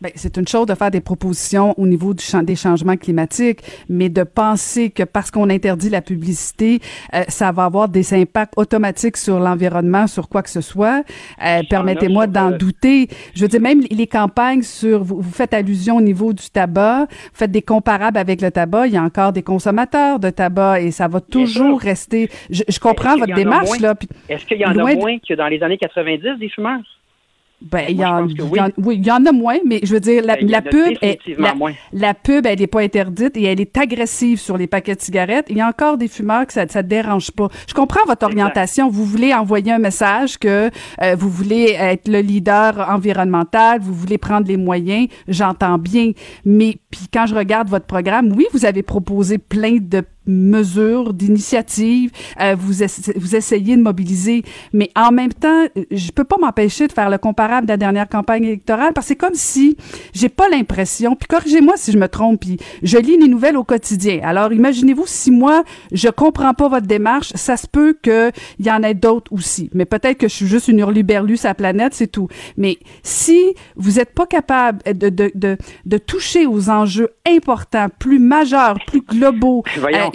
[0.02, 3.60] Ben, c'est une chose de faire des propositions au niveau du champ des changements climatiques,
[3.88, 6.80] mais de penser que parce qu'on interdit la publicité,
[7.14, 11.02] euh, ça va avoir des impacts automatiques sur l'environnement, sur quoi que ce soit.
[11.42, 13.08] Euh, permettez-moi d'en douter.
[13.34, 17.30] Je veux dire, même les campagnes sur, vous, faites allusion au niveau du tabac, vous
[17.32, 18.88] faites des comparables avec le tabac.
[18.88, 22.28] Il y a encore des consommateurs de tabac et ça va toujours rester.
[22.50, 23.94] Je, comprends votre démarche là.
[24.28, 26.82] Est-ce qu'il y en a moins que dans les années 90 des fumeurs?
[27.62, 28.26] Ben, il y, en,
[28.76, 28.98] oui.
[28.98, 31.18] il y en a moins, mais je veux dire, la, ben, pub, est,
[31.90, 35.46] la, pub, elle n'est pas interdite et elle est agressive sur les paquets de cigarettes.
[35.48, 37.48] Il y a encore des fumeurs que ça ne dérange pas.
[37.66, 38.90] Je comprends votre orientation.
[38.90, 40.70] Vous voulez envoyer un message que
[41.02, 45.08] euh, vous voulez être le leader environnemental, vous voulez prendre les moyens.
[45.26, 46.12] J'entends bien.
[46.44, 52.10] Mais puis quand je regarde votre programme, oui, vous avez proposé plein de mesures, d'initiatives,
[52.40, 52.84] euh, vous,
[53.16, 54.42] vous essayez de mobiliser,
[54.72, 58.08] mais en même temps, je peux pas m'empêcher de faire le comparable de la dernière
[58.08, 59.76] campagne électorale parce que c'est comme si
[60.12, 63.64] j'ai pas l'impression, puis corrigez-moi si je me trompe, puis je lis les nouvelles au
[63.64, 64.20] quotidien.
[64.22, 65.62] Alors imaginez-vous si moi
[65.92, 69.70] je comprends pas votre démarche, ça se peut que il y en ait d'autres aussi,
[69.74, 72.28] mais peut-être que je suis juste une hurluberlue sur la planète, c'est tout.
[72.56, 78.18] Mais si vous êtes pas capable de, de, de, de toucher aux enjeux importants, plus
[78.18, 79.62] majeurs, plus globaux,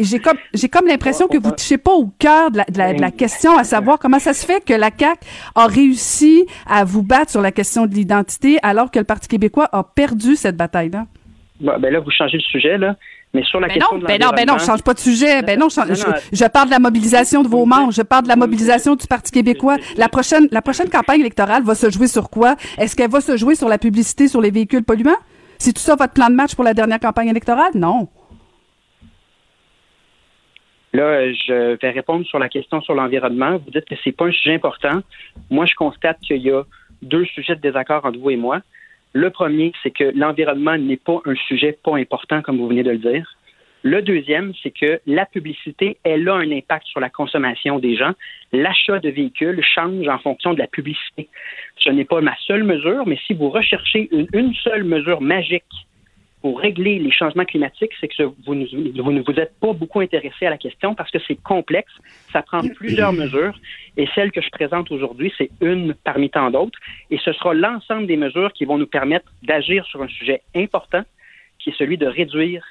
[0.03, 3.11] j'ai comme j'ai comme l'impression que vous touchez pas au cœur de la, de, la,
[3.11, 5.19] question, à savoir comment ça se fait que la CAC
[5.55, 9.69] a réussi à vous battre sur la question de l'identité alors que le Parti québécois
[9.71, 11.05] a perdu cette bataille-là.
[11.59, 12.95] ben là, vous changez le sujet, là.
[13.33, 14.99] Mais sur la ben question non, de ben non, ben non, je change pas de
[14.99, 15.41] sujet.
[15.41, 16.03] Ben non, je, je,
[16.33, 17.93] je, parle de la mobilisation de vos membres.
[17.93, 19.77] Je parle de la mobilisation du Parti québécois.
[19.95, 22.57] La prochaine, la prochaine campagne électorale va se jouer sur quoi?
[22.77, 25.15] Est-ce qu'elle va se jouer sur la publicité sur les véhicules polluants?
[25.59, 27.71] C'est tout ça votre plan de match pour la dernière campagne électorale?
[27.73, 28.09] Non.
[30.93, 33.57] Là, je vais répondre sur la question sur l'environnement.
[33.57, 35.01] Vous dites que c'est pas un sujet important.
[35.49, 36.63] Moi, je constate qu'il y a
[37.01, 38.61] deux sujets de désaccord entre vous et moi.
[39.13, 42.91] Le premier, c'est que l'environnement n'est pas un sujet pas important, comme vous venez de
[42.91, 43.37] le dire.
[43.83, 48.11] Le deuxième, c'est que la publicité, elle a un impact sur la consommation des gens.
[48.53, 51.29] L'achat de véhicules change en fonction de la publicité.
[51.77, 55.63] Ce n'est pas ma seule mesure, mais si vous recherchez une, une seule mesure magique
[56.41, 60.49] pour régler les changements climatiques, c'est que vous, ne vous êtes pas beaucoup intéressé à
[60.49, 61.91] la question parce que c'est complexe,
[62.33, 63.59] ça prend plusieurs mesures
[63.97, 66.79] et celle que je présente aujourd'hui, c'est une parmi tant d'autres
[67.11, 71.03] et ce sera l'ensemble des mesures qui vont nous permettre d'agir sur un sujet important
[71.59, 72.65] qui est celui de réduire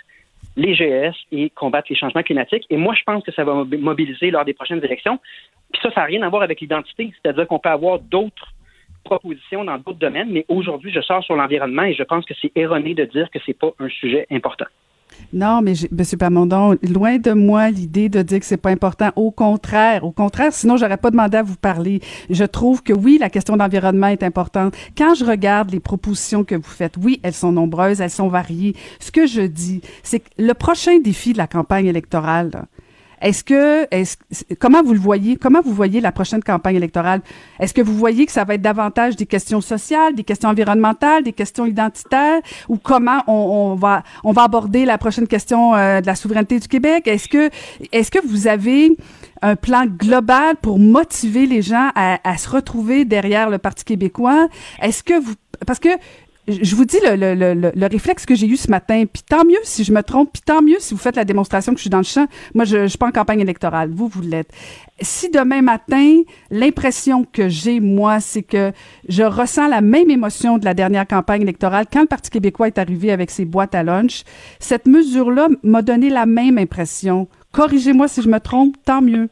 [0.56, 2.66] les GES et combattre les changements climatiques.
[2.70, 5.20] Et moi, je pense que ça va mobiliser lors des prochaines élections.
[5.72, 8.52] Puis ça, ça n'a rien à voir avec l'identité, c'est-à-dire qu'on peut avoir d'autres
[9.04, 12.52] propositions dans d'autres domaines, mais aujourd'hui, je sors sur l'environnement et je pense que c'est
[12.54, 14.66] erroné de dire que c'est pas un sujet important.
[15.32, 16.18] Non, mais M.
[16.18, 19.10] Pamondon, loin de moi l'idée de dire que c'est pas important.
[19.16, 22.00] Au contraire, au contraire, sinon j'aurais pas demandé à vous parler.
[22.28, 24.74] Je trouve que oui, la question d'environnement est importante.
[24.96, 28.74] Quand je regarde les propositions que vous faites, oui, elles sont nombreuses, elles sont variées.
[28.98, 32.66] Ce que je dis, c'est que le prochain défi de la campagne électorale,
[33.20, 33.86] est-ce que,
[34.58, 35.36] comment vous le voyez?
[35.36, 37.20] Comment vous voyez la prochaine campagne électorale?
[37.58, 41.22] Est-ce que vous voyez que ça va être davantage des questions sociales, des questions environnementales,
[41.22, 46.06] des questions identitaires, ou comment on, va, on va aborder la prochaine question euh, de
[46.06, 47.06] la souveraineté du Québec?
[47.06, 47.50] Est-ce que,
[47.92, 48.96] est-ce que vous avez
[49.42, 54.48] un plan global pour motiver les gens à, à se retrouver derrière le Parti québécois?
[54.80, 55.34] Est-ce que vous,
[55.66, 55.88] parce que
[56.48, 59.44] je vous dis le, le, le, le réflexe que j'ai eu ce matin, puis tant
[59.44, 61.82] mieux si je me trompe, puis tant mieux si vous faites la démonstration que je
[61.82, 62.26] suis dans le champ.
[62.54, 64.50] Moi, je ne suis pas en campagne électorale, vous, vous l'êtes.
[65.00, 68.72] Si demain matin, l'impression que j'ai, moi, c'est que
[69.08, 72.78] je ressens la même émotion de la dernière campagne électorale quand le Parti québécois est
[72.78, 74.24] arrivé avec ses boîtes à lunch,
[74.58, 77.28] cette mesure-là m'a donné la même impression.
[77.52, 79.28] Corrigez-moi si je me trompe, tant mieux.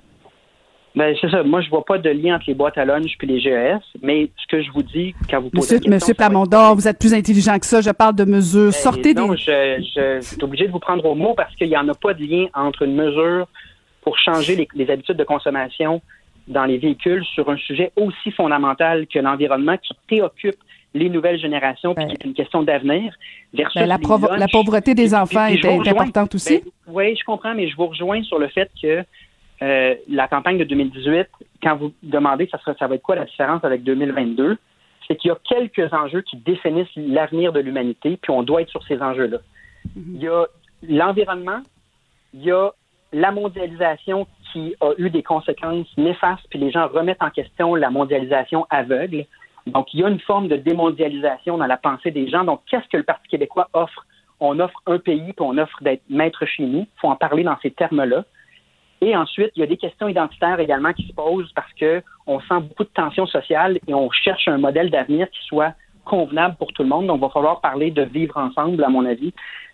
[0.98, 1.44] Ben, c'est ça.
[1.44, 4.28] Moi, je vois pas de lien entre les boîtes à lunch puis les GES, mais
[4.36, 7.56] ce que je vous dis quand vous posez Monsieur, Monsieur Plamondon, vous êtes plus intelligent
[7.56, 7.80] que ça.
[7.80, 8.72] Je parle de mesures.
[8.72, 9.36] Ben, Sortez non, des...
[9.36, 12.14] je, je, suis obligé de vous prendre au mot parce qu'il n'y en a pas
[12.14, 13.46] de lien entre une mesure
[14.02, 16.02] pour changer les, habitudes de consommation
[16.48, 20.56] dans les véhicules sur un sujet aussi fondamental que l'environnement qui préoccupe
[20.94, 23.14] les nouvelles générations, puis qui est une question d'avenir.
[23.54, 26.64] Ben, la, la, pauvreté des enfants est, importante aussi.
[26.88, 29.04] oui, je comprends, mais je vous rejoins sur le fait que
[29.62, 31.28] euh, la campagne de 2018,
[31.62, 34.56] quand vous demandez ça, ça va être quoi la différence avec 2022,
[35.06, 38.70] c'est qu'il y a quelques enjeux qui définissent l'avenir de l'humanité, puis on doit être
[38.70, 39.38] sur ces enjeux-là.
[39.96, 40.14] Mm-hmm.
[40.14, 40.46] Il y a
[40.88, 41.60] l'environnement,
[42.34, 42.70] il y a
[43.12, 47.90] la mondialisation qui a eu des conséquences néfastes, puis les gens remettent en question la
[47.90, 49.24] mondialisation aveugle.
[49.66, 52.44] Donc, il y a une forme de démondialisation dans la pensée des gens.
[52.44, 54.06] Donc, qu'est-ce que le Parti québécois offre?
[54.40, 56.80] On offre un pays, puis on offre d'être maître chez nous.
[56.80, 58.24] Il faut en parler dans ces termes-là.
[59.00, 62.40] Et ensuite, il y a des questions identitaires également qui se posent parce que on
[62.40, 66.72] sent beaucoup de tensions sociales et on cherche un modèle d'avenir qui soit convenable pour
[66.72, 67.06] tout le monde.
[67.06, 69.32] Donc, il va falloir parler de vivre ensemble, à mon avis.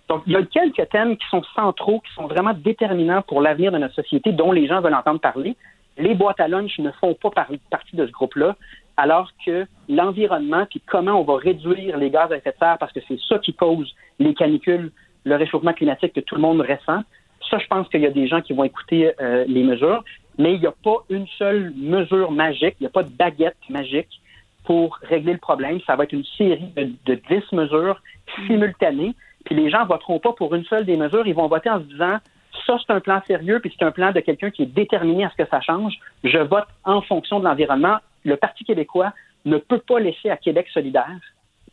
[0.09, 3.73] Donc, il y a quelques thèmes qui sont centraux, qui sont vraiment déterminants pour l'avenir
[3.73, 5.57] de notre société, dont les gens veulent entendre parler.
[5.97, 8.57] Les boîtes à lunch ne font pas partie de ce groupe-là,
[8.97, 12.93] alors que l'environnement, puis comment on va réduire les gaz à effet de serre, parce
[12.93, 14.91] que c'est ça qui cause les canicules,
[15.25, 17.03] le réchauffement climatique que tout le monde ressent,
[17.51, 20.05] ça, je pense qu'il y a des gens qui vont écouter euh, les mesures,
[20.39, 23.57] mais il n'y a pas une seule mesure magique, il n'y a pas de baguette
[23.69, 24.21] magique
[24.65, 25.81] pour régler le problème.
[25.87, 28.01] Ça va être une série de, de 10 mesures
[28.47, 29.15] simultanées,
[29.45, 31.79] puis les gens ne voteront pas pour une seule des mesures, ils vont voter en
[31.79, 32.19] se disant
[32.67, 35.31] ça, c'est un plan sérieux, puis c'est un plan de quelqu'un qui est déterminé à
[35.31, 35.95] ce que ça change.
[36.23, 37.99] Je vote en fonction de l'environnement.
[38.25, 39.13] Le Parti québécois
[39.45, 41.21] ne peut pas laisser à Québec solidaire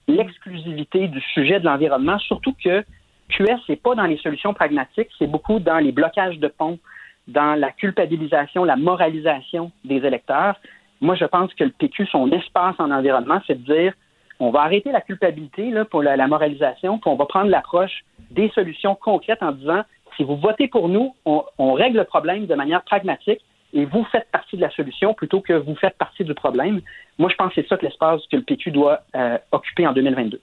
[0.07, 2.83] l'exclusivité du sujet de l'environnement, surtout que
[3.31, 6.79] QS, c'est pas dans les solutions pragmatiques, c'est beaucoup dans les blocages de ponts,
[7.27, 10.55] dans la culpabilisation, la moralisation des électeurs.
[11.01, 13.93] Moi, je pense que le PQ, son espace en environnement, c'est de dire
[14.39, 18.95] on va arrêter la culpabilité pour la, moralisation, puis on va prendre l'approche des solutions
[18.95, 19.83] concrètes en disant
[20.17, 23.39] si vous votez pour nous, on, règle le problème de manière pragmatique
[23.73, 26.81] et vous faites partie de la solution plutôt que vous faites partie du problème.
[27.19, 29.93] Moi, je pense que c'est ça que l'espace que le PQ doit euh, occuper en
[29.93, 30.41] 2022.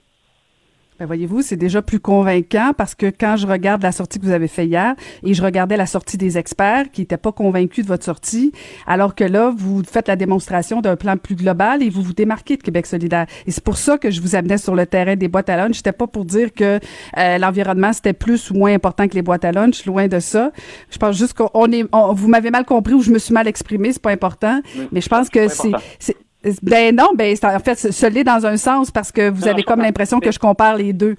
[0.99, 4.33] Ben voyez-vous, c'est déjà plus convaincant parce que quand je regarde la sortie que vous
[4.33, 7.87] avez fait hier et je regardais la sortie des experts qui n'étaient pas convaincus de
[7.87, 8.51] votre sortie,
[8.85, 12.57] alors que là, vous faites la démonstration d'un plan plus global et vous vous démarquez
[12.57, 13.27] de Québec solidaire.
[13.47, 15.77] Et c'est pour ça que je vous amenais sur le terrain des boîtes à lunch.
[15.77, 16.81] C'était pas pour dire que
[17.17, 20.51] euh, l'environnement c'était plus ou moins important que les boîtes à lunch, loin de ça.
[20.91, 23.93] Je pense juste qu'on est, vous m'avez mal compris ou je me suis mal exprimé,
[23.93, 24.61] c'est pas important.
[24.91, 26.17] mais je pense que c'est
[26.61, 30.19] ben non, ben en fait, l'est dans un sens parce que vous avez comme l'impression
[30.19, 31.15] que je compare les deux.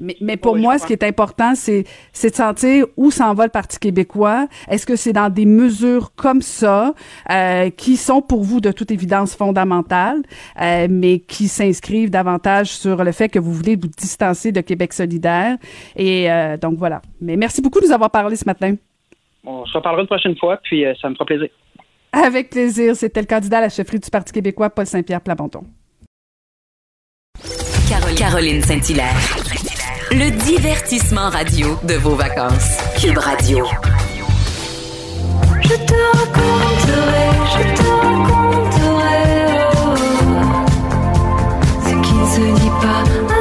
[0.00, 3.44] Mais, mais pour moi, ce qui est important, c'est c'est de sentir où s'en va
[3.44, 4.48] le Parti québécois.
[4.68, 6.92] Est-ce que c'est dans des mesures comme ça
[7.30, 10.22] euh, qui sont pour vous de toute évidence fondamentales,
[10.60, 14.92] euh, mais qui s'inscrivent davantage sur le fait que vous voulez vous distancer de Québec
[14.92, 15.56] solidaire?
[15.94, 17.00] Et euh, donc voilà.
[17.20, 18.74] Mais merci beaucoup de nous avoir parlé ce matin.
[19.46, 21.48] On se reparlera une prochaine fois, puis ça me fera plaisir.
[22.14, 22.94] Avec plaisir.
[22.96, 25.64] C'était le candidat à la chefferie du Parti québécois, Paul Saint-Pierre Plamondon.
[28.16, 29.16] Caroline Saint-Hilaire.
[30.12, 32.78] Le divertissement radio de vos vacances.
[33.00, 33.66] Cube Radio.
[35.62, 39.14] Je te raconterai, je te raconterai
[39.76, 39.94] oh,
[41.82, 43.33] ce qui ne se dit pas.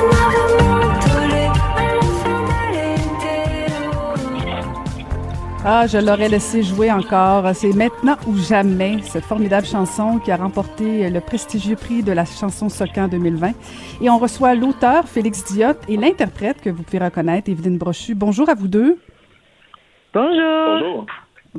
[5.66, 7.56] Ah, je l'aurais laissé jouer encore.
[7.56, 12.26] C'est maintenant ou jamais cette formidable chanson qui a remporté le prestigieux prix de la
[12.26, 13.52] chanson Socan 2020.
[14.02, 18.14] Et on reçoit l'auteur Félix Diot et l'interprète que vous pouvez reconnaître, Evelyne Brochu.
[18.14, 18.98] Bonjour à vous deux.
[20.14, 20.36] Bonjour.
[20.68, 21.06] Bonjour.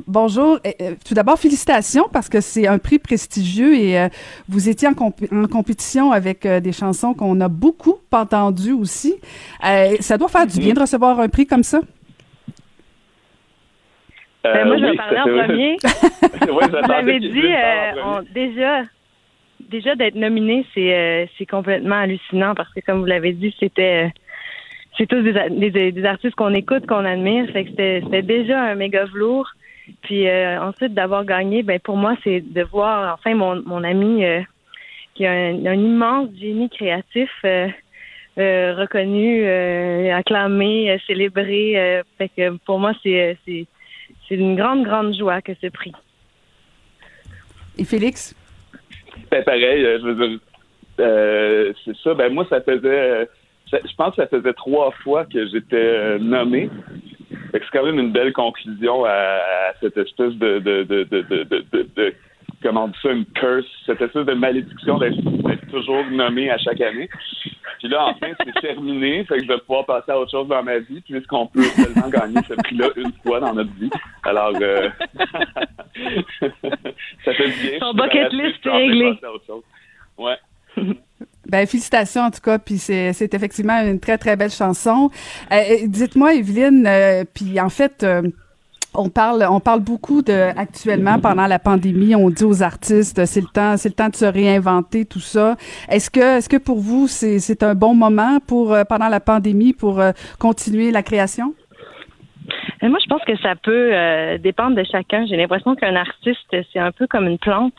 [0.05, 0.59] Bonjour.
[0.65, 4.09] Euh, tout d'abord, félicitations parce que c'est un prix prestigieux et euh,
[4.47, 9.15] vous étiez en, en compétition avec euh, des chansons qu'on a beaucoup entendues aussi.
[9.99, 11.81] ça doit faire du bien de recevoir un prix comme ça.
[14.53, 15.77] Ben, moi, je vais parler en premier.
[16.47, 18.83] Vous m'avez dit, euh, déjà,
[19.59, 24.05] déjà d'être nominé, c'est euh, c'est complètement hallucinant parce que, comme vous l'avez dit, c'était
[24.05, 24.09] euh,
[24.97, 27.49] c'est tous des, des, artistes qu'on écoute, qu'on admire.
[27.51, 29.49] Fait que c'était déjà un méga velours.
[30.01, 34.23] Puis ensuite d'avoir gagné, ben pour moi, c'est de voir enfin mon, mon ami
[35.13, 37.29] qui a un, immense génie créatif.
[38.37, 39.47] reconnu,
[40.11, 42.01] acclamé, célébré.
[42.17, 43.67] fait que pour moi, c'est c'est
[44.31, 45.93] une grande, grande joie que ce prix.
[47.77, 48.35] Et Félix?
[49.29, 50.39] Ben, pareil, euh, je veux dire,
[50.99, 52.13] euh, c'est ça.
[52.13, 53.25] Ben, moi, ça faisait, euh,
[53.71, 56.69] je pense que ça faisait trois fois que j'étais nommé.
[57.51, 62.13] C'est quand même une belle conclusion à, cette espèce de, de, de, de
[62.65, 65.17] comment on dit ça, une curse, cette espèce de malédiction d'être
[65.69, 67.07] toujours nommé à chaque année.
[67.79, 70.63] Puis là, enfin, c'est terminé, fait que je vais pouvoir passer à autre chose dans
[70.63, 73.91] ma vie, puisqu'on peut seulement gagner ce prix-là une fois dans notre vie.
[74.23, 74.89] Alors, euh...
[77.23, 77.79] ça fait bien.
[77.79, 79.19] Ton bucket list est réglé.
[80.17, 80.37] Ouais.
[81.47, 85.11] Ben, félicitations en tout cas, puis c'est, effectivement une très très belle chanson.
[85.51, 88.23] Euh, dites-moi, Evelyne, euh, puis en fait, euh,
[88.97, 92.15] on parle, on parle beaucoup de actuellement pendant la pandémie.
[92.15, 95.55] On dit aux artistes, c'est le temps, c'est le temps de se réinventer, tout ça.
[95.89, 99.73] Est-ce que, est-ce que pour vous, c'est, un bon moment pour euh, pendant la pandémie
[99.73, 101.53] pour euh, continuer la création?
[102.83, 103.91] Euh, moi, je pense que ça peut
[104.39, 105.25] dépendre de chacun.
[105.25, 107.73] J'ai l'impression qu'un artiste, c'est un peu comme une plante.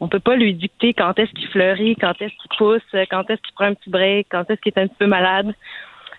[0.00, 3.42] On peut pas lui dicter quand est-ce qu'il fleurit, quand est-ce qu'il pousse, quand est-ce
[3.42, 5.54] qu'il prend un petit break, quand est-ce qu'il est un petit peu malade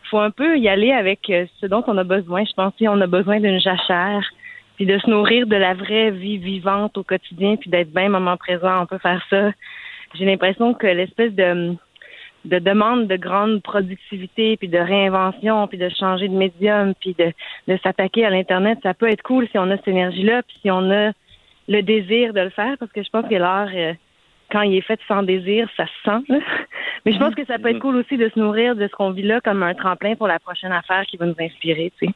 [0.10, 2.44] faut un peu y aller avec euh, ce dont on a besoin.
[2.45, 4.23] Je pense qu'on a besoin d'une jachère,
[4.76, 8.38] puis de se nourrir de la vraie vie vivante au quotidien, puis d'être bien moment
[8.38, 8.81] présent.
[8.81, 9.52] On peut faire ça.
[10.15, 11.76] J'ai l'impression que l'espèce de
[12.45, 17.34] de demande de grande productivité, puis de réinvention, puis de changer de médium, puis de,
[17.68, 20.72] de s'attaquer à l'Internet, ça peut être cool si on a cette énergie-là, puis si
[20.72, 21.11] on a
[21.68, 23.94] le désir de le faire, parce que je pense que l'art, euh,
[24.51, 26.39] quand il est fait sans désir, ça se sent.
[27.05, 29.11] Mais je pense que ça peut être cool aussi de se nourrir de ce qu'on
[29.11, 32.13] vit là comme un tremplin pour la prochaine affaire qui va nous inspirer, tu sais.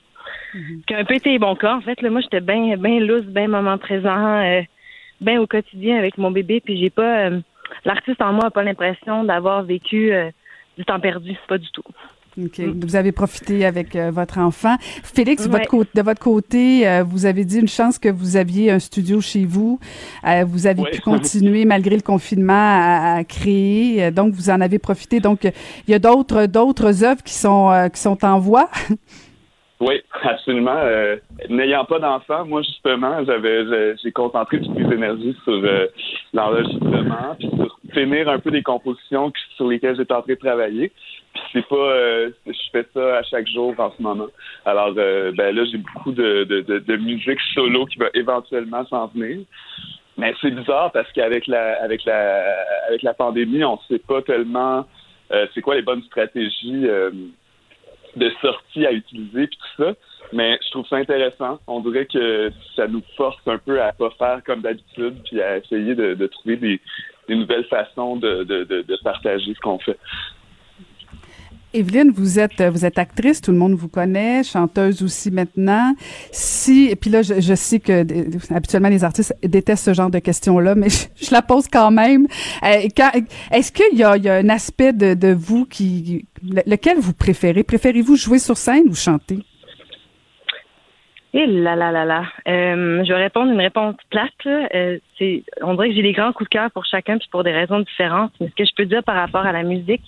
[0.56, 0.86] Mm-hmm.
[0.86, 1.76] Qui a un peu été bon cas.
[1.76, 4.62] En fait, là, moi, j'étais bien bien loose, bien moment présent, euh,
[5.22, 7.28] bien au quotidien avec mon bébé, puis j'ai pas...
[7.28, 7.40] Euh,
[7.86, 10.30] l'artiste en moi n'a pas l'impression d'avoir vécu euh,
[10.78, 11.84] du temps perdu, pas du tout.
[12.38, 12.60] OK.
[12.60, 14.76] Vous avez profité avec euh, votre enfant.
[14.80, 18.80] Félix, votre de votre côté, euh, vous avez dit une chance que vous aviez un
[18.80, 19.80] studio chez vous.
[20.28, 24.12] Euh, vous avez pu continuer malgré le confinement à, créer.
[24.12, 25.20] donc, vous en avez profité.
[25.20, 28.70] Donc, il y a d'autres d'autres œuvres qui sont qui sont en voie.
[29.80, 30.78] Oui, absolument.
[31.50, 35.62] N'ayant pas d'enfant, moi justement, j'avais j'ai concentré toutes mes énergies sur
[36.32, 40.94] l'enregistrement, puis sur finir un peu des compositions sur lesquelles j'étais en train de travailler
[41.52, 44.28] c'est pas euh, je fais ça à chaque jour en ce moment.
[44.66, 49.08] Alors euh, ben là j'ai beaucoup de, de, de, musique solo qui va éventuellement s'en
[49.08, 49.46] venir.
[50.18, 52.56] Mais c'est bizarre parce qu'avec la avec la
[52.88, 54.86] avec la pandémie, on sait pas tellement
[55.32, 56.88] euh, c'est quoi les bonnes stratégies
[58.16, 59.94] de sorties à utiliser puis tout ça.
[60.32, 61.60] Mais je trouve ça intéressant.
[61.68, 65.58] On dirait que ça nous force un peu à pas faire comme d'habitude puis à
[65.58, 66.80] essayer de, de trouver des,
[67.28, 69.98] des nouvelles façons de, de, de, de partager ce qu'on fait.
[71.74, 75.94] Evelyne, vous êtes vous êtes actrice, tout le monde vous connaît, chanteuse aussi maintenant.
[76.32, 80.10] Si et puis là, je, je sais que euh, habituellement les artistes détestent ce genre
[80.12, 80.90] de questions-là, mais
[81.20, 82.28] je, je la pose quand même.
[82.64, 82.88] Euh,
[83.52, 86.98] Est-ce qu'il y a, il y a un aspect de, de vous qui le- lequel
[87.00, 87.64] vous préférez?
[87.64, 89.40] Préférez-vous jouer sur scène ou chanter?
[91.36, 92.26] Et là là là là.
[92.48, 94.30] Euh, je vais répondre une réponse plate.
[94.46, 95.00] Euh,
[95.64, 97.80] on dirait que j'ai des grands coups de cœur pour chacun, puis pour des raisons
[97.80, 98.32] différentes.
[98.40, 100.04] Mais ce que je peux dire par rapport à la musique,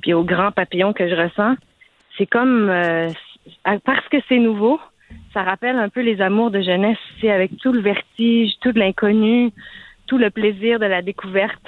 [0.00, 1.54] puis aux grands papillons que je ressens,
[2.18, 3.08] c'est comme euh,
[3.84, 4.80] parce que c'est nouveau,
[5.32, 9.50] ça rappelle un peu les amours de jeunesse, c'est avec tout le vertige, tout l'inconnu,
[10.06, 11.62] tout le plaisir de la découverte.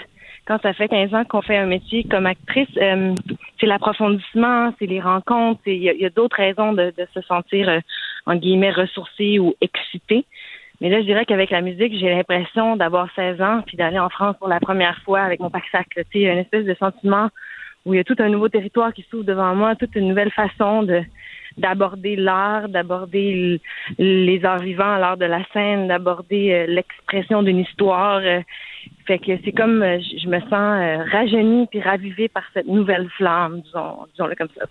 [0.47, 3.15] Quand ça fait 15 ans qu'on fait un métier comme actrice, euh,
[3.59, 7.79] c'est l'approfondissement, c'est les rencontres, c'est- il y a, d'autres raisons de, se sentir euh,
[8.27, 10.27] en guillemets ressourcé ou excité.
[10.81, 14.11] Mais là, je dirais qu'avec la musique, j'ai l'impression d'avoir 16 ans puis d'aller en
[14.11, 15.87] France pour la première fois avec mon pack-sac.
[15.97, 16.05] là.
[16.05, 17.29] Tu sais, une espèce de sentiment
[17.85, 20.33] où il y a tout un nouveau territoire qui s'ouvre devant moi, toute une nouvelle
[20.33, 21.03] façon de
[21.57, 23.61] d'aborder l'art, d'aborder
[23.99, 28.17] les arts vivants, l'art de la scène, d'aborder euh, l'expression d'une histoire.
[28.25, 28.41] euh.
[29.07, 33.61] fait que c'est comme euh, je me sens rajeunie puis ravivée par cette nouvelle flamme,
[33.61, 34.67] disons, disons-le comme ça.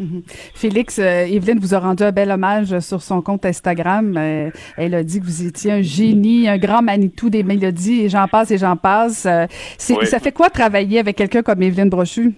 [0.00, 0.22] Mhm.
[0.54, 4.16] Félix, euh, Evelyne vous a rendu un bel hommage sur son compte Instagram.
[4.16, 8.08] Euh, elle a dit que vous étiez un génie, un grand Manitou des mélodies, et
[8.08, 9.26] j'en passe et j'en passe.
[9.26, 9.46] Euh,
[9.90, 10.06] Oui.
[10.06, 12.32] Ça fait quoi travailler avec quelqu'un comme Evelyne Brochu?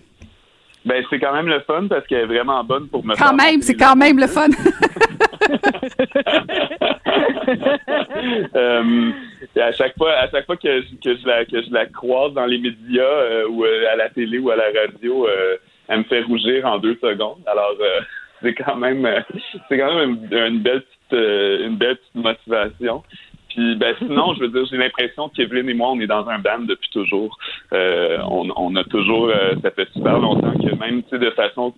[0.84, 3.62] Ben, c'est quand même le fun parce qu'elle est vraiment bonne pour me Quand même,
[3.62, 4.48] c'est quand même le fun.
[8.54, 9.10] Euh,
[9.60, 12.32] à chaque fois, à chaque fois que, je- que je la que je la croise
[12.34, 15.56] dans les médias euh, ou à la télé ou à la radio, euh,
[15.92, 17.42] elle me fait rougir en deux secondes.
[17.46, 18.00] Alors euh,
[18.42, 19.20] c'est quand même euh,
[19.68, 23.02] c'est quand même une, belle petite euh, une belle petite motivation.
[23.50, 26.38] Puis ben sinon, je veux dire, j'ai l'impression qu'Evelyne et moi, on est dans un
[26.38, 27.36] band depuis toujours.
[27.70, 29.30] On, on a toujours,
[29.62, 31.74] ça fait super longtemps que même de façon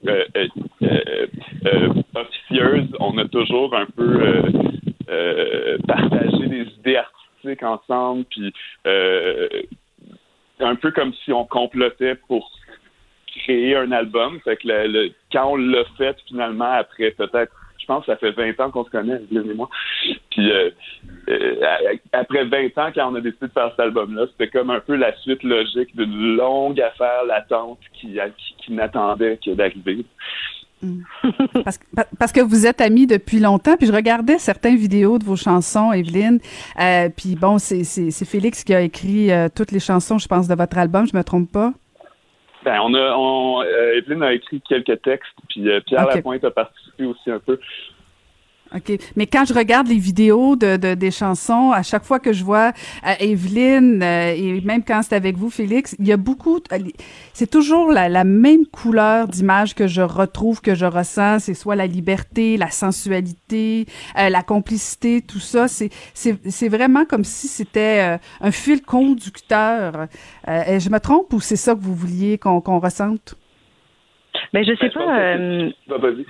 [2.15, 4.41] officieuse, on a toujours un peu
[5.89, 8.55] partagé des idées artistiques ensemble, puis
[10.61, 12.53] un peu comme si on complotait pour
[13.41, 14.39] créer un album.
[14.45, 18.31] Fait que le, quand on l'a fait finalement après peut-être je pense que ça fait
[18.31, 19.69] 20 ans qu'on se connaît, et moi.
[20.31, 20.71] Puis euh,
[21.29, 21.55] euh,
[22.15, 24.95] après 20 ans, quand on a décidé de faire cet album-là, c'était comme un peu
[24.97, 28.19] la suite logique d'une longue affaire latente qui,
[28.57, 30.07] qui, n'attendait que d'arriver.
[31.63, 35.19] parce, que- pa- parce que vous êtes amis depuis longtemps, puis je regardais certaines vidéos
[35.19, 36.39] de vos chansons, Evelyne.
[36.81, 37.85] Euh, puis bon, c'est
[38.25, 41.53] Félix qui a écrit toutes les chansons, je pense, de votre album, je me trompe
[41.53, 41.75] pas.
[42.65, 46.07] Ben, on a, on, euh, Evelyne a écrit quelques textes, puis euh, Pierre.
[46.07, 47.61] Lapointe a participé aussi un peu.
[48.77, 48.99] OK.
[49.15, 52.43] Mais quand je regarde les vidéos de, de- des chansons, à chaque fois que je
[52.43, 52.73] vois
[53.07, 56.59] euh, Evelyne, euh, et même quand c'est avec vous, Félix, il y a beaucoup...
[56.73, 56.79] euh,
[57.33, 61.39] C'est toujours la, la même couleur d'image que je retrouve, que je ressens.
[61.41, 63.87] C'est soit la liberté, la sensualité,
[64.19, 65.69] euh, la complicité, tout ça.
[65.69, 70.09] C'est c'est c'est vraiment comme si c'était euh, un fil conducteur.
[70.49, 73.37] Euh, et je me trompe ou c'est ça que vous vouliez qu'on qu'on ressente?
[74.53, 75.99] Ben je sais Ben, je pas.
[75.99, 76.27] vas-y.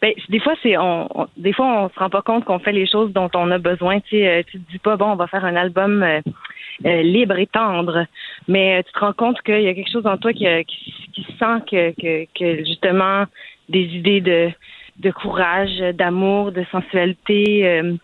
[0.00, 2.72] Ben, des fois, c'est on, on- des fois on se rend pas compte qu'on fait
[2.72, 4.00] les choses dont on a besoin.
[4.00, 6.20] Tu sais, euh, tu te dis pas bon, on va faire un album euh,
[6.86, 8.06] euh, libre et tendre,
[8.46, 10.62] mais euh, tu te rends compte qu'il y a quelque chose en toi qui, euh,
[10.62, 13.24] qui, qui sent que, que, que justement
[13.68, 14.50] des idées de
[15.00, 17.94] de courage, d'amour, de sensualité, euh,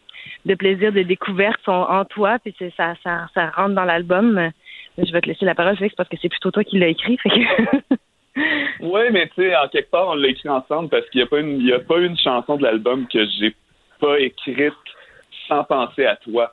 [0.47, 4.51] de plaisir, de découverte sont en toi, puis c'est- ça, ça, ça rentre dans l'album.
[4.99, 7.17] Je vais te laisser la parole, Félix, parce que c'est plutôt toi qui l'as écrit.
[7.19, 7.95] Fait que...
[8.37, 11.29] Oui, mais tu sais, en quelque part, on l'a écrit ensemble parce qu'il n'y a
[11.29, 13.55] pas une, il y a pas une chanson de l'album que j'ai
[14.01, 14.75] pas écrite
[15.49, 16.53] sans penser à toi.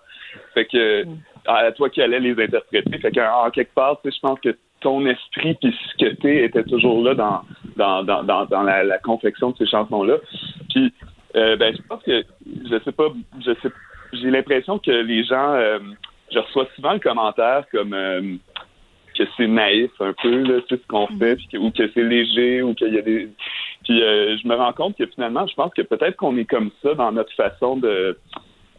[0.53, 1.05] Fait que,
[1.45, 2.97] à toi qui allais les interpréter.
[2.99, 6.13] Fait qu'en en quelque part, tu sais, je pense que ton esprit puis ce que
[6.15, 7.41] t'es était toujours là dans,
[7.75, 10.17] dans, dans, dans, dans la, la confection de ces chansons-là.
[10.69, 10.93] Puis,
[11.35, 12.23] euh, ben, je pense que,
[12.69, 13.07] je sais pas,
[13.45, 13.69] je sais,
[14.13, 15.79] j'ai l'impression que les gens, euh,
[16.31, 18.35] je reçois souvent le commentaire comme, euh,
[19.25, 22.73] que c'est naïf un peu là, tu ce qu'on fait ou que c'est léger ou
[22.73, 23.29] qu'il y a des
[23.83, 26.71] puis euh, je me rends compte que finalement je pense que peut-être qu'on est comme
[26.83, 28.17] ça dans notre façon de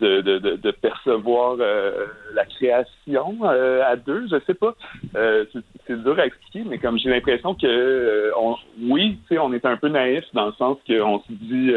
[0.01, 4.74] de, de, percevoir euh, la création euh, à deux, je sais pas.
[5.14, 9.52] Euh, c'est- dur à expliquer, mais comme j'ai l'impression que on, oui, tu sais, on
[9.52, 11.70] est un peu naïf dans le sens qu'on se dit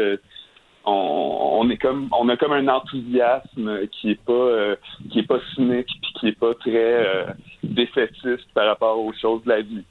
[0.86, 4.76] on, on est comme on a comme un enthousiasme qui est pas
[5.10, 7.26] qui est pas cynique puis qui est pas très
[7.74, 9.84] défaitiste par rapport aux choses de la vie.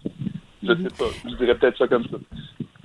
[0.64, 1.06] Je sais pas.
[1.30, 2.18] Je dirais peut-être ça comme ça.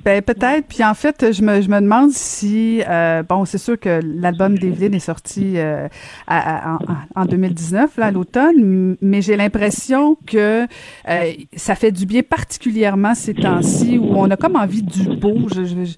[0.02, 0.66] Ben peut-être.
[0.66, 4.56] Puis en fait, je me, je me demande si euh, bon, c'est sûr que l'album
[4.56, 5.88] d'Evelyne est sorti euh,
[6.26, 6.78] à- à-
[7.16, 12.22] en, en 2019, là, à l'automne, mais j'ai l'impression que euh, ça fait du bien,
[12.22, 15.36] particulièrement ces temps-ci où on a comme envie du beau.
[15.54, 15.94] Je-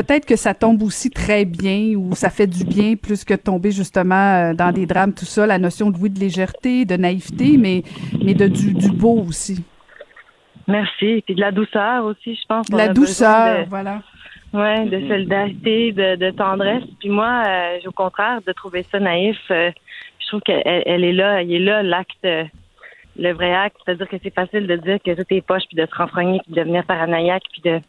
[0.00, 3.40] Peut-être que ça tombe aussi très bien ou ça fait du bien plus que de
[3.40, 4.14] tomber justement
[4.50, 7.82] euh, dans des drames, tout ça, la notion de oui, de légèreté, de naïveté, mais,
[8.24, 9.64] mais de du, du beau aussi.
[10.68, 11.06] Merci.
[11.06, 12.68] Et puis de la douceur aussi, je pense.
[12.70, 14.02] La douceur, de- voilà.
[14.52, 16.84] Ouais, de solidarité, de, de tendresse.
[17.00, 19.36] Puis moi, euh, au contraire de trouver ça naïf.
[19.50, 19.72] euh,
[20.20, 22.44] je trouve qu'elle elle est là, il est là l'acte, euh,
[23.18, 23.76] le vrai acte.
[23.84, 26.54] C'est-à-dire que c'est facile de dire que tout est poche, puis de se renfrogner, puis
[26.54, 27.80] de devenir paranoïaque, puis de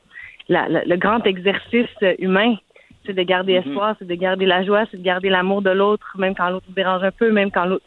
[0.49, 2.55] la- la- le grand exercice euh, humain,
[3.05, 6.15] c'est de garder espoir, c'est de garder la joie, c'est de garder l'amour de l'autre,
[6.17, 7.85] même quand l'autre nous dérange un peu, même quand l'autre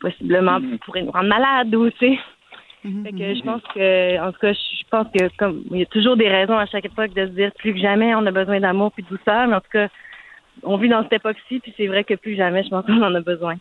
[0.00, 2.18] possiblement pourrait nous rendre malade ou tu sais.
[3.02, 5.86] Fait que je pense que, en tout cas, je pense que comme il y a
[5.86, 8.60] toujours des raisons à chaque époque de se dire plus que jamais on a besoin
[8.60, 9.88] d'amour puis de douceur, mais en tout cas,
[10.62, 13.14] on vit dans cette époque-ci, puis c'est vrai que plus jamais, je pense qu'on en
[13.14, 13.56] a besoin.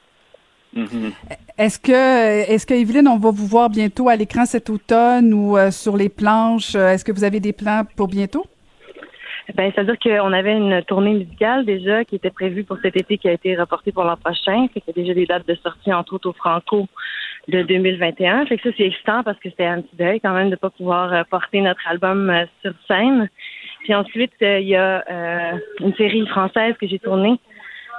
[1.58, 5.58] Est-ce que, est-ce que Evelyne, on va vous voir bientôt à l'écran cet automne ou
[5.58, 6.76] euh, sur les planches?
[6.76, 8.46] Euh, Est-ce que vous avez des plans pour bientôt?
[9.56, 13.28] Ben, c'est-à-dire qu'on avait une tournée musicale déjà qui était prévue pour cet été qui
[13.28, 14.68] a été reportée pour l'an prochain.
[14.74, 16.88] Fait qu'il y a déjà des dates de sortie, entre autres au Franco
[17.50, 18.46] de 2021.
[18.46, 20.70] Fait que ça, c'est excitant parce que c'était un petit deuil quand même de pas
[20.70, 23.30] pouvoir euh, porter notre album sur scène.
[23.82, 25.04] Puis ensuite, il y a
[25.82, 27.38] une série française que j'ai tournée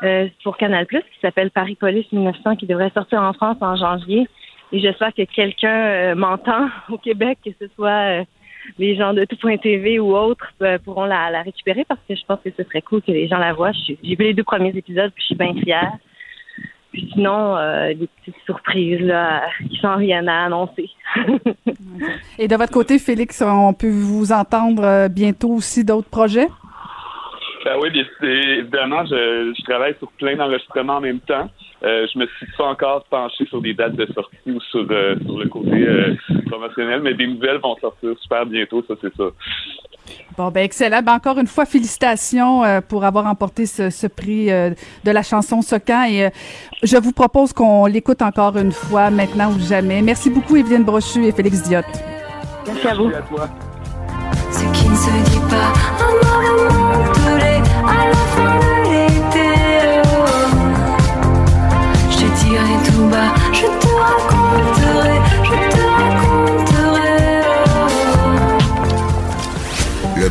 [0.02, 4.26] euh, pour Canal+, qui s'appelle Paris Police 1900, qui devrait sortir en France en janvier.
[4.72, 8.24] Et j'espère que quelqu'un euh, m'entend au Québec, que ce soit euh,
[8.78, 12.40] les gens de tout.tv ou autres euh, pourront la, la récupérer parce que je pense
[12.44, 13.72] que ce serait cool que les gens la voient.
[13.72, 15.92] J'ai vu les deux premiers épisodes, puis je suis bien fière.
[16.92, 20.90] Puis sinon, euh, des petites surprises là, qui s'en viennent à annoncer.
[22.38, 26.48] Et de votre côté, Félix, on peut vous entendre bientôt aussi d'autres projets?
[27.64, 31.48] Ben oui, bien, évidemment, je, je travaille sur plein d'enregistrements en même temps.
[31.82, 35.16] Euh, je me suis pas encore penché sur des dates de sortie ou sur, euh,
[35.24, 36.14] sur le côté euh,
[36.46, 39.24] promotionnel, mais des nouvelles vont sortir super bientôt, ça c'est ça.
[40.36, 41.00] Bon, ben excellent.
[41.02, 44.70] Ben, encore une fois, félicitations euh, pour avoir remporté ce, ce prix euh,
[45.04, 46.04] de la chanson Socan.
[46.04, 46.30] Et euh,
[46.82, 50.02] je vous propose qu'on l'écoute encore une fois, maintenant ou jamais.
[50.02, 51.86] Merci beaucoup, Evelyne Brochu et Félix Diotte.
[52.66, 53.08] Merci à vous.
[53.08, 53.48] à toi.
[54.50, 56.83] Ce qui ne se dit pas,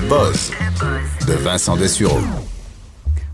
[0.09, 0.51] buzz
[1.27, 2.19] de Vincent Dessureau.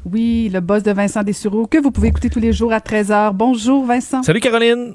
[0.05, 3.31] Oui, le boss de Vincent Dessureau, que vous pouvez écouter tous les jours à 13h.
[3.33, 4.23] Bonjour, Vincent.
[4.23, 4.93] Salut Caroline.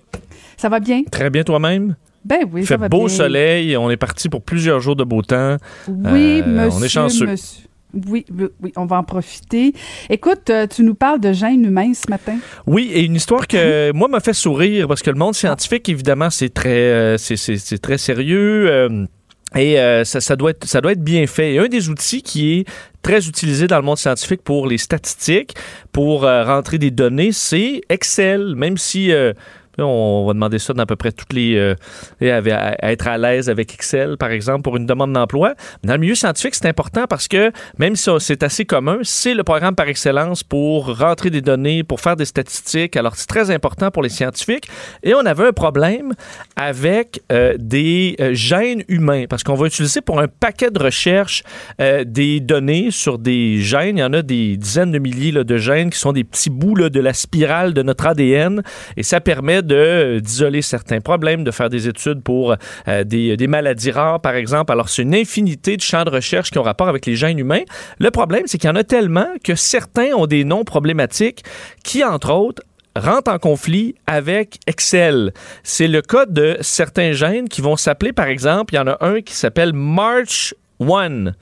[0.56, 1.02] Ça va bien?
[1.10, 1.96] Très bien toi-même?
[2.24, 3.16] Ben oui, Il ça fait va beau bien.
[3.16, 3.76] soleil.
[3.76, 5.56] On est parti pour plusieurs jours de beau temps.
[5.88, 6.78] Oui, Euh, monsieur.
[6.80, 7.26] On est chanceux.
[7.26, 7.64] monsieur.
[8.08, 8.24] Oui,
[8.60, 9.72] oui, on va en profiter.
[10.10, 12.36] Écoute, euh, tu nous parles de gènes humains ce matin?
[12.66, 16.28] Oui, et une histoire que moi m'a fait sourire parce que le monde scientifique, évidemment,
[16.30, 18.68] c'est très, euh, c'est, c'est- c'est très sérieux.
[18.68, 19.06] euh,
[19.54, 21.58] et euh, ça, doit être, ça doit être bien fait.
[21.58, 22.68] Un des outils qui est
[23.02, 25.54] très utilisé dans le monde scientifique pour les statistiques,
[25.92, 28.54] pour euh, rentrer des données, c'est Excel.
[28.56, 29.32] Même si euh,
[29.78, 31.56] on va demander ça dans à peu près toutes les...
[31.56, 31.74] euh,
[32.20, 35.54] à être à l'aise avec Excel, par exemple, pour une demande d'emploi.
[35.82, 39.44] Dans le milieu scientifique, c'est important parce que même si c'est assez commun, c'est le
[39.44, 42.96] programme par excellence pour rentrer des données, pour faire des statistiques.
[42.96, 44.68] Alors, c'est très important pour les scientifiques.
[45.02, 46.12] Et on avait un problème
[46.56, 51.42] avec euh, des euh, gènes humains parce qu'on va utiliser pour un paquet de recherches
[51.80, 53.98] euh, des données sur des gènes.
[53.98, 56.50] Il y en a des dizaines de milliers là, de gènes qui sont des petits
[56.50, 58.62] bouts là, de la spirale de notre ADN
[58.96, 62.54] et ça permet de euh, d'isoler certains problèmes, de faire des études pour
[62.88, 64.72] euh, des, des maladies rares, par exemple.
[64.72, 67.62] Alors, c'est une infinité de champs de recherche qui ont rapport avec les gènes humains.
[67.98, 71.42] Le problème, c'est qu'il y en a tellement que certains ont des noms problématiques
[71.82, 72.62] qui, entre autres,
[72.96, 75.32] rentrent en conflit avec Excel.
[75.62, 78.96] C'est le cas de certains gènes qui vont s'appeler, par exemple, il y en a
[79.00, 81.32] un qui s'appelle March 1.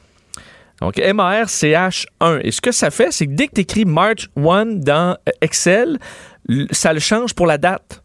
[0.81, 2.41] Donc, M-A-R-C-H-1.
[2.43, 5.33] Et ce que ça fait, c'est que dès que tu écris March 1 dans euh,
[5.41, 5.99] Excel,
[6.73, 8.02] ça le change pour la date.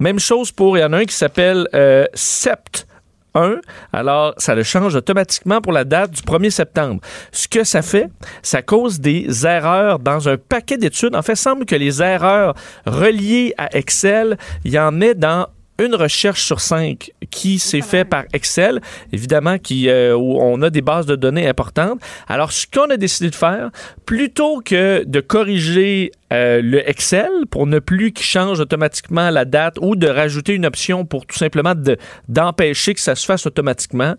[0.00, 2.86] Même chose pour, il y en a un qui s'appelle euh, Sept
[3.34, 3.56] 1.
[3.92, 7.00] Alors, ça le change automatiquement pour la date du 1er septembre.
[7.32, 8.08] Ce que ça fait,
[8.42, 11.14] ça cause des erreurs dans un paquet d'études.
[11.14, 12.54] En fait, il semble que les erreurs
[12.86, 15.46] reliées à Excel, il y en est dans
[15.84, 18.80] une recherche sur cinq qui s'est fait par Excel,
[19.12, 22.00] évidemment, qui, euh, où on a des bases de données importantes.
[22.28, 23.70] Alors, ce qu'on a décidé de faire,
[24.06, 29.76] plutôt que de corriger euh, le Excel pour ne plus qu'il change automatiquement la date
[29.80, 31.96] ou de rajouter une option pour tout simplement de-
[32.28, 34.14] d'empêcher que ça se fasse automatiquement,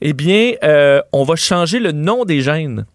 [0.00, 2.86] eh bien, euh, on va changer le nom des gènes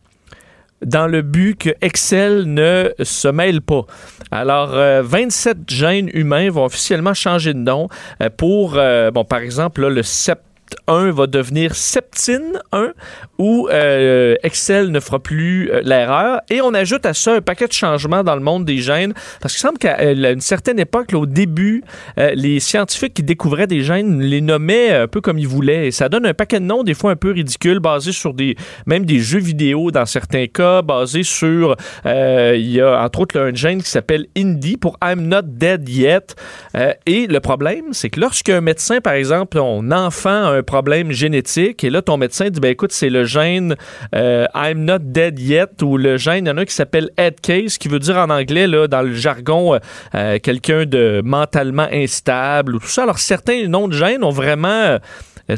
[0.85, 3.85] dans le but que Excel ne se mêle pas.
[4.31, 7.89] Alors, euh, 27 gènes humains vont officiellement changer de nom
[8.21, 10.39] euh, pour, euh, bon, par exemple, là, le sept
[10.87, 12.93] 1 va devenir Septine 1
[13.37, 16.41] où euh, Excel ne fera plus euh, l'erreur.
[16.49, 19.53] Et on ajoute à ça un paquet de changements dans le monde des gènes parce
[19.53, 21.83] qu'il semble qu'à euh, une certaine époque au début
[22.17, 25.87] les scientifiques qui découvraient des gènes les nommaient un peu comme ils voulaient.
[25.87, 28.55] Et ça donne un paquet de noms des fois un peu ridicules basés sur des
[28.85, 33.53] même des jeux vidéo dans certains cas basés sur il y a entre autres un
[33.53, 36.35] gène qui s'appelle Indy pour I'm not dead yet.
[37.05, 41.83] Et le problème c'est que lorsqu'un médecin par exemple ton enfant a problème génétique.
[41.83, 43.75] Et là ton médecin dit ben écoute c'est le gène
[44.15, 47.09] euh, I'm not dead yet ou le gène il y en a un qui s'appelle
[47.17, 49.79] head case qui veut dire en anglais là dans le jargon euh,
[50.15, 53.03] euh, quelqu'un de mentalement instable ou tout ça.
[53.03, 54.99] Alors certains noms de gènes ont vraiment euh,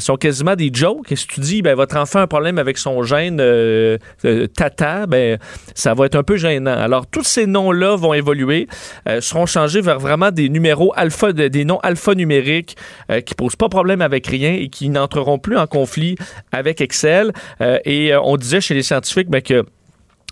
[0.00, 1.10] sont quasiment des jokes.
[1.12, 4.46] Et si tu dis, ben, votre enfant a un problème avec son gène euh, euh,
[4.46, 5.38] tata, ben,
[5.74, 6.72] ça va être un peu gênant.
[6.72, 8.68] Alors, tous ces noms-là vont évoluer,
[9.08, 12.76] euh, seront changés vers vraiment des numéros alpha, de- des noms alphanumériques
[13.10, 16.16] euh, qui posent pas problème avec rien et qui n'entreront plus en conflit
[16.52, 17.32] avec Excel.
[17.60, 19.64] Euh, et euh, on disait chez les scientifiques ben, que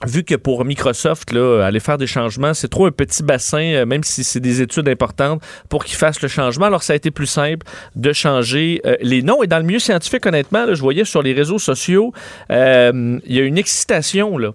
[0.07, 3.87] vu que pour Microsoft, là, aller faire des changements, c'est trop un petit bassin, euh,
[3.87, 6.67] même si c'est des études importantes, pour qu'ils fassent le changement.
[6.67, 7.67] Alors, ça a été plus simple
[7.97, 9.43] de changer euh, les noms.
[9.43, 12.13] Et dans le milieu scientifique, honnêtement, là, je voyais sur les réseaux sociaux,
[12.51, 14.53] euh, il y a une excitation, là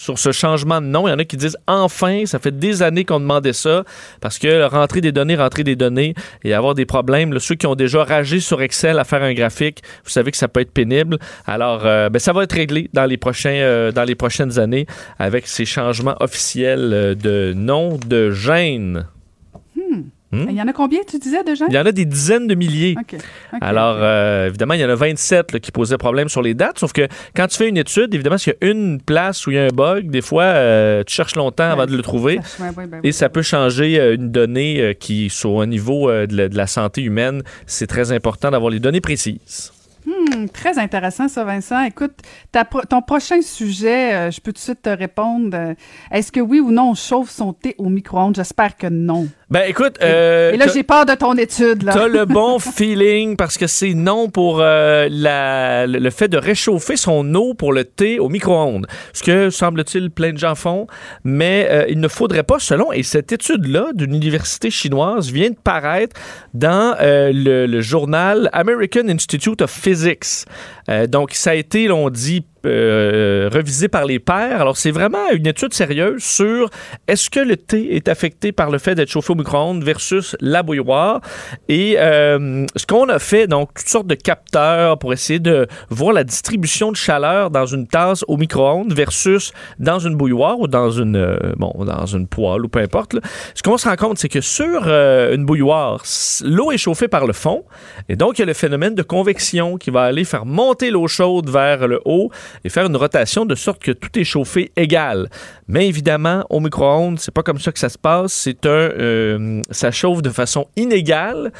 [0.00, 1.06] sur ce changement de nom.
[1.06, 3.84] Il y en a qui disent enfin, ça fait des années qu'on demandait ça,
[4.20, 7.74] parce que rentrer des données, rentrer des données et avoir des problèmes, ceux qui ont
[7.74, 11.18] déjà ragé sur Excel à faire un graphique, vous savez que ça peut être pénible.
[11.46, 14.86] Alors, euh, ben, ça va être réglé dans les, euh, dans les prochaines années
[15.18, 19.06] avec ces changements officiels euh, de nom de gène.
[20.32, 20.46] Hmm?
[20.48, 21.66] Il y en a combien, tu disais, de gens?
[21.68, 22.94] Il y en a des dizaines de milliers.
[23.60, 26.78] Alors, euh, évidemment, il y en a 27 là, qui posaient problème sur les dates,
[26.78, 29.56] sauf que quand tu fais une étude, évidemment, s'il y a une place où il
[29.56, 32.38] y a un bug, des fois, euh, tu cherches longtemps avant de le trouver.
[32.60, 36.36] Ouais, ouais, ben, Et ça peut changer euh, une donnée qui, sur un niveau de,
[36.36, 39.72] la, de la santé humaine, c'est très important d'avoir les données précises.
[40.06, 41.82] Hmm, très intéressant, ça, Vincent.
[41.84, 42.12] Écoute,
[42.52, 45.50] ta pro- ton prochain sujet, euh, je peux tout de suite te répondre.
[45.54, 45.74] euh,
[46.10, 48.34] Est-ce que oui ou non, on chauffe son thé au micro-ondes?
[48.36, 49.28] J'espère que non.
[49.50, 49.96] Ben, écoute.
[50.02, 51.82] euh, Et là, j'ai peur de ton étude.
[51.82, 51.92] là.
[51.92, 56.38] T'as le bon feeling parce que c'est non pour euh, la- le le fait de
[56.38, 58.86] réchauffer son eau pour le thé au micro-ondes.
[59.12, 60.86] Ce que, semble-t-il, plein de gens font.
[61.24, 62.92] Mais euh, il ne faudrait pas, selon.
[62.92, 66.16] Et cette étude-là d'une université chinoise vient de paraître
[66.54, 70.46] dans euh, le, le journal American Institute of Physics.
[70.88, 74.60] Euh, donc, ça a été, l'on dit, euh, revisé par les pairs.
[74.60, 76.70] Alors, c'est vraiment une étude sérieuse sur
[77.06, 80.62] est-ce que le thé est affecté par le fait d'être chauffé au micro-ondes versus la
[80.62, 81.20] bouilloire.
[81.68, 86.12] Et euh, ce qu'on a fait, donc, toutes sortes de capteurs pour essayer de voir
[86.12, 90.90] la distribution de chaleur dans une tasse au micro-ondes versus dans une bouilloire ou dans
[90.90, 93.16] une, euh, bon, dans une poêle ou peu importe.
[93.54, 96.02] Ce qu'on se rend compte, c'est que sur euh, une bouilloire,
[96.44, 97.64] l'eau est chauffée par le fond.
[98.08, 101.06] Et donc, il y a le phénomène de convection qui va aller faire monter l'eau
[101.08, 102.30] chaude vers le haut
[102.64, 105.28] et faire une rotation de sorte que tout est chauffé égal.
[105.68, 108.32] Mais évidemment, au micro-ondes, c'est pas comme ça que ça se passe.
[108.32, 111.52] C'est un, euh, ça chauffe de façon inégale.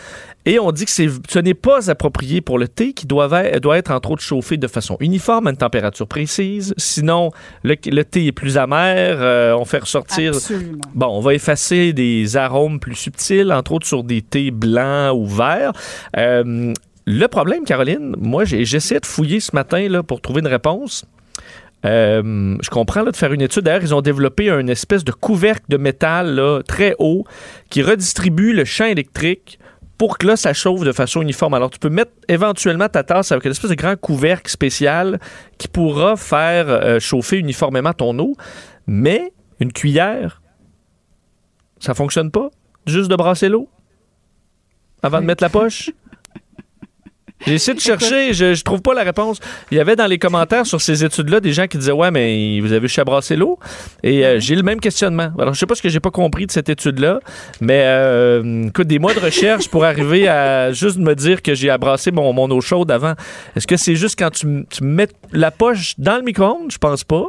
[0.47, 3.77] Et on dit que ce n'est pas approprié pour le thé qui doit, être- doit
[3.77, 6.73] être entre autres chauffé de façon uniforme à une température précise.
[6.79, 7.31] Sinon,
[7.63, 9.19] le, le thé est plus amer.
[9.21, 10.33] euh, on fait ressortir.
[10.35, 10.79] Absolument.
[10.95, 15.27] Bon, on va effacer des arômes plus subtils, entre autres sur des thés blancs ou
[15.27, 15.73] verts.
[16.17, 16.73] Euh,
[17.11, 21.05] le problème, Caroline, moi, j'essaie de fouiller ce matin là, pour trouver une réponse.
[21.85, 23.65] Euh, je comprends là, de faire une étude.
[23.65, 27.25] D'ailleurs, ils ont développé une espèce de couvercle de métal là, très haut
[27.69, 29.59] qui redistribue le champ électrique
[29.99, 31.55] pour que là, ça chauffe de façon uniforme.
[31.55, 35.19] Alors, tu peux mettre éventuellement ta tasse avec une espèce de grand couvercle spécial
[35.59, 38.35] qui pourra faire euh, chauffer uniformément ton eau.
[38.87, 40.43] Mais une cuillère,
[41.81, 42.51] ça fonctionne pas.
[42.87, 43.69] Juste de brasser l'eau
[45.03, 45.91] avant de mettre la poche.
[47.47, 49.41] J'ai essayé de chercher, je, je trouve pas la réponse.
[49.71, 52.61] Il y avait dans les commentaires sur ces études-là des gens qui disaient Ouais, mais
[52.61, 53.59] vous avez juste à brasser l'eau.
[54.03, 55.31] Et euh, j'ai le même questionnement.
[55.39, 57.21] Alors, je sais pas ce que j'ai pas compris de cette étude-là,
[57.61, 61.71] mais euh, écoute, des mois de recherche pour arriver à juste me dire que j'ai
[61.71, 63.15] à brasser mon, mon eau chaude avant.
[63.57, 64.47] Est-ce que c'est juste quand tu,
[64.83, 66.71] mets la poche dans le micro-ondes?
[66.71, 67.27] Je pense pas.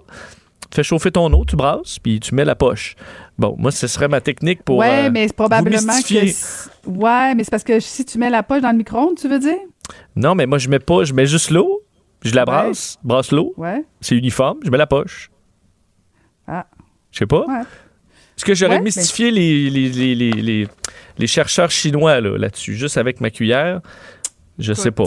[0.70, 2.96] Tu fais chauffer ton eau, tu brasses, puis tu mets la poche.
[3.38, 4.78] Bon, moi, ce serait ma technique pour.
[4.78, 6.34] ouais, euh, mais c'est vous probablement mystifier.
[6.34, 6.90] que.
[6.90, 9.40] Ouais, mais c'est parce que si tu mets la poche dans le micro-ondes, tu veux
[9.40, 9.58] dire?
[10.16, 11.82] Non, mais moi, je mets pas, je mets juste l'eau,
[12.24, 13.54] je la brasse, brasse l'eau.
[13.58, 13.84] Ouais.
[14.02, 15.30] C'est uniforme, je mets la poche.
[16.48, 16.66] Ah.
[17.12, 17.46] Je sais pas.
[17.46, 17.62] Ouais.
[17.62, 20.68] Est-ce que j'aurais Ouais, mystifié les, les, les, les, les-
[21.18, 23.82] les chercheurs chinois là, là-dessus, juste avec ma cuillère?
[24.58, 25.06] Je sais pas.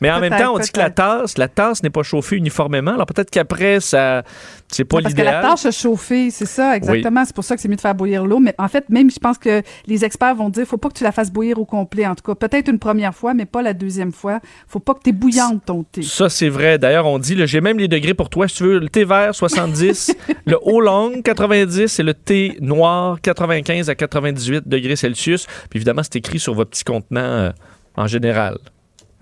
[0.00, 2.92] Mais en même temps, on dit que la tasse, la tasse n'est pas chauffée uniformément.
[2.92, 4.22] Alors peut-être qu'après, ça,
[4.68, 5.42] c'est pas Non, parce que la l'idéal.
[5.42, 7.24] tâche a chauffé, c'est ça, exactement.
[7.24, 8.38] C'est pour ça que c'est mieux de faire bouillir l'eau.
[8.38, 11.04] Mais en fait, même, je pense que les experts vont dire, faut pas que tu
[11.04, 12.06] la fasses bouillir au complet.
[12.06, 14.40] En tout cas, peut-être une première fois, mais pas la deuxième fois.
[14.68, 16.02] Faut pas que tu bouillante ton thé.
[16.02, 16.78] Ça, c'est vrai.
[16.78, 18.48] D'ailleurs, on dit, j'ai même les degrés pour toi.
[18.48, 20.14] Si tu veux, le thé vert, 70,
[20.46, 25.46] le haut long, 90, et le thé noir, 95 à 98 degrés Celsius.
[25.70, 27.50] Puis évidemment, c'est écrit sur votre petit contenant euh,
[27.96, 28.58] en général.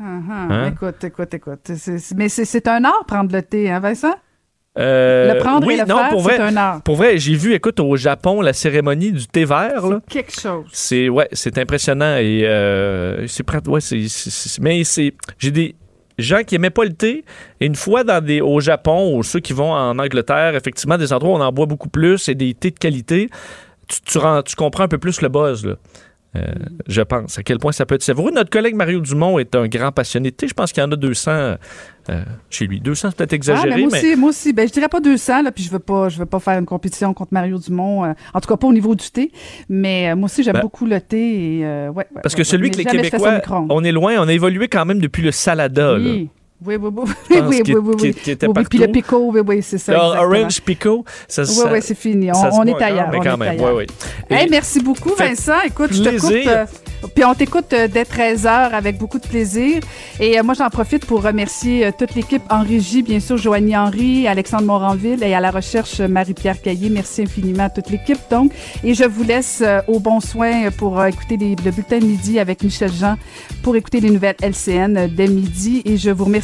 [0.07, 0.47] Ah.
[0.51, 0.73] Hein?
[0.73, 1.71] Écoute, écoute, écoute.
[2.17, 4.15] Mais c'est un art prendre le thé, hein, Vincent?
[4.77, 6.83] Euh, Le prendre oui, et le non, faire, pour vrai, un art.
[6.83, 9.87] Pour vrai, j'ai vu, écoute, au Japon, la cérémonie du thé vert.
[9.87, 10.01] là.
[10.11, 10.65] Quelque chose.
[10.73, 13.45] C'est ouais, c'est impressionnant et euh, c'est.
[13.69, 15.77] Ouais, c'est- mais c'est j'ai des
[16.19, 17.25] gens qui aimaient pas le thé
[17.61, 21.13] et une fois dans des au Japon ou ceux qui vont en Angleterre, effectivement des
[21.13, 23.29] endroits où on en boit beaucoup plus et des thés de qualité,
[23.89, 25.75] tu, tu, rends- tu comprends un peu plus le buzz là.
[26.36, 26.43] Euh,
[26.89, 28.32] je pense à quel point ça peut être savoureux.
[28.32, 30.48] Notre collègue Mario Dumont est un grand passionné de thé.
[30.48, 31.56] Je pense qu'il y en a 200 euh,
[32.51, 32.81] chez lui.
[32.81, 34.52] 200, c'est peut-être Ah, exagéré, mais moi mais aussi, moi aussi.
[34.52, 36.66] Ben, je dirais pas 200, là, puis je veux pas, je veux pas faire une
[36.66, 38.05] compétition contre Mario Dumont.
[38.05, 39.31] euh, en tout cas, pas au niveau du thé.
[39.69, 41.59] Mais moi aussi, j'aime Ben, beaucoup le thé.
[41.59, 43.40] Et, ouais, ouais, parce ouais, que celui que les Québécois,
[43.70, 45.94] on est loin, on a évolué quand même depuis le salada.
[45.94, 46.28] Oui,
[46.65, 46.91] oui, oui.
[47.31, 48.09] Oui, oui, qu'il- oui, oui, oui.
[48.27, 49.93] était Oui, oui, Puis le pico, oui, oui, c'est ça.
[49.93, 50.23] Exactement.
[50.39, 52.31] Orange Pico, ça, Oui, ça- oui, c'est fini.
[52.31, 53.09] On, se on est ailleurs.
[53.11, 53.87] mais on quand est même.
[54.31, 55.61] Hey, Et- merci beaucoup, Vincent.
[55.67, 56.31] Écoute, je te coupe.
[56.47, 56.65] euh,
[57.15, 59.81] puis on t'écoute euh, dès 13h avec beaucoup de plaisir.
[60.21, 64.27] Et euh, moi, j'en profite pour remercier toute l'équipe en régie, bien sûr, Joanie Henry,
[64.29, 66.89] Alexandre Moranville et à la recherche Marie-Pierre Caillé.
[66.89, 68.53] Merci infiniment à toute l'équipe, donc.
[68.83, 72.63] Et je vous laisse au bon soin pour écouter les- le bulletin de midi avec
[72.63, 73.17] Michel Jean
[73.63, 75.83] pour écouter les nouvelles LCN dès midi.
[75.85, 76.44] Et je vous remercie